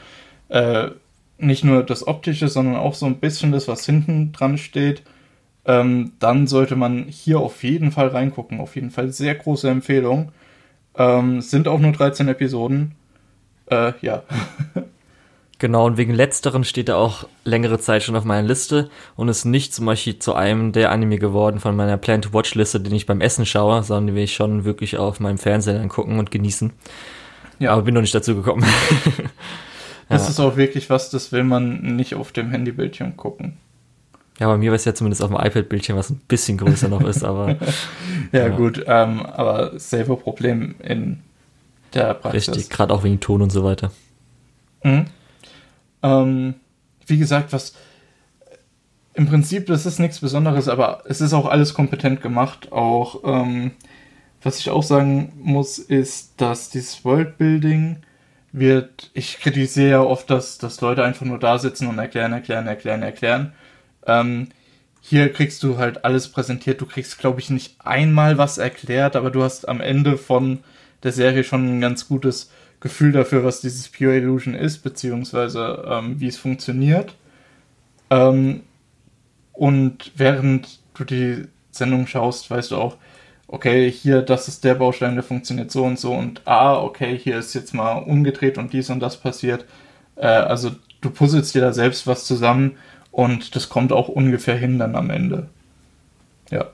Äh, 0.50 0.92
nicht 1.40 1.64
nur 1.64 1.82
das 1.82 2.06
Optische, 2.06 2.50
sondern 2.50 2.76
auch 2.76 2.94
so 2.94 3.08
ein 3.08 3.16
bisschen 3.16 3.52
das, 3.52 3.68
was 3.68 3.88
hinten 3.88 4.32
dran 4.32 4.60
steht, 4.60 5.02
ähm, 5.66 6.12
dann 6.20 6.46
sollte 6.46 6.76
man 6.76 7.06
hier 7.06 7.40
auf 7.40 7.64
jeden 7.64 7.92
Fall 7.92 8.10
reingucken. 8.10 8.60
Auf 8.60 8.76
jeden 8.76 8.92
Fall 8.92 9.12
sehr 9.12 9.34
große 9.34 9.68
Empfehlung. 9.68 10.34
Ähm, 10.96 11.42
sind 11.42 11.68
auch 11.68 11.80
nur 11.80 11.92
13 11.92 12.28
Episoden. 12.28 12.92
Äh, 13.72 13.94
ja. 14.02 14.22
Genau, 15.60 15.86
und 15.86 15.98
wegen 15.98 16.14
letzteren 16.14 16.64
steht 16.64 16.88
er 16.88 16.98
auch 16.98 17.28
längere 17.44 17.80
Zeit 17.80 18.02
schon 18.02 18.16
auf 18.16 18.24
meiner 18.24 18.48
Liste 18.48 18.90
und 19.18 19.28
ist 19.28 19.44
nicht 19.44 19.74
zum 19.74 19.86
Beispiel 19.86 20.18
zu 20.18 20.34
einem 20.34 20.72
der 20.72 20.90
Anime 20.90 21.20
geworden 21.20 21.60
von 21.60 21.76
meiner 21.76 21.98
Plan-to-Watch-Liste, 21.98 22.80
den 22.80 22.96
ich 22.96 23.06
beim 23.06 23.20
Essen 23.20 23.46
schaue, 23.46 23.84
sondern 23.84 24.08
den 24.08 24.16
will 24.16 24.24
ich 24.24 24.34
schon 24.34 24.64
wirklich 24.64 24.98
auf 24.98 25.20
meinem 25.20 25.38
Fernseher 25.38 25.82
angucken 25.82 26.18
und 26.18 26.32
genießen. 26.32 26.72
Ja. 27.60 27.72
Aber 27.72 27.82
bin 27.82 27.94
noch 27.94 28.02
nicht 28.02 28.16
dazu 28.16 28.36
gekommen. 28.36 28.66
Das 30.12 30.24
ja. 30.24 30.30
ist 30.30 30.40
auch 30.40 30.58
wirklich 30.58 30.90
was, 30.90 31.12
das 31.12 31.32
will 31.32 31.44
man 31.44 31.96
nicht 31.96 32.16
auf 32.16 32.32
dem 32.32 32.50
Handybildschirm 32.50 33.16
gucken. 33.16 33.58
Ja, 34.40 34.48
bei 34.48 34.58
mir 34.58 34.72
war 34.72 34.76
es 34.76 34.86
ja 34.86 34.96
zumindest 34.96 35.22
auf 35.22 35.30
dem 35.30 35.38
iPad-Bildschirm, 35.38 35.98
was 36.00 36.10
ein 36.10 36.20
bisschen 36.28 36.58
größer 36.58 36.88
noch 36.88 37.04
ist, 37.04 37.24
aber. 37.24 37.50
ja, 38.32 38.48
ja, 38.48 38.50
gut, 38.50 38.84
ähm, 38.88 39.24
aber 39.24 39.78
selber 39.80 40.16
Problem 40.16 40.74
in 40.80 41.20
der 41.94 42.16
Praxis. 42.16 42.50
Richtig, 42.50 42.72
gerade 42.72 42.92
auch 42.92 43.04
wegen 43.04 43.20
Ton 43.20 43.44
und 43.44 43.52
so 43.52 43.64
weiter. 43.64 43.92
Mhm. 44.84 45.06
Ähm, 46.04 46.56
wie 47.06 47.18
gesagt, 47.18 47.54
was 47.54 47.74
im 49.14 49.28
Prinzip, 49.28 49.66
das 49.66 49.86
ist 49.86 50.00
nichts 50.00 50.20
Besonderes, 50.20 50.68
aber 50.68 51.04
es 51.06 51.20
ist 51.20 51.34
auch 51.34 51.46
alles 51.46 51.74
kompetent 51.74 52.22
gemacht. 52.22 52.72
Auch 52.72 53.22
ähm, 53.26 53.72
was 54.42 54.60
ich 54.60 54.70
auch 54.70 54.84
sagen 54.84 55.34
muss, 55.42 55.78
ist, 55.80 56.40
dass 56.40 56.70
dieses 56.70 57.04
Worldbuilding 57.04 57.98
wird, 58.52 59.12
ich 59.14 59.40
kritisiere 59.40 59.90
ja 59.90 60.02
oft, 60.02 60.30
dass, 60.30 60.58
dass 60.58 60.82
Leute 60.82 61.04
einfach 61.04 61.26
nur 61.26 61.40
da 61.40 61.58
sitzen 61.58 61.88
und 61.88 62.00
erklären, 62.00 62.34
erklären, 62.34 62.68
erklären, 62.68 63.04
erklären. 63.04 63.54
Ähm, 64.08 64.48
hier 65.02 65.32
kriegst 65.32 65.64
du 65.64 65.78
halt 65.78 66.06
alles 66.06 66.30
präsentiert. 66.30 66.82
Du 66.82 66.86
kriegst, 66.86 67.20
glaube 67.20 67.40
ich, 67.40 67.50
nicht 67.50 67.76
einmal 67.80 68.38
was 68.38 68.58
erklärt, 68.58 69.16
aber 69.16 69.32
du 69.32 69.44
hast 69.44 69.68
am 69.68 69.82
Ende 69.82 70.18
von 70.18 70.60
der 71.04 71.12
Serie 71.12 71.44
schon 71.44 71.78
ein 71.78 71.82
ganz 71.82 72.08
gutes 72.08 72.52
Gefühl 72.80 73.12
dafür, 73.12 73.44
was 73.44 73.62
dieses 73.62 73.90
Pure 73.90 74.18
Illusion 74.18 74.54
ist, 74.54 74.80
beziehungsweise 74.80 75.84
ähm, 75.88 76.20
wie 76.20 76.28
es 76.28 76.38
funktioniert. 76.38 77.16
Ähm, 78.10 78.62
und 79.54 80.12
während 80.16 80.80
du 80.94 81.04
die 81.04 81.46
Sendung 81.72 82.08
schaust, 82.08 82.50
weißt 82.50 82.72
du 82.72 82.78
auch, 82.78 82.98
okay, 83.48 83.92
hier, 83.92 84.22
das 84.22 84.48
ist 84.48 84.64
der 84.64 84.76
Baustein, 84.76 85.16
der 85.16 85.24
funktioniert 85.24 85.72
so 85.72 85.84
und 85.84 86.00
so 86.00 86.14
und 86.14 86.42
ah, 86.46 86.78
okay, 86.78 87.18
hier 87.18 87.38
ist 87.38 87.54
jetzt 87.54 87.74
mal 87.74 87.94
umgedreht 87.94 88.58
und 88.58 88.74
dies 88.74 88.90
und 88.90 89.00
das 89.00 89.18
passiert. 89.18 89.66
Äh, 90.16 90.28
also 90.28 90.72
du 91.02 91.10
puzzelst 91.10 91.54
dir 91.56 91.62
da 91.62 91.74
selbst 91.74 92.08
was 92.08 92.26
zusammen 92.26 92.78
und 93.12 93.56
das 93.56 93.70
kommt 93.70 93.92
auch 93.92 94.08
ungefähr 94.08 94.56
hin 94.56 94.80
dann 94.80 94.96
am 94.96 95.10
Ende. 95.10 95.48
Ja. 96.52 96.68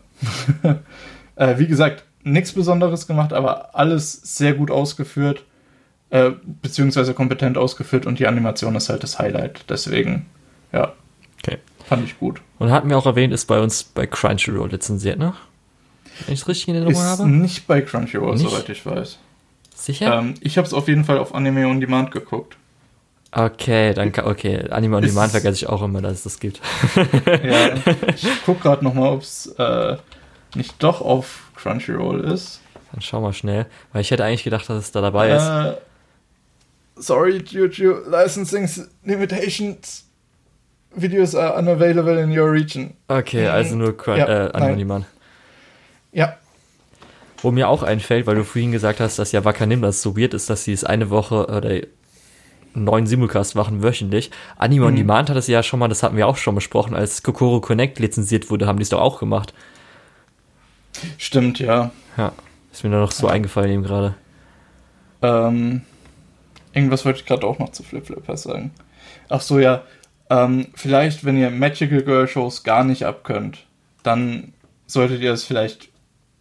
äh, 1.35 1.57
wie 1.57 1.67
gesagt, 1.67 2.03
nichts 2.23 2.51
Besonderes 2.51 3.07
gemacht, 3.07 3.33
aber 3.33 3.75
alles 3.75 4.11
sehr 4.11 4.53
gut 4.53 4.69
ausgeführt, 4.69 5.43
äh, 6.15 6.31
beziehungsweise 6.61 7.13
kompetent 7.13 7.57
ausgeführt 7.57 8.05
und 8.05 8.19
die 8.19 8.27
Animation 8.27 8.75
ist 8.75 8.87
halt 8.87 9.03
das 9.03 9.19
Highlight. 9.19 9.65
Deswegen, 9.67 10.27
ja. 10.71 10.93
Okay. 11.43 11.57
Fand 11.85 12.05
ich 12.05 12.17
gut. 12.17 12.39
Und 12.57 12.71
hatten 12.71 12.89
wir 12.89 12.97
auch 12.97 13.05
erwähnt, 13.05 13.33
ist 13.33 13.45
bei 13.45 13.59
uns 13.59 13.83
bei 13.83 14.07
Crunchyroll 14.07 14.69
lizenziert, 14.69 15.19
ne? 15.19 15.33
Wenn 16.25 16.33
ich 16.33 16.41
es 16.41 16.47
richtig 16.47 16.69
in 16.69 16.75
Erinnerung 16.75 17.03
habe? 17.03 17.27
Nicht 17.27 17.67
bei 17.67 17.81
Crunchyroll, 17.81 18.35
nicht? 18.35 18.49
soweit 18.49 18.69
ich 18.69 18.85
weiß. 18.85 19.19
Sicher? 19.75 20.19
Ähm, 20.19 20.35
ich 20.39 20.57
habe 20.57 20.65
es 20.65 20.73
auf 20.73 20.87
jeden 20.87 21.03
Fall 21.03 21.17
auf 21.17 21.35
Anime 21.35 21.67
On 21.67 21.81
Demand 21.81 22.11
geguckt. 22.11 22.55
Okay, 23.33 23.93
dann 23.93 24.13
okay. 24.23 24.69
Anime 24.69 24.95
On 24.95 25.03
Demand 25.03 25.31
vergesse 25.31 25.55
ich 25.55 25.67
auch 25.67 25.81
immer, 25.81 26.01
dass 26.01 26.13
es 26.13 26.23
das 26.23 26.39
gibt. 26.39 26.61
ja, 27.43 27.71
ich 28.15 28.25
guck 28.45 28.61
gerade 28.61 28.85
nochmal, 28.85 29.11
ob 29.11 29.21
es 29.21 29.47
äh, 29.57 29.97
nicht 30.55 30.81
doch 30.81 31.01
auf 31.01 31.51
Crunchyroll 31.57 32.21
ist. 32.21 32.61
Dann 32.93 33.01
schau 33.01 33.19
mal 33.19 33.33
schnell, 33.33 33.65
weil 33.91 33.99
ich 33.99 34.11
hätte 34.11 34.23
eigentlich 34.23 34.45
gedacht, 34.45 34.69
dass 34.69 34.77
es 34.77 34.91
da 34.93 35.01
dabei 35.01 35.31
ist. 35.31 35.51
Sorry, 36.97 37.43
Juju, 37.45 38.03
Licensing 38.09 38.69
Limitations. 39.03 40.05
videos 40.95 41.35
are 41.35 41.57
unavailable 41.57 42.17
in 42.17 42.31
your 42.31 42.51
region. 42.51 42.93
Okay, 43.07 43.47
also 43.47 43.75
nur 43.75 43.95
ja, 44.07 44.47
äh, 44.47 44.51
Anonyman. 44.53 45.05
Ja. 46.11 46.37
Wo 47.41 47.51
mir 47.51 47.67
auch 47.69 47.83
einfällt, 47.83 48.25
weil 48.25 48.35
du 48.35 48.43
vorhin 48.43 48.71
gesagt 48.71 48.99
hast, 48.99 49.19
dass 49.19 49.31
ja 49.31 49.45
Wakanim 49.45 49.81
das 49.81 50.01
so 50.01 50.17
weird 50.17 50.33
ist, 50.33 50.49
dass 50.49 50.63
sie 50.63 50.73
es 50.73 50.83
eine 50.83 51.09
Woche 51.09 51.47
oder 51.47 51.81
neun 52.73 53.07
Simulcast 53.07 53.55
machen 53.55 53.83
wöchentlich. 53.83 54.31
Anime 54.57 54.81
mhm. 54.81 54.87
on 54.87 54.95
Demand 54.95 55.29
hat 55.29 55.37
es 55.37 55.47
ja 55.47 55.63
schon 55.63 55.79
mal, 55.79 55.87
das 55.87 56.03
hatten 56.03 56.17
wir 56.17 56.27
auch 56.27 56.37
schon 56.37 56.55
besprochen, 56.55 56.95
als 56.95 57.23
Kokoro 57.23 57.61
Connect 57.61 57.99
lizenziert 57.99 58.49
wurde, 58.49 58.67
haben 58.67 58.77
die 58.77 58.83
es 58.83 58.89
doch 58.89 59.01
auch 59.01 59.19
gemacht. 59.19 59.53
Stimmt, 61.17 61.59
ja. 61.59 61.91
Ja, 62.17 62.31
ist 62.71 62.83
mir 62.83 62.89
nur 62.89 63.01
noch 63.01 63.11
so 63.11 63.27
ja. 63.27 63.33
eingefallen 63.33 63.71
eben 63.71 63.83
gerade. 63.83 64.15
Ähm, 65.21 65.81
irgendwas 66.75 67.05
wollte 67.05 67.19
ich 67.19 67.25
gerade 67.25 67.47
auch 67.47 67.57
noch 67.57 67.71
zu 67.71 67.83
Flip 67.83 68.05
Flippers 68.05 68.43
sagen. 68.43 68.71
Ach 69.29 69.41
so, 69.41 69.59
ja. 69.59 69.83
Ähm, 70.29 70.67
vielleicht, 70.75 71.23
wenn 71.23 71.37
ihr 71.37 71.49
Magical 71.49 72.01
Girl 72.01 72.27
Shows 72.27 72.63
gar 72.63 72.83
nicht 72.83 73.05
abkönnt, 73.05 73.65
dann 74.03 74.53
solltet 74.85 75.21
ihr 75.21 75.31
es 75.31 75.43
vielleicht 75.43 75.89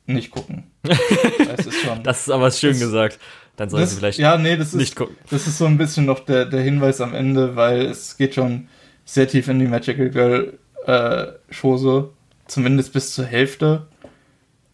nicht 0.07 0.31
gucken. 0.31 0.65
das, 0.83 1.67
ist 1.67 1.81
schon, 1.81 2.03
das 2.03 2.21
ist 2.23 2.31
aber 2.31 2.51
schön 2.51 2.73
das, 2.73 2.81
gesagt. 2.81 3.19
Dann 3.57 3.71
sollten 3.71 3.87
sie 3.87 3.97
vielleicht 3.97 4.19
ja, 4.19 4.37
nee, 4.37 4.57
das 4.57 4.73
nicht 4.73 4.91
ist, 4.91 4.97
gucken. 4.97 5.17
Das 5.31 5.47
ist 5.47 5.59
so 5.59 5.67
ein 5.67 5.79
bisschen 5.79 6.07
noch 6.07 6.21
der, 6.21 6.45
der 6.47 6.61
Hinweis 6.61 7.01
am 7.01 7.15
Ende, 7.15 7.57
weil 7.57 7.83
es 7.83 8.17
geht 8.17 8.35
schon 8.35 8.69
sehr 9.05 9.29
tief 9.29 9.49
in 9.49 9.59
die 9.59 9.67
Magical 9.67 10.11
Girl 10.11 10.59
äh, 10.87 11.27
Chose, 11.55 12.11
zumindest 12.47 12.93
bis 12.93 13.15
zur 13.15 13.27
Hälfte. 13.27 13.87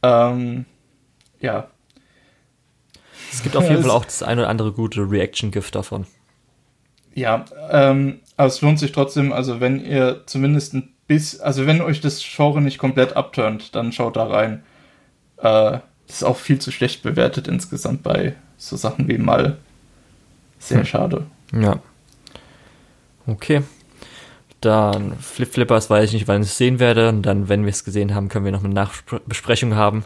Ähm, 0.02 0.64
ja. 1.40 1.68
Es 3.32 3.42
gibt 3.42 3.56
auf 3.56 3.68
jeden 3.68 3.82
Fall 3.82 3.90
auch 3.90 4.04
das 4.04 4.22
eine 4.22 4.42
oder 4.42 4.50
andere 4.50 4.72
gute 4.72 5.08
Reaction-Gift 5.08 5.74
davon. 5.74 6.06
Ja, 7.14 7.44
ähm, 7.70 8.20
aber 8.36 8.48
es 8.48 8.60
lohnt 8.60 8.78
sich 8.78 8.92
trotzdem, 8.92 9.32
also 9.32 9.60
wenn 9.60 9.84
ihr 9.84 10.22
zumindest 10.26 10.74
ein 10.74 10.92
bisschen, 11.06 11.40
also 11.42 11.66
wenn 11.66 11.80
euch 11.80 12.00
das 12.00 12.22
Genre 12.22 12.60
nicht 12.60 12.78
komplett 12.78 13.16
abturnt, 13.16 13.74
dann 13.74 13.92
schaut 13.92 14.16
da 14.16 14.24
rein. 14.24 14.62
Äh, 15.38 15.78
das 16.06 16.16
ist 16.16 16.24
auch 16.24 16.36
viel 16.36 16.58
zu 16.58 16.70
schlecht 16.70 17.02
bewertet 17.02 17.48
insgesamt 17.48 18.02
bei 18.02 18.34
so 18.56 18.76
Sachen 18.76 19.08
wie 19.08 19.18
Mal. 19.18 19.58
Sehr 20.58 20.78
hm. 20.78 20.86
schade. 20.86 21.26
Ja. 21.52 21.78
Okay. 23.26 23.62
Dann 24.60 25.16
Flip 25.18 25.50
Flippers 25.50 25.88
weiß 25.88 26.06
ich 26.06 26.12
nicht, 26.12 26.28
wann 26.28 26.42
ich 26.42 26.48
es 26.48 26.58
sehen 26.58 26.78
werde. 26.78 27.08
Und 27.08 27.22
dann, 27.22 27.48
wenn 27.48 27.62
wir 27.62 27.70
es 27.70 27.84
gesehen 27.84 28.14
haben, 28.14 28.28
können 28.28 28.44
wir 28.44 28.52
noch 28.52 28.64
eine 28.64 28.74
Nachbesprechung 28.74 29.74
haben. 29.74 30.04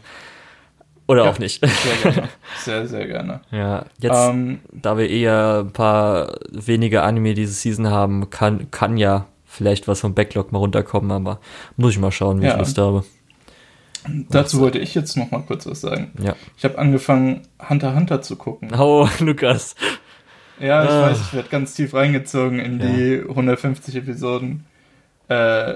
Oder 1.07 1.25
ja, 1.25 1.31
auch 1.31 1.39
nicht. 1.39 1.65
Sehr 1.65 2.13
gerne. 2.13 2.29
Sehr, 2.59 2.87
sehr 2.87 3.07
gerne. 3.07 3.41
Ja, 3.51 3.85
jetzt, 4.01 4.17
ähm, 4.17 4.61
da 4.73 4.97
wir 4.97 5.11
eher 5.11 5.65
ein 5.65 5.73
paar 5.73 6.35
wenige 6.51 7.03
Anime 7.03 7.35
diese 7.35 7.53
Season 7.53 7.91
haben, 7.91 8.31
kann, 8.31 8.71
kann 8.71 8.97
ja 8.97 9.27
vielleicht 9.45 9.87
was 9.87 10.01
vom 10.01 10.15
Backlog 10.15 10.51
mal 10.51 10.61
runterkommen, 10.61 11.11
aber 11.11 11.41
muss 11.77 11.93
ich 11.93 11.99
mal 11.99 12.11
schauen, 12.11 12.41
wie 12.41 12.47
ja. 12.47 12.53
ich 12.53 12.59
Lust 12.59 12.79
habe. 12.79 13.05
Dazu 14.31 14.61
wollte 14.61 14.79
ich 14.79 14.95
jetzt 14.95 15.17
noch 15.17 15.31
mal 15.31 15.43
kurz 15.43 15.67
was 15.67 15.81
sagen. 15.81 16.13
Ja. 16.23 16.37
Ich 16.57 16.65
habe 16.65 16.79
angefangen, 16.79 17.43
Hunter 17.69 17.95
Hunter 17.95 18.23
zu 18.23 18.37
gucken. 18.37 18.71
Oh, 18.79 19.09
Lukas. 19.21 19.75
Ja, 20.61 20.85
ich 20.85 20.91
ah. 20.91 21.03
weiß, 21.03 21.21
ich 21.21 21.35
werde 21.35 21.49
ganz 21.49 21.75
tief 21.75 21.95
reingezogen 21.95 22.59
in 22.59 22.81
ja. 22.81 22.87
die 22.87 23.21
150 23.29 23.97
Episoden. 23.97 24.67
Äh, 25.29 25.75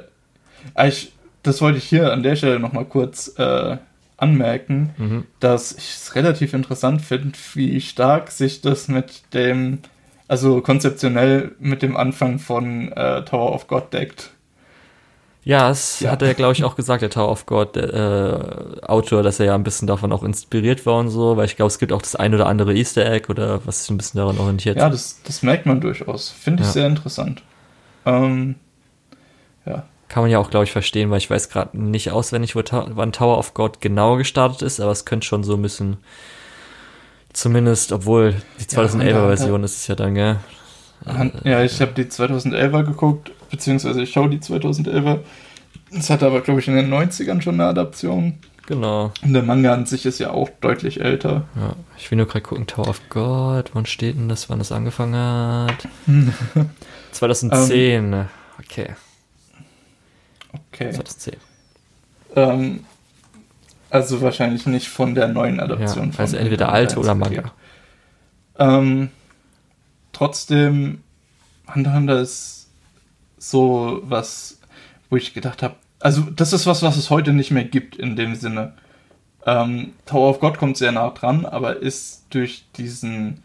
ich, 0.87 1.13
das 1.43 1.61
wollte 1.61 1.79
ich 1.79 1.85
hier 1.85 2.13
an 2.13 2.23
der 2.23 2.37
Stelle 2.37 2.61
noch 2.61 2.73
mal 2.73 2.85
kurz 2.85 3.35
äh, 3.39 3.79
anmerken, 4.19 4.91
mhm. 4.99 5.25
dass 5.41 5.73
ich 5.73 5.95
es 5.95 6.15
relativ 6.15 6.53
interessant 6.53 7.01
finde, 7.01 7.39
wie 7.55 7.81
stark 7.81 8.31
sich 8.31 8.61
das 8.61 8.89
mit 8.89 9.23
dem, 9.33 9.79
also 10.27 10.61
konzeptionell 10.61 11.53
mit 11.59 11.83
dem 11.83 11.97
Anfang 11.97 12.39
von 12.39 12.93
äh, 12.93 13.25
Tower 13.25 13.55
of 13.55 13.69
God 13.69 13.93
deckt. 13.93 14.33
Ja, 15.45 15.71
es 15.71 16.01
ja. 16.01 16.11
hat 16.11 16.21
er, 16.21 16.35
glaube 16.35 16.53
ich, 16.53 16.65
auch 16.65 16.77
gesagt, 16.77 17.01
der 17.01 17.09
Tower 17.09 17.31
of 17.31 17.47
God 17.47 17.77
äh, 17.77 18.83
Autor, 18.83 19.23
dass 19.23 19.41
er 19.41 19.47
ja 19.47 19.55
ein 19.55 19.65
bisschen 19.65 19.87
davon 19.87 20.13
auch 20.13 20.23
inspiriert 20.23 20.85
war 20.85 20.99
und 20.99 21.09
so, 21.09 21.39
weil 21.39 21.47
ich 21.47 21.57
glaube, 21.57 21.69
es 21.69 21.79
gibt 21.79 21.93
auch 21.93 22.03
das 22.03 22.17
ein 22.17 22.35
oder 22.35 22.47
andere 22.47 22.75
Easter 22.75 23.11
Egg 23.11 23.31
oder 23.31 23.65
was 23.65 23.83
sich 23.83 23.91
ein 23.91 23.97
bisschen 23.97 24.19
daran 24.19 24.37
orientiert. 24.39 24.77
Ja, 24.77 24.91
das, 24.91 25.23
das 25.23 25.43
merkt 25.43 25.65
man 25.65 25.81
durchaus. 25.81 26.29
Finde 26.29 26.63
ich 26.63 26.69
ja. 26.69 26.73
sehr 26.73 26.87
interessant. 26.89 27.43
Ähm, 28.05 28.57
ja. 29.65 29.85
Kann 30.09 30.23
man 30.23 30.31
ja 30.31 30.39
auch, 30.39 30.51
glaube 30.51 30.65
ich, 30.65 30.73
verstehen, 30.73 31.11
weil 31.11 31.19
ich 31.19 31.29
weiß 31.29 31.51
gerade 31.51 31.79
nicht 31.79 32.11
auswendig, 32.13 32.57
wo 32.57 32.63
wann 32.71 33.13
Tower 33.13 33.39
of 33.39 33.55
God 33.55 33.81
genau 33.81 34.17
gestartet 34.17 34.63
ist, 34.63 34.81
aber 34.81 34.93
es 34.93 35.05
könnte 35.05 35.27
schon 35.27 35.45
so 35.45 35.55
ein 35.55 35.63
bisschen, 35.63 35.99
zumindest, 37.33 37.93
obwohl 37.93 38.35
die 38.59 38.65
2011er 38.65 39.07
ja, 39.07 39.57
ist 39.65 39.77
es 39.77 39.87
ja 39.87 39.95
dann, 39.95 40.15
gell? 40.15 40.37
Ja, 41.45 41.63
ich 41.63 41.81
habe 41.81 41.93
die 41.93 42.05
2011er 42.05 42.85
geguckt, 42.85 43.31
beziehungsweise 43.51 44.03
ich 44.03 44.11
schaue 44.11 44.31
die 44.31 44.39
2011er. 44.39 45.21
Es 45.91 46.11
hatte 46.11 46.27
aber, 46.27 46.41
glaube 46.41 46.61
ich, 46.61 46.69
in 46.69 46.77
den 46.77 46.93
90ern 46.93 47.41
schon 47.41 47.55
eine 47.55 47.67
Adaption. 47.67 48.35
Genau. 48.67 49.13
Und 49.23 49.33
der 49.33 49.43
Manga 49.43 49.73
an 49.73 49.87
sich 49.87 50.05
ist 50.05 50.19
ja 50.19 50.31
auch 50.31 50.51
deutlich 50.61 51.01
älter. 51.01 51.45
Ja, 51.57 51.75
ich 51.97 52.11
will 52.11 52.19
nur 52.19 52.27
gerade 52.27 52.43
gucken, 52.43 52.67
Tower 52.67 52.89
of 52.89 53.01
God, 53.09 53.71
wann 53.73 53.87
steht 53.87 54.17
denn 54.17 54.29
das, 54.29 54.51
wann 54.51 54.59
das 54.59 54.73
angefangen 54.73 55.15
hat? 55.15 55.89
2010, 57.13 58.13
ähm, 58.13 58.27
okay. 58.59 58.89
Okay. 60.79 60.93
2010. 60.93 61.35
Ähm, 62.37 62.85
also 63.91 64.21
wahrscheinlich 64.21 64.67
nicht 64.67 64.89
von 64.89 65.15
der 65.15 65.29
neuen 65.29 65.61
Adaption. 65.61 66.13
Ja, 66.13 66.19
also 66.19 66.37
entweder 66.37 66.71
alte 66.71 66.99
oder 66.99 67.15
Manga. 67.15 67.53
Ähm, 68.59 69.09
trotzdem, 70.13 71.03
Hunter 71.75 71.95
Hunter 71.95 72.21
ist 72.21 72.69
so 73.39 74.01
was, 74.05 74.61
wo 75.11 75.17
ich 75.17 75.33
gedacht 75.33 75.63
habe, 75.63 75.77
also 76.01 76.23
das 76.23 76.53
ist 76.53 76.67
was, 76.67 76.83
was 76.83 76.97
es 76.97 77.11
heute 77.11 77.33
nicht 77.33 77.51
mehr 77.51 77.65
gibt 77.65 77.97
in 77.97 78.15
dem 78.15 78.35
Sinne. 78.35 78.75
Ähm, 79.47 79.95
Tower 80.07 80.31
of 80.31 80.41
God 80.41 80.59
kommt 80.59 80.77
sehr 80.77 80.93
nah 80.93 81.11
dran, 81.11 81.47
aber 81.47 81.77
ist 81.77 82.27
durch 82.31 82.65
diesen 82.77 83.43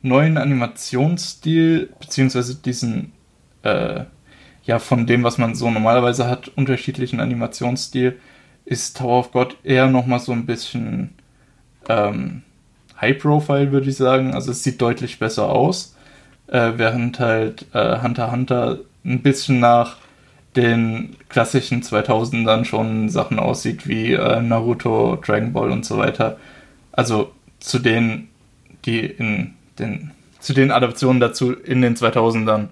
neuen 0.00 0.36
Animationsstil, 0.38 1.90
beziehungsweise 2.00 2.56
diesen, 2.56 3.12
äh, 3.62 4.04
ja, 4.64 4.78
von 4.78 5.06
dem, 5.06 5.24
was 5.24 5.38
man 5.38 5.54
so 5.54 5.70
normalerweise 5.70 6.28
hat, 6.28 6.48
unterschiedlichen 6.56 7.20
Animationsstil, 7.20 8.18
ist 8.64 8.96
Tower 8.96 9.20
of 9.20 9.32
God 9.32 9.56
eher 9.64 9.88
nochmal 9.88 10.20
so 10.20 10.32
ein 10.32 10.46
bisschen 10.46 11.14
ähm, 11.88 12.42
High-Profile, 13.00 13.72
würde 13.72 13.90
ich 13.90 13.96
sagen. 13.96 14.34
Also 14.34 14.52
es 14.52 14.62
sieht 14.62 14.80
deutlich 14.80 15.18
besser 15.18 15.50
aus 15.50 15.96
äh, 16.52 16.72
während 16.76 17.18
halt 17.18 17.66
äh, 17.72 18.00
Hunter 18.02 18.30
Hunter 18.30 18.78
ein 19.04 19.22
bisschen 19.22 19.58
nach 19.58 19.96
den 20.54 21.16
klassischen 21.28 21.82
2000ern 21.82 22.64
schon 22.66 23.08
Sachen 23.08 23.38
aussieht 23.38 23.88
wie 23.88 24.12
äh, 24.12 24.40
Naruto, 24.40 25.16
Dragon 25.16 25.52
Ball 25.52 25.70
und 25.70 25.84
so 25.84 25.96
weiter. 25.96 26.36
Also 26.92 27.32
zu 27.58 27.78
denen, 27.78 28.28
die 28.84 29.00
in 29.00 29.54
den, 29.78 30.10
zu 30.40 30.52
den 30.52 30.70
Adaptionen 30.70 31.20
dazu 31.20 31.52
in 31.52 31.80
den 31.80 31.96
2000ern. 31.96 32.58
Mhm. 32.58 32.68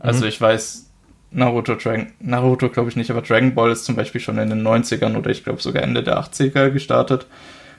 Also 0.00 0.26
ich 0.26 0.40
weiß, 0.40 0.90
Naruto, 1.32 1.74
Dragon, 1.74 2.12
Naruto 2.20 2.68
glaube 2.68 2.90
ich 2.90 2.96
nicht, 2.96 3.10
aber 3.10 3.22
Dragon 3.22 3.54
Ball 3.54 3.70
ist 3.70 3.84
zum 3.84 3.96
Beispiel 3.96 4.20
schon 4.20 4.38
in 4.38 4.50
den 4.50 4.62
90ern 4.62 5.16
oder 5.16 5.30
ich 5.30 5.44
glaube 5.44 5.62
sogar 5.62 5.82
Ende 5.82 6.02
der 6.02 6.20
80er 6.20 6.70
gestartet. 6.70 7.26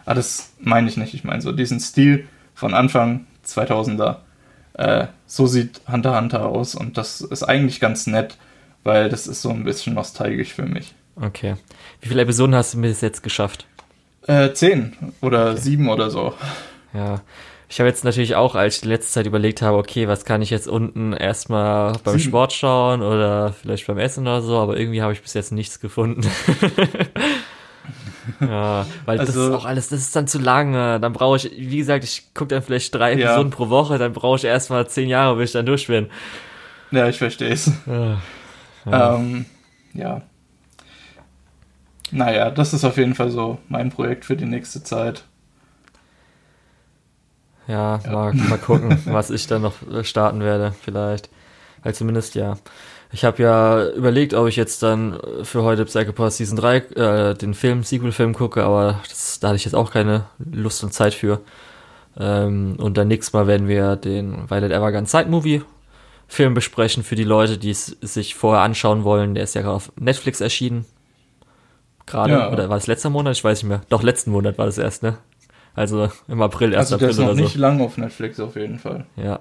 Aber 0.06 0.16
das 0.16 0.54
meine 0.60 0.90
ich 0.90 0.98
nicht. 0.98 1.14
Ich 1.14 1.24
meine 1.24 1.42
so 1.42 1.52
diesen 1.52 1.80
Stil 1.80 2.28
von 2.56 2.74
Anfang 2.74 3.26
2000er 3.46 4.18
äh, 4.74 5.08
so 5.26 5.48
sieht 5.48 5.82
Hunter 5.88 6.18
Hunter 6.18 6.46
aus 6.46 6.76
und 6.76 6.98
das 6.98 7.22
ist 7.22 7.44
eigentlich 7.44 7.80
ganz 7.80 8.08
nett, 8.08 8.38
weil 8.84 9.10
das 9.10 9.28
ist 9.28 9.42
so 9.42 9.50
ein 9.50 9.64
bisschen 9.64 9.94
nostalgisch 9.94 10.54
für 10.54 10.66
mich. 10.66 10.94
Okay. 11.16 11.56
Wie 12.02 12.10
viele 12.10 12.24
Episoden 12.24 12.56
hast 12.56 12.74
du 12.74 12.82
bis 12.82 13.02
jetzt 13.02 13.22
geschafft? 13.22 13.68
Äh, 14.26 14.54
zehn 14.54 14.96
oder 15.22 15.52
okay. 15.52 15.62
sieben 15.62 15.90
oder 15.90 16.10
so. 16.10 16.34
Ja. 16.94 17.22
Ich 17.74 17.80
habe 17.80 17.90
jetzt 17.90 18.04
natürlich 18.04 18.36
auch, 18.36 18.54
als 18.54 18.76
ich 18.76 18.82
die 18.82 18.88
letzte 18.90 19.14
Zeit 19.14 19.26
überlegt 19.26 19.64
habe, 19.64 19.78
okay, 19.78 20.08
was 20.08 20.26
kann 20.26 20.44
ich 20.44 20.52
jetzt 20.52 20.68
unten 20.68 21.12
erstmal 21.12 21.94
beim 22.04 22.20
sieben. 22.20 22.30
Sport 22.30 22.54
schauen 22.54 23.02
oder 23.02 23.52
vielleicht 23.52 23.88
beim 23.88 23.98
Essen 23.98 24.28
oder 24.28 24.44
so, 24.44 24.60
aber 24.60 24.78
irgendwie 24.78 25.02
habe 25.02 25.12
ich 25.12 25.24
bis 25.24 25.34
jetzt 25.34 25.52
nichts 25.52 25.80
gefunden. 25.80 26.22
Ja, 28.40 28.86
weil 29.04 29.20
also, 29.20 29.34
das 29.34 29.50
ist 29.50 29.52
auch 29.52 29.66
alles, 29.66 29.90
das 29.90 30.00
ist 30.00 30.16
dann 30.16 30.28
zu 30.28 30.40
lange. 30.40 30.98
Dann 31.02 31.12
brauche 31.12 31.36
ich, 31.36 31.52
wie 31.58 31.76
gesagt, 31.76 32.06
ich 32.06 32.34
gucke 32.34 32.56
dann 32.56 32.64
vielleicht 32.64 32.96
drei 32.96 33.14
ja. 33.16 33.32
Episoden 33.32 33.52
pro 33.52 33.68
Woche, 33.68 33.98
dann 33.98 34.14
brauche 34.14 34.38
ich 34.38 34.46
erstmal 34.46 34.88
zehn 34.88 35.10
Jahre, 35.10 35.36
bis 35.36 35.50
ich 35.50 35.54
dann 35.54 35.66
durch 35.66 35.88
bin. 35.88 36.08
Ja, 36.92 37.10
ich 37.10 37.18
verstehe 37.18 37.50
es. 37.50 37.70
Ja. 37.86 38.22
Ja. 38.86 39.16
Ähm, 39.16 39.46
ja. 39.94 40.22
Naja, 42.12 42.50
das 42.50 42.74
ist 42.74 42.86
auf 42.86 42.96
jeden 42.96 43.16
Fall 43.16 43.30
so 43.30 43.58
mein 43.68 43.90
Projekt 43.90 44.24
für 44.24 44.38
die 44.38 44.46
nächste 44.46 44.84
Zeit. 44.84 45.26
Ja, 47.74 48.00
ja. 48.04 48.12
Mal, 48.12 48.34
mal 48.34 48.60
gucken, 48.60 49.00
was 49.06 49.32
ich 49.32 49.48
dann 49.48 49.64
noch 49.64 49.74
starten 50.04 50.42
werde, 50.42 50.76
vielleicht. 50.82 51.30
Weil 51.82 51.96
zumindest 51.96 52.36
ja. 52.36 52.58
Ich 53.12 53.26
habe 53.26 53.44
ja 53.44 53.90
überlegt, 53.90 54.34
ob 54.34 54.48
ich 54.48 54.56
jetzt 54.56 54.82
dann 54.82 55.20
für 55.44 55.64
heute 55.64 55.86
Psychopath 55.86 56.34
Season 56.34 56.58
3 56.58 56.78
äh, 56.78 57.34
den 57.36 57.54
Film, 57.54 57.84
Sequel-Film 57.84 58.34
gucke, 58.34 58.64
aber 58.64 59.02
das, 59.08 59.40
da 59.40 59.50
hatte 59.50 59.58
ich 59.58 59.66
jetzt 59.66 59.76
auch 59.76 59.92
keine 59.92 60.26
Lust 60.40 60.84
und 60.84 60.94
Zeit 60.94 61.14
für. 61.14 61.42
Ähm, 62.18 62.76
und 62.80 62.98
dann 62.98 63.08
nächstes 63.08 63.34
Mal 63.34 63.48
werden 63.48 63.68
wir 63.68 63.96
den 63.96 64.50
Violet 64.50 64.72
Evergarden 64.72 65.06
Side 65.08 65.30
Movie 65.30 65.64
Film 66.28 66.54
besprechen 66.54 67.04
für 67.04 67.16
die 67.16 67.24
Leute, 67.24 67.58
die 67.58 67.70
es 67.70 67.86
sich 68.02 68.34
vorher 68.34 68.64
anschauen 68.64 69.04
wollen. 69.04 69.36
Der 69.36 69.44
ist 69.44 69.54
ja 69.56 69.62
gerade 69.62 69.76
auf 69.76 69.92
Netflix 69.96 70.42
erschienen. 70.42 70.86
Gerade, 72.06 72.34
ja. 72.34 72.52
oder 72.52 72.70
war 72.70 72.78
es 72.78 72.88
letzter 72.88 73.10
Monat? 73.10 73.36
Ich 73.36 73.44
weiß 73.44 73.62
nicht 73.62 73.70
mehr. 73.70 73.82
Doch, 73.90 74.04
letzten 74.04 74.32
Monat 74.32 74.58
war 74.58 74.66
das 74.66 74.78
erst, 74.78 75.04
ne? 75.04 75.18
Also 75.76 76.10
im 76.28 76.42
April, 76.42 76.76
1. 76.76 76.78
also 76.78 76.96
April. 76.96 77.08
Also 77.08 77.22
der 77.22 77.32
ist 77.32 77.38
noch 77.38 77.44
nicht 77.44 77.56
lang 77.56 77.82
auf 77.82 77.98
Netflix 77.98 78.40
auf 78.40 78.56
jeden 78.56 78.80
Fall. 78.80 79.06
Ja. 79.16 79.40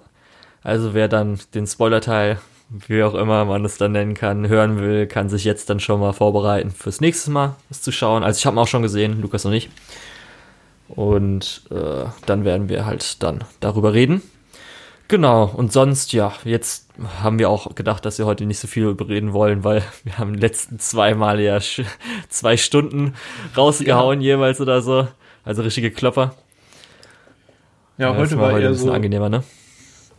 Also 0.63 0.95
wer 0.95 1.09
dann 1.09 1.41
den 1.55 1.67
Spoiler-Teil, 1.67 2.39
wie 2.87 3.03
auch 3.03 3.15
immer 3.15 3.45
man 3.45 3.65
es 3.65 3.77
dann 3.77 3.93
nennen 3.93 4.15
kann, 4.15 4.49
hören 4.49 4.81
will, 4.81 5.07
kann 5.07 5.29
sich 5.29 5.45
jetzt 5.45 5.69
dann 5.69 5.81
schon 5.81 6.01
mal 6.01 6.13
vorbereiten 6.13 6.71
fürs 6.71 7.01
nächste 7.01 7.31
Mal 7.31 7.57
es 7.71 7.83
zu 7.83 7.93
schauen. 7.93 8.23
Also 8.23 8.39
ich 8.39 8.47
habe 8.47 8.57
ihn 8.57 8.61
auch 8.61 8.69
schon 8.69 8.83
gesehen, 8.83 9.21
Lukas 9.21 9.45
noch 9.45 9.51
nicht. 9.51 9.71
Und 10.89 11.63
äh, 11.71 12.05
dann 12.27 12.45
werden 12.45 12.69
wir 12.69 12.87
halt 12.87 13.23
dann 13.23 13.45
darüber 13.61 13.93
reden. 13.93 14.23
Genau, 15.09 15.45
und 15.45 15.73
sonst, 15.73 16.13
ja, 16.13 16.33
jetzt 16.45 16.89
haben 17.23 17.39
wir 17.39 17.51
auch 17.51 17.75
gedacht, 17.75 18.05
dass 18.07 18.19
wir 18.19 18.25
heute 18.25 18.47
nicht 18.47 18.61
so 18.61 18.67
viel 18.67 18.85
überreden 18.85 19.33
wollen, 19.35 19.65
weil 19.65 19.83
wir 20.05 20.17
haben 20.19 20.35
die 20.35 20.41
letzten 20.41 20.79
zwei 20.79 21.15
Mal 21.15 21.41
ja 21.41 21.59
zwei 22.29 22.57
Stunden 22.57 23.15
rausgehauen 23.57 24.21
ja. 24.21 24.37
jeweils 24.37 24.61
oder 24.61 24.81
so. 24.81 25.09
Also 25.45 25.63
richtige 25.63 25.91
Klopper. 25.91 26.35
Ja, 27.99 28.11
ja 28.13 28.17
heute 28.17 28.37
war, 28.37 28.49
war 28.49 28.53
heute 28.53 28.67
eher 28.67 28.75
so 28.75 28.93
angenehmer, 28.93 29.29
ne? 29.29 29.43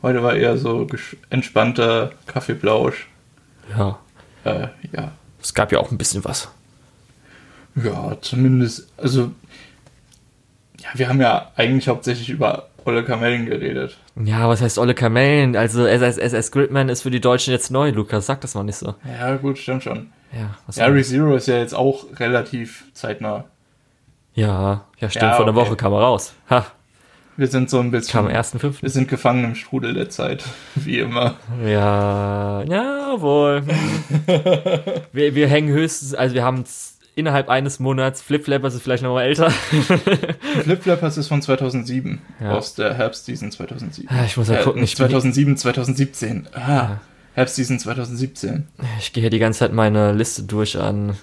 Heute 0.01 0.21
war 0.21 0.35
eher 0.35 0.57
so 0.57 0.87
entspannter 1.29 2.11
Kaffeeblausch. 2.27 3.07
Ja. 3.69 3.99
Äh, 4.43 4.67
ja. 4.91 5.13
Es 5.41 5.53
gab 5.53 5.71
ja 5.71 5.79
auch 5.79 5.91
ein 5.91 5.97
bisschen 5.97 6.23
was. 6.25 6.51
Ja, 7.75 8.17
zumindest, 8.21 8.91
also 8.97 9.31
ja, 10.79 10.89
wir 10.95 11.07
haben 11.07 11.21
ja 11.21 11.51
eigentlich 11.55 11.87
hauptsächlich 11.87 12.29
über 12.29 12.67
Olle 12.85 13.03
Kamellen 13.03 13.45
geredet. 13.45 13.97
Ja, 14.21 14.49
was 14.49 14.61
heißt 14.61 14.77
Olle 14.77 14.93
Kamellen? 14.93 15.55
Also 15.55 15.85
SS 15.85 16.51
Gridman 16.51 16.89
ist 16.89 17.01
für 17.01 17.11
die 17.11 17.21
Deutschen 17.21 17.51
jetzt 17.51 17.71
neu, 17.71 17.91
Lukas. 17.91 18.25
Sag 18.25 18.41
das 18.41 18.55
mal 18.55 18.63
nicht 18.63 18.75
so. 18.75 18.95
Ja, 19.05 19.37
gut, 19.37 19.57
stimmt 19.57 19.83
schon. 19.83 20.09
Ja, 20.33 20.57
was 20.67 20.75
ja 20.75 20.87
ReZero 20.87 21.35
ist 21.35 21.47
ja 21.47 21.57
jetzt 21.57 21.73
auch 21.73 22.05
relativ 22.19 22.85
zeitnah. 22.93 23.45
Ja, 24.35 24.85
ja, 24.99 25.09
stimmt. 25.09 25.23
Ja, 25.23 25.35
Vor 25.35 25.45
einer 25.45 25.55
Woche 25.55 25.75
kam 25.75 25.93
er 25.93 25.99
raus. 25.99 26.33
Ha. 26.49 26.65
Wir 27.35 27.47
sind 27.47 27.69
so 27.69 27.79
ein 27.79 27.91
bisschen. 27.91 28.11
Kam 28.11 28.27
am 28.27 28.33
1.5. 28.33 28.81
Wir 28.81 28.89
sind 28.89 29.07
gefangen 29.07 29.43
im 29.43 29.55
Strudel 29.55 29.93
der 29.93 30.09
Zeit, 30.09 30.43
wie 30.75 30.99
immer. 30.99 31.35
Ja, 31.65 32.63
jawohl. 32.63 33.63
wir, 35.11 35.35
wir 35.35 35.47
hängen 35.47 35.69
höchstens, 35.69 36.13
also 36.13 36.35
wir 36.35 36.43
haben 36.43 36.63
innerhalb 37.15 37.49
eines 37.49 37.79
Monats. 37.79 38.21
Flip-Flappers 38.21 38.75
ist 38.75 38.83
vielleicht 38.83 39.03
noch 39.03 39.13
mal 39.13 39.23
älter. 39.23 39.49
Flip-Flappers 40.63 41.17
ist 41.17 41.27
von 41.27 41.41
2007, 41.41 42.21
ja. 42.39 42.51
aus 42.51 42.75
der 42.75 42.93
Herbstseason 42.93 43.51
2007. 43.51 44.09
Ah, 44.09 44.25
ich 44.25 44.37
muss 44.37 44.49
mal 44.49 44.61
gucken. 44.61 44.81
Äh, 44.81 44.85
ich 44.85 44.95
2007, 44.95 45.57
2017. 45.57 46.47
Ah, 46.53 46.59
ja. 46.59 47.01
Herbstseason 47.35 47.79
2017. 47.79 48.67
Ich 48.99 49.11
gehe 49.13 49.21
hier 49.21 49.31
die 49.31 49.39
ganze 49.39 49.59
Zeit 49.59 49.73
meine 49.73 50.11
Liste 50.11 50.43
durch 50.43 50.77
an 50.77 51.17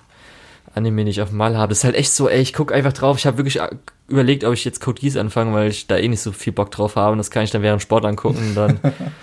Anime, 0.75 1.05
die 1.05 1.11
ich 1.11 1.23
auf 1.23 1.33
Mal 1.33 1.57
habe. 1.57 1.71
Das 1.71 1.79
ist 1.79 1.85
halt 1.85 1.97
echt 1.97 2.13
so, 2.13 2.29
ey, 2.29 2.41
ich 2.41 2.53
gucke 2.53 2.75
einfach 2.75 2.93
drauf. 2.93 3.19
Ich 3.19 3.27
habe 3.27 3.39
wirklich 3.39 3.61
überlegt, 4.09 4.45
ob 4.45 4.55
ich 4.55 4.65
jetzt 4.65 4.81
Code 4.81 5.01
Geass 5.01 5.17
anfange, 5.17 5.55
weil 5.55 5.71
ich 5.71 5.87
da 5.87 5.97
eh 5.97 6.09
nicht 6.09 6.21
so 6.21 6.33
viel 6.33 6.53
Bock 6.53 6.71
drauf 6.71 6.97
habe. 6.97 7.13
Und 7.13 7.19
das 7.19 7.31
kann 7.31 7.43
ich 7.43 7.51
dann 7.51 7.63
während 7.63 7.83
Sport 7.83 8.05
angucken. 8.05 8.53
Dann 8.55 8.79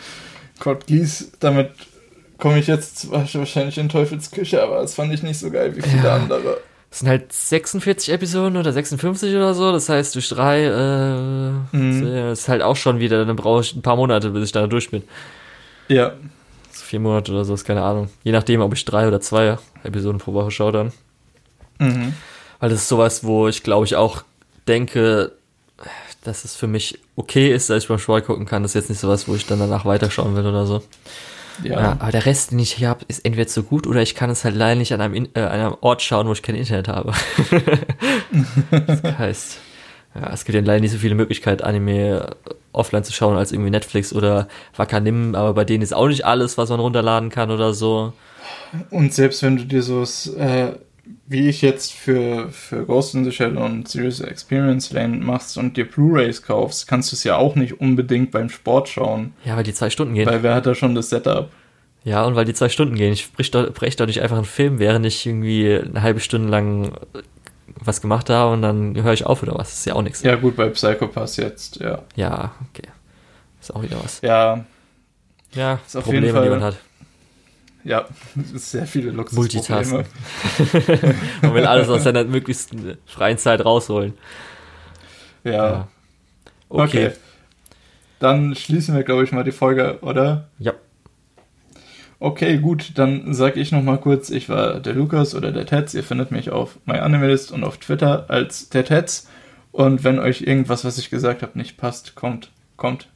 Code 0.60 0.86
Geass, 0.86 1.32
damit 1.40 1.72
komme 2.38 2.60
ich 2.60 2.68
jetzt 2.68 3.10
wahrscheinlich 3.12 3.78
in 3.78 3.90
Teufels 3.90 4.32
Küche, 4.32 4.62
aber 4.62 4.82
das 4.82 4.96
fand 4.96 5.14
ich 5.14 5.24
nicht 5.24 5.40
so 5.40 5.50
geil 5.50 5.76
wie 5.76 5.82
viele 5.82 6.04
ja. 6.04 6.16
andere. 6.16 6.60
Es 6.90 7.00
sind 7.00 7.10
halt 7.10 7.34
46 7.34 8.14
Episoden 8.14 8.58
oder 8.58 8.72
56 8.72 9.36
oder 9.36 9.54
so, 9.54 9.72
das 9.72 9.90
heißt 9.90 10.16
durch 10.16 10.30
drei, 10.30 10.64
äh, 10.64 11.76
mhm. 11.76 12.02
das 12.02 12.40
ist 12.40 12.48
halt 12.48 12.62
auch 12.62 12.78
schon 12.78 13.00
wieder, 13.00 13.26
dann 13.26 13.36
brauche 13.36 13.62
ich 13.62 13.76
ein 13.76 13.82
paar 13.82 13.98
Monate, 13.98 14.30
bis 14.30 14.46
ich 14.46 14.52
da 14.52 14.68
durch 14.68 14.90
bin. 14.90 15.04
Ja. 15.90 16.14
So 16.72 16.84
vier 16.86 17.00
Monate 17.00 17.32
oder 17.32 17.44
so, 17.44 17.54
ist 17.54 17.66
keine 17.66 17.82
Ahnung. 17.82 18.10
Je 18.24 18.32
nachdem, 18.32 18.62
ob 18.62 18.74
ich 18.74 18.86
drei 18.86 19.08
oder 19.08 19.20
zwei 19.20 19.58
Episoden 19.84 20.20
pro 20.20 20.34
Woche 20.34 20.52
schaue 20.52 20.72
dann. 20.72 20.94
Mhm. 21.80 22.14
Weil 22.60 22.70
das 22.70 22.82
ist 22.82 22.88
sowas, 22.88 23.24
wo 23.24 23.48
ich 23.48 23.64
glaube 23.64 23.86
ich 23.86 23.96
auch 23.96 24.24
denke, 24.68 25.32
dass 26.24 26.44
es 26.44 26.56
für 26.56 26.68
mich 26.68 27.00
okay 27.16 27.54
ist, 27.54 27.70
dass 27.70 27.84
ich 27.84 27.88
beim 27.88 28.00
Sport 28.00 28.26
gucken 28.26 28.46
kann. 28.46 28.64
Das 28.64 28.72
ist 28.72 28.76
jetzt 28.76 28.90
nicht 28.90 29.00
sowas, 29.00 29.28
wo 29.28 29.36
ich 29.36 29.46
dann 29.46 29.60
danach 29.60 29.86
weiterschauen 29.86 30.36
will 30.36 30.46
oder 30.46 30.66
so. 30.66 30.84
Ja. 31.64 31.80
ja. 31.80 31.98
aber 32.00 32.12
der 32.12 32.26
Rest, 32.26 32.52
den 32.52 32.60
ich 32.60 32.74
hier 32.74 32.90
habe, 32.90 33.06
ist 33.08 33.26
entweder 33.26 33.48
zu 33.48 33.64
gut 33.64 33.88
oder 33.88 34.02
ich 34.02 34.14
kann 34.14 34.30
es 34.30 34.44
halt 34.44 34.56
leider 34.56 34.76
nicht 34.76 34.94
an 34.94 35.02
einem, 35.02 35.28
äh, 35.34 35.40
an 35.40 35.60
einem 35.60 35.78
Ort 35.82 36.02
schauen, 36.02 36.28
wo 36.28 36.34
ich 36.34 36.44
kein 36.44 36.56
Internet 36.56 36.88
habe. 36.88 37.14
das 38.72 39.04
heißt, 39.04 39.58
ja, 40.16 40.34
es 40.34 40.46
gibt 40.46 40.56
ja 40.56 40.62
leider 40.62 40.82
nicht 40.82 40.92
so 40.92 40.98
viele 40.98 41.16
Möglichkeiten, 41.16 41.64
Anime 41.64 42.36
offline 42.74 43.04
zu 43.04 43.14
schauen 43.14 43.38
als 43.38 43.52
irgendwie 43.52 43.72
Netflix 43.72 44.14
oder 44.14 44.48
Wakanim, 44.76 45.34
aber 45.34 45.54
bei 45.54 45.66
denen 45.66 45.82
ist 45.82 45.94
auch 45.94 46.08
nicht 46.08 46.26
alles, 46.26 46.58
was 46.58 46.70
man 46.70 46.80
runterladen 46.80 47.30
kann 47.30 47.50
oder 47.50 47.74
so. 47.74 48.14
Und 48.92 49.14
selbst 49.14 49.42
wenn 49.42 49.58
du 49.58 49.66
dir 49.66 49.82
so 49.82 50.04
äh, 50.38 50.74
wie 51.28 51.49
ich 51.49 51.62
jetzt 51.62 51.93
für, 51.93 52.49
für 52.49 52.86
Ghost 52.86 53.16
in 53.16 53.26
the 53.26 53.32
Shell 53.32 53.58
und 53.58 53.88
Serious 53.88 54.20
Experience 54.20 54.91
Lane 54.91 55.18
machst 55.18 55.58
und 55.58 55.78
dir 55.78 55.89
Blu-Rays 55.89 56.41
kaufst, 56.41 56.88
kannst 56.88 57.12
du 57.12 57.16
es 57.16 57.24
ja 57.24 57.36
auch 57.36 57.55
nicht 57.55 57.80
unbedingt 57.80 58.32
beim 58.32 58.49
Sport 58.49 58.89
schauen. 58.89 59.34
Ja, 59.43 59.55
weil 59.55 59.64
die 59.64 59.74
zwei 59.74 59.89
Stunden 59.89 60.14
gehen. 60.14 60.26
Weil 60.26 60.43
wer 60.43 60.55
hat 60.55 60.66
da 60.66 60.76
schon 60.76 60.95
das 60.95 61.10
Setup? 61.10 61.49
Ja, 62.03 62.24
und 62.24 62.36
weil 62.36 62.45
die 62.45 62.53
zwei 62.53 62.70
Stunden 62.70 62.95
gehen. 62.95 63.12
Ich 63.12 63.34
brech 63.34 63.51
doch, 63.51 63.72
brech 63.74 63.95
doch 63.97 64.05
nicht 64.05 64.22
einfach 64.22 64.38
einen 64.38 64.45
Film, 64.45 64.80
während 64.80 65.05
ich 65.05 65.26
irgendwie 65.26 65.78
eine 65.78 66.01
halbe 66.01 66.22
Stunde 66.22 66.49
lang 66.49 66.91
was 67.80 68.01
gemacht 68.01 68.30
habe 68.30 68.53
und 68.53 68.62
dann 68.62 68.95
höre 69.01 69.14
ich 69.14 69.26
auf 69.26 69.43
oder 69.43 69.55
was. 69.55 69.70
Das 69.70 69.80
ist 69.80 69.86
ja 69.86 69.93
auch 69.93 70.01
nichts. 70.01 70.24
Ja, 70.24 70.36
gut, 70.36 70.55
bei 70.55 70.70
Psychopaths 70.70 71.38
jetzt, 71.38 71.78
ja. 71.78 72.03
Ja, 72.16 72.53
okay. 72.70 72.88
Ist 73.60 73.76
auch 73.76 73.84
wieder 73.84 73.97
was. 74.01 74.22
Ja. 74.22 74.66
Ja, 75.53 75.80
ist 75.86 75.95
auf 75.95 76.03
Probleme, 76.03 76.28
jeden 76.28 76.38
Fall, 76.38 76.45
die 76.45 76.49
man 76.49 76.64
hat. 76.64 76.78
Ja, 77.88 78.06
sehr 78.54 78.86
viele 78.86 79.12
Luxusprobleme. 79.12 80.04
man 81.42 81.54
will 81.54 81.66
alles 81.66 81.88
aus 81.88 82.04
seiner 82.04 82.26
möglichst 82.26 82.72
freien 83.06 83.38
Zeit 83.38 83.64
rausholen. 83.64 84.14
Ja. 85.46 85.52
ja. 85.52 85.88
Okay. 86.68 87.08
okay. 87.08 87.12
Dann 88.20 88.56
schließen 88.56 88.94
wir, 88.94 89.04
glaube 89.04 89.24
ich, 89.24 89.32
mal 89.32 89.46
die 89.46 89.54
Folge, 89.54 90.00
oder? 90.02 90.50
Ja. 90.60 90.74
Okay, 92.20 92.58
gut, 92.58 92.92
dann 92.96 93.34
sage 93.34 93.60
ich 93.62 93.72
noch 93.72 93.84
mal 93.84 94.00
kurz, 94.00 94.32
ich 94.32 94.50
war 94.50 94.82
der 94.82 94.94
Lukas 94.94 95.34
oder 95.34 95.54
der 95.54 95.66
Tetz. 95.66 95.94
Ihr 95.94 96.04
findet 96.04 96.32
mich 96.32 96.50
auf 96.50 96.80
MyAnimalist 96.86 97.54
und 97.54 97.64
auf 97.64 97.78
Twitter 97.78 98.26
als 98.28 98.68
der 98.68 98.84
Tetz. 98.84 99.30
Und 99.72 100.04
wenn 100.04 100.20
euch 100.20 100.42
irgendwas, 100.42 100.84
was 100.84 100.98
ich 100.98 101.10
gesagt 101.10 101.42
habe, 101.42 101.58
nicht 101.58 101.78
passt, 101.78 102.16
kommt, 102.16 102.52
kommt. 102.76 103.08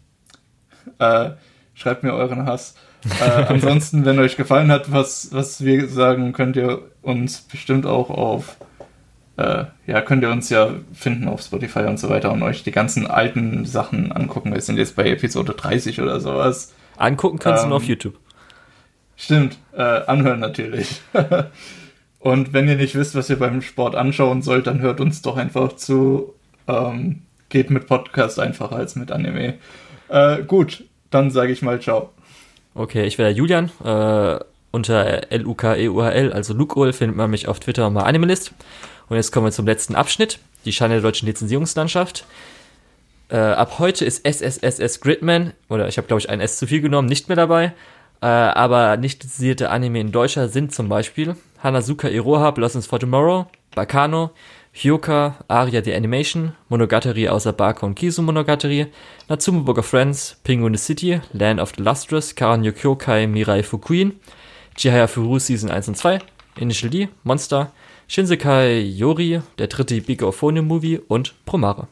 Äh, 0.99 1.31
schreibt 1.73 2.03
mir 2.03 2.13
euren 2.13 2.45
Hass. 2.45 2.75
Äh, 3.19 3.43
ansonsten, 3.47 4.05
wenn 4.05 4.19
euch 4.19 4.37
gefallen 4.37 4.71
hat, 4.71 4.91
was, 4.91 5.29
was 5.31 5.63
wir 5.63 5.87
sagen, 5.87 6.33
könnt 6.33 6.55
ihr 6.55 6.83
uns 7.01 7.41
bestimmt 7.41 7.85
auch 7.85 8.09
auf, 8.09 8.57
äh, 9.37 9.65
ja, 9.87 10.01
könnt 10.01 10.23
ihr 10.23 10.29
uns 10.29 10.49
ja 10.49 10.75
finden 10.93 11.27
auf 11.27 11.41
Spotify 11.41 11.81
und 11.81 11.99
so 11.99 12.09
weiter 12.09 12.31
und 12.31 12.43
euch 12.43 12.63
die 12.63 12.71
ganzen 12.71 13.07
alten 13.07 13.65
Sachen 13.65 14.11
angucken. 14.11 14.53
Wir 14.53 14.61
sind 14.61 14.77
jetzt 14.77 14.95
bei 14.95 15.09
Episode 15.09 15.53
30 15.53 16.01
oder 16.01 16.19
sowas. 16.19 16.73
Angucken 16.97 17.39
kannst 17.39 17.63
ähm, 17.63 17.69
du 17.69 17.69
nur 17.69 17.77
auf 17.77 17.85
YouTube. 17.85 18.19
Stimmt, 19.15 19.57
äh, 19.73 19.81
anhören 19.81 20.39
natürlich. 20.39 21.01
und 22.19 22.53
wenn 22.53 22.67
ihr 22.67 22.75
nicht 22.75 22.95
wisst, 22.95 23.15
was 23.15 23.29
ihr 23.29 23.39
beim 23.39 23.61
Sport 23.61 23.95
anschauen 23.95 24.41
sollt, 24.41 24.67
dann 24.67 24.81
hört 24.81 24.99
uns 24.99 25.21
doch 25.21 25.37
einfach 25.37 25.75
zu. 25.75 26.33
Ähm, 26.67 27.23
geht 27.49 27.69
mit 27.69 27.85
Podcast 27.85 28.39
einfacher 28.39 28.77
als 28.77 28.95
mit 28.95 29.11
Anime. 29.11 29.55
Äh, 30.07 30.43
gut, 30.43 30.85
dann 31.09 31.29
sage 31.29 31.51
ich 31.51 31.61
mal 31.61 31.79
ciao. 31.79 32.11
Okay, 32.73 33.05
ich 33.05 33.17
wäre 33.17 33.31
Julian. 33.31 33.69
Äh, 33.83 34.39
unter 34.71 35.31
L-U-K-E-U-H-L, 35.31 36.31
also 36.31 36.53
Lukeul, 36.53 36.93
findet 36.93 37.17
man 37.17 37.29
mich 37.29 37.47
auf 37.47 37.59
Twitter 37.59 37.89
mal 37.89 38.03
Animalist. 38.03 38.53
Und 39.09 39.17
jetzt 39.17 39.31
kommen 39.31 39.47
wir 39.47 39.51
zum 39.51 39.65
letzten 39.65 39.95
Abschnitt, 39.95 40.39
die 40.63 40.71
Scheine 40.71 40.95
der 40.95 41.03
deutschen 41.03 41.27
Lizenzierungslandschaft. 41.27 42.25
Äh, 43.29 43.37
ab 43.37 43.79
heute 43.79 44.05
ist 44.05 44.25
SSSS 44.25 45.01
Gridman, 45.01 45.53
oder 45.69 45.87
ich 45.89 45.97
habe 45.97 46.07
glaube 46.07 46.21
ich 46.21 46.29
ein 46.29 46.39
S 46.39 46.57
zu 46.57 46.67
viel 46.67 46.81
genommen, 46.81 47.09
nicht 47.09 47.27
mehr 47.27 47.35
dabei. 47.35 47.73
Äh, 48.21 48.27
aber 48.27 48.97
nicht 48.97 49.23
lizenzierte 49.23 49.69
Anime 49.69 49.99
in 49.99 50.11
Deutscher 50.11 50.47
sind 50.47 50.73
zum 50.73 50.87
Beispiel 50.87 51.35
Hanazuka 51.61 52.07
Iroha, 52.07 52.51
Blossoms 52.51 52.87
for 52.87 52.99
Tomorrow, 52.99 53.47
Bakano, 53.75 54.31
Hyoka, 54.73 55.35
Aria 55.49 55.83
the 55.83 55.93
Animation, 55.93 56.53
Monogatari 56.69 57.27
außer 57.27 57.51
Baka 57.51 57.85
und 57.85 57.95
Kisu 57.95 58.21
Monogatari, 58.21 58.87
Natsume 59.27 59.63
Book 59.63 59.77
of 59.77 59.85
Friends, 59.85 60.37
Penguin 60.43 60.73
the 60.73 60.79
City, 60.79 61.19
Land 61.33 61.59
of 61.59 61.73
the 61.75 61.83
Lustrous, 61.83 62.35
Karanyo 62.35 62.71
Kyokai 62.71 63.27
Mirai 63.27 63.63
Fukuin, 63.63 64.13
Chihaya 64.77 65.07
Furu 65.07 65.39
Season 65.39 65.69
1 65.69 65.89
und 65.89 65.97
2, 65.97 66.19
Initial 66.59 66.89
D, 66.89 67.09
Monster, 67.23 67.73
Shinsekai 68.07 68.79
Yori, 68.79 69.41
der 69.57 69.67
dritte 69.67 69.99
Big 69.99 70.23
of 70.23 70.37
Phone 70.37 70.61
Movie 70.61 70.99
und 71.05 71.33
Promare. 71.45 71.87